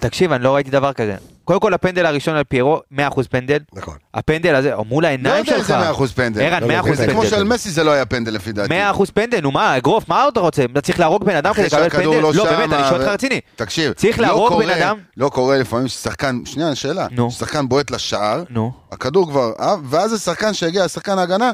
[0.00, 1.16] תקשיב, אני לא ראיתי דבר כזה.
[1.44, 2.98] קודם כל הפנדל הראשון על פיירו, 100%
[3.30, 3.96] פנדל, נכון.
[4.14, 6.42] הפנדל הזה, או מול לא העיניים יודע שלך, איזה 100% פנדל.
[6.42, 7.30] ערן, לא, לא, 100% זה זה כמו פנדל.
[7.30, 8.74] שעל מסי זה לא היה פנדל לפי דעתי.
[8.92, 10.64] 100% פנדל, נו מה, אגרוף, מה אתה רוצה?
[10.72, 12.20] אתה צריך להרוג בן אדם כדי לקבל פנדל?
[12.20, 13.40] לא לא, באמת, אני שואל אותך רציני.
[13.56, 14.98] תקשיב, צריך לא להרוג בן אדם?
[15.16, 17.06] לא קורה לפעמים ששחקן, שנייה, שאלה.
[17.10, 17.30] נו.
[17.30, 18.72] ששחקן בועט לשער, נו.
[18.92, 21.52] הכדור כבר, אה, ואז השחקן שהגיע, שחקן ההגנה,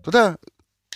[0.00, 0.30] אתה יודע,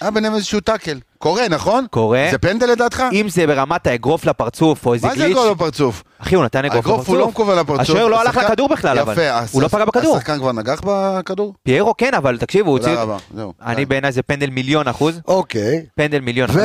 [0.01, 1.01] היה ביניהם איזשהו טאקל.
[1.19, 1.87] קורה, נכון?
[1.91, 2.29] קורה.
[2.31, 3.03] זה פנדל לדעתך?
[3.13, 6.03] אם זה ברמת האגרוף לפרצוף או איזה מה זה גליץ', גול בפרצוף?
[6.19, 7.41] אחי הוא נתן אגרוף האגרוף הוא לא לפרצוף.
[7.41, 7.81] מכוון לפרצוף.
[7.81, 9.13] השוער לא הלך לכדור בכלל, אבל.
[9.13, 10.17] יפה, הוא לא פגע בכדור.
[10.17, 11.55] השחקן כבר נגח בכדור?
[11.63, 13.03] פיירו כן, אבל תקשיב, הוא תודה הוציא...
[13.03, 13.53] רבה, זהו.
[13.63, 15.21] אני בעיניי זה פנדל מיליון אחוז.
[15.29, 15.87] אוקיי.
[15.95, 16.63] פנדל מיליון אחוז.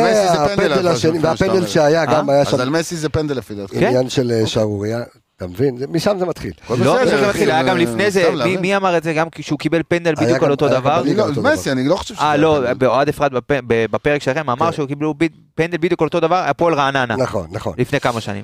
[1.22, 1.68] והפנדל.
[1.68, 2.34] שהיה גם אה?
[2.34, 3.74] היה אז שם על מסי זה פנדל לפי דעתך.
[3.74, 3.86] כן.
[3.88, 5.00] עניין של אה, שערורייה.
[5.44, 5.78] אתה מבין?
[5.90, 6.52] משם זה מתחיל.
[6.70, 8.30] לא, זה מתחיל, היה גם לפני זה,
[8.62, 9.14] מי- אמר את זה?
[9.14, 11.02] גם כשהוא קיבל פנדל בדיוק על אותו דבר.
[11.02, 11.44] בליגה לא.
[11.44, 12.24] מסי, אני לא חושב שזה...
[12.24, 12.74] אה, לא.
[12.74, 13.32] באוהד אפרת
[13.70, 14.72] בפרק שלכם אמר כן.
[14.72, 15.14] שהוא קיבלו
[15.56, 17.16] פנדל בדיוק על אותו דבר, הפועל רעננה.
[17.16, 17.74] נכון, נכון.
[17.78, 18.44] לפני כמה שנים.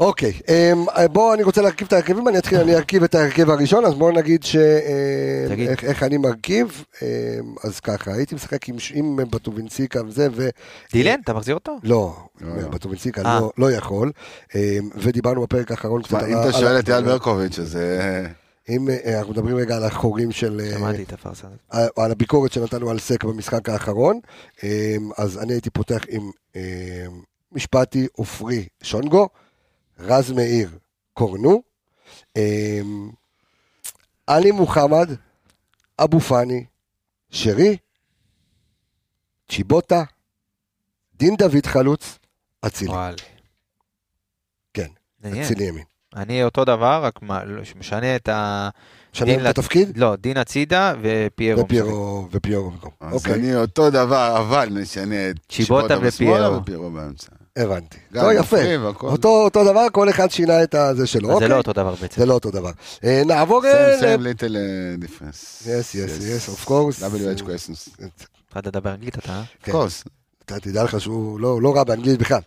[0.00, 3.84] אוקיי, אמ, בואו אני רוצה להרכיב את ההרכבים, אני אתחיל, אני ארכיב את ההרכב הראשון,
[3.84, 4.56] אז בואו נגיד ש...
[4.56, 5.68] אמ, תגיד.
[5.68, 7.06] איך, איך אני מרכיב, אמ,
[7.64, 10.48] אז ככה, הייתי משחק עם, עם בטובינסיקה וזה, ו...
[10.92, 11.76] דילן, אתה מחזיר אותו?
[11.82, 12.68] לא, לא.
[12.68, 13.40] בטובינסיקה אה.
[13.40, 14.12] לא, לא יכול,
[14.54, 14.60] אמ,
[14.94, 17.76] ודיברנו בפרק האחרון קצת תשמע, אם על- אתה שואל על- את אייל ברקוביץ', אז...
[17.76, 18.26] אה,
[18.68, 20.60] אם אה, אנחנו מדברים רגע על החורים של...
[20.64, 21.58] אה, שמעתי את הפרסה הזאת.
[21.70, 24.20] על על הביקורת שנתנו על סק במשחק האחרון,
[25.18, 26.30] אז אני הייתי פותח עם
[27.52, 29.28] משפטי עופרי שונגו,
[29.98, 30.70] רז מאיר
[31.12, 31.62] קורנו,
[32.36, 33.10] אמ,
[34.26, 35.10] עלי מוחמד,
[35.98, 36.64] אבו פאני,
[37.30, 37.76] שרי,
[39.50, 40.04] צ'יבוטה,
[41.14, 42.18] דין דוד חלוץ,
[42.66, 42.92] אצילי.
[44.74, 44.88] כן.
[45.42, 45.84] אצילי ימין.
[46.16, 48.68] אני אותו דבר, רק מה- לא, משנה את ה...
[49.12, 49.98] שנה דין את התפקיד?
[49.98, 51.64] לא, דין הצידה ופיירו.
[51.64, 52.90] ופיירו, ופיירו במקום.
[53.00, 56.56] אז אוקיי, אני אותו דבר, אבל נשנה את צ'יבוטה ופיירו.
[56.56, 57.32] ופיירו באמצע.
[57.56, 57.96] הבנתי.
[58.10, 58.56] לא, יפה.
[59.02, 61.28] אותו אותו דבר, כל אחד שינה את הזה שלו.
[61.28, 61.48] אז זה אוקיי.
[61.48, 62.20] לא אותו דבר בעצם.
[62.20, 62.70] זה לא אותו דבר.
[63.04, 63.62] אה, נעבור...
[64.00, 64.56] סיים אה, ליטל
[64.98, 65.62] דיפרנס.
[65.66, 67.00] Yes, yes, yes, of course.
[67.02, 68.04] WH questions.
[68.48, 69.42] התחלת לדבר אנגלית אתה, אה?
[69.62, 69.72] כן.
[69.72, 70.04] קורס.
[70.44, 72.40] אתה תדע לך שהוא לא לא רע באנגלית בכלל.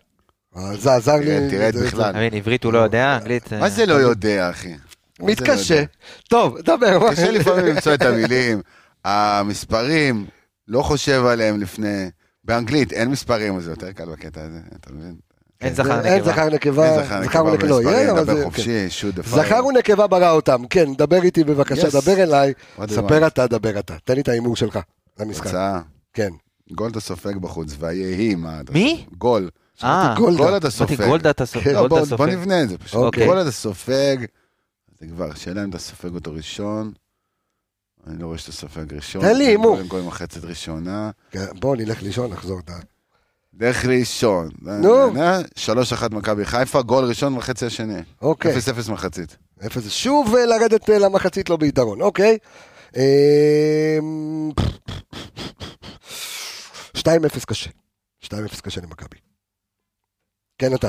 [0.56, 1.50] אה, זה עזר לי.
[1.50, 2.10] תראה, את זה- בכלל.
[2.10, 3.52] אתה עברית הוא לא יודע, אנגלית...
[3.52, 4.74] מה זה לא יודע, אחי?
[5.20, 5.84] לא מתקשה.
[6.28, 7.10] טוב, דבר.
[7.10, 8.60] קשה לפעמים למצוא את המילים.
[9.04, 10.26] המספרים,
[10.68, 12.10] לא חושב עליהם לפני...
[12.44, 15.14] באנגלית אין מספרים, זה יותר קל בקטע הזה, אתה מבין?
[15.60, 16.32] אין זכר אין נקבה.
[16.32, 16.84] זכר נקבה.
[16.86, 18.32] אין זכר זכר נקבה ונקבה לא יהיה, במספרים, אבל זה...
[18.32, 18.44] דבר כן.
[18.44, 19.42] חופשי, שוט דפאר.
[19.42, 21.90] זכר ונקבה ברא אותם, כן, דבר איתי בבקשה.
[21.90, 22.52] דבר אליי,
[22.88, 23.26] ספר?
[23.26, 24.78] אתה, דבר אתה, תן לי את ההימור שלך
[25.18, 25.80] למשחק, תוצאה,
[26.12, 26.30] כן.
[26.72, 29.06] גול אתה סופג בחוץ, ויהי מה אתה מי?
[29.18, 29.50] גול.
[29.84, 30.44] אה, גולדה.
[30.44, 31.06] גול אתה סופג.
[31.06, 31.64] גולדה אתה סופג.
[31.64, 31.74] כן.
[31.74, 32.26] לא, בוא.
[32.26, 32.94] נבנה את זה פשוט.
[32.94, 33.26] אוקיי.
[33.26, 34.16] גול אתה סופג,
[35.00, 36.92] זה כבר, השאלה אם אתה סופג אותו ראשון.
[38.06, 39.22] אני לא רואה שאתה סופג ראשון.
[39.22, 39.76] תן לי הימור.
[39.76, 41.10] קודם כל מחצת ראשונה.
[41.30, 42.60] כן, בוא נלך לישון, נחזור.
[43.54, 44.48] דרך ראשון.
[44.62, 45.12] נו.
[45.56, 48.02] שלוש אחת מכבי חיפה, גול ראשון בחצי השני.
[48.22, 49.36] אוקיי, אפס אפס מחצית.
[49.66, 52.38] אפס, שוב אה, לרדת אה, למחצית לא ביתרון, אוקיי.
[52.96, 54.50] אמ,
[56.96, 57.02] 2-0
[57.46, 57.70] קשה,
[58.24, 58.30] 2-0
[58.62, 59.16] קשה למכבי.
[60.58, 60.88] כן אתה,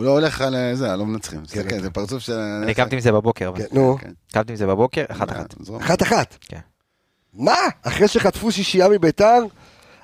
[0.00, 1.40] הוא לא הולך על אה, זה, לא מנצחים.
[1.52, 2.38] כן, כן, זה פרצוף של...
[2.62, 3.52] אני קמתי עם זה בבוקר.
[3.56, 4.10] כן, נו, כן.
[4.32, 5.54] קמתי עם זה בבוקר, אחת אחת.
[5.60, 5.80] זרום.
[5.80, 6.36] אחת אחת.
[6.40, 6.58] כן.
[7.34, 7.56] מה?
[7.82, 9.38] אחרי שחטפו שישייה מביתר?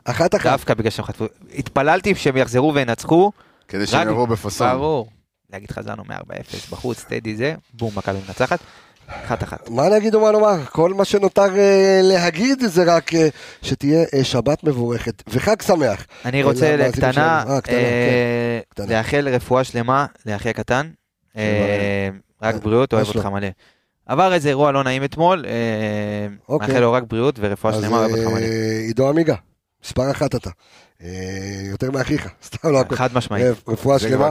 [0.05, 0.47] אחת אחת.
[0.47, 1.25] דווקא בגלל שהם חטפו.
[1.55, 3.33] התפללתי שהם יחזרו וינצחו.
[3.69, 4.73] כדי שהם יראו בפאסון.
[4.73, 5.09] ברור.
[5.53, 8.59] להגיד חזרנו מ-4-0 בחוץ, טדי זה, בום, מכבי מנצחת.
[9.09, 9.69] אחת אחת.
[9.71, 10.65] מה נגיד ומה נאמר?
[10.65, 13.29] כל מה שנותר אה, להגיד זה רק אה,
[13.63, 16.07] שתהיה אה, שבת מבורכת וחג שמח.
[16.25, 17.45] אני רוצה לקטנה.
[17.49, 18.87] אה, אה, קטנה.
[18.87, 20.91] לאחל רפואה שלמה לאחי הקטן.
[21.37, 22.09] אה,
[22.43, 23.07] רק אה, בריאות, אוהב?
[23.07, 23.49] אותך מלא.
[24.07, 25.53] עבר איזה אירוע לא נעים אתמול, אה,
[26.49, 26.69] אוקיי.
[26.69, 28.47] מאחל לו רק בריאות ורפואה שלמה, אוהב אותך מלא.
[28.87, 29.35] עידו עמיגה,
[29.85, 30.51] מספר אחת אתה.
[31.03, 31.09] אה,
[31.71, 32.97] יותר מאחיך, סתם לא הכל.
[32.97, 33.45] חד משמעית.
[33.47, 34.31] אה, רפואה שלמה.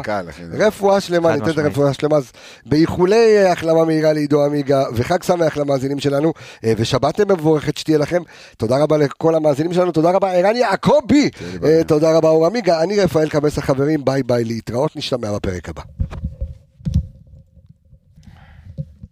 [0.53, 1.57] רפואה שלמה, ניתן את.
[1.57, 2.18] הרפואה שלמה.
[2.18, 2.32] אז
[2.66, 8.22] באיחולי אה, החלמה מהירה לעידו עמיגה, וחג שמח למאזינים שלנו, אה, ושבת מבורכת שתהיה לכם.
[8.57, 11.30] תודה רבה לכל המאזינים שלנו, תודה רבה ערן יעקבי.
[11.88, 15.82] תודה רבה אור עמיגה, אני רפאל קבס החברים, ביי ביי, להתראות, נשתמע בפרק הבא.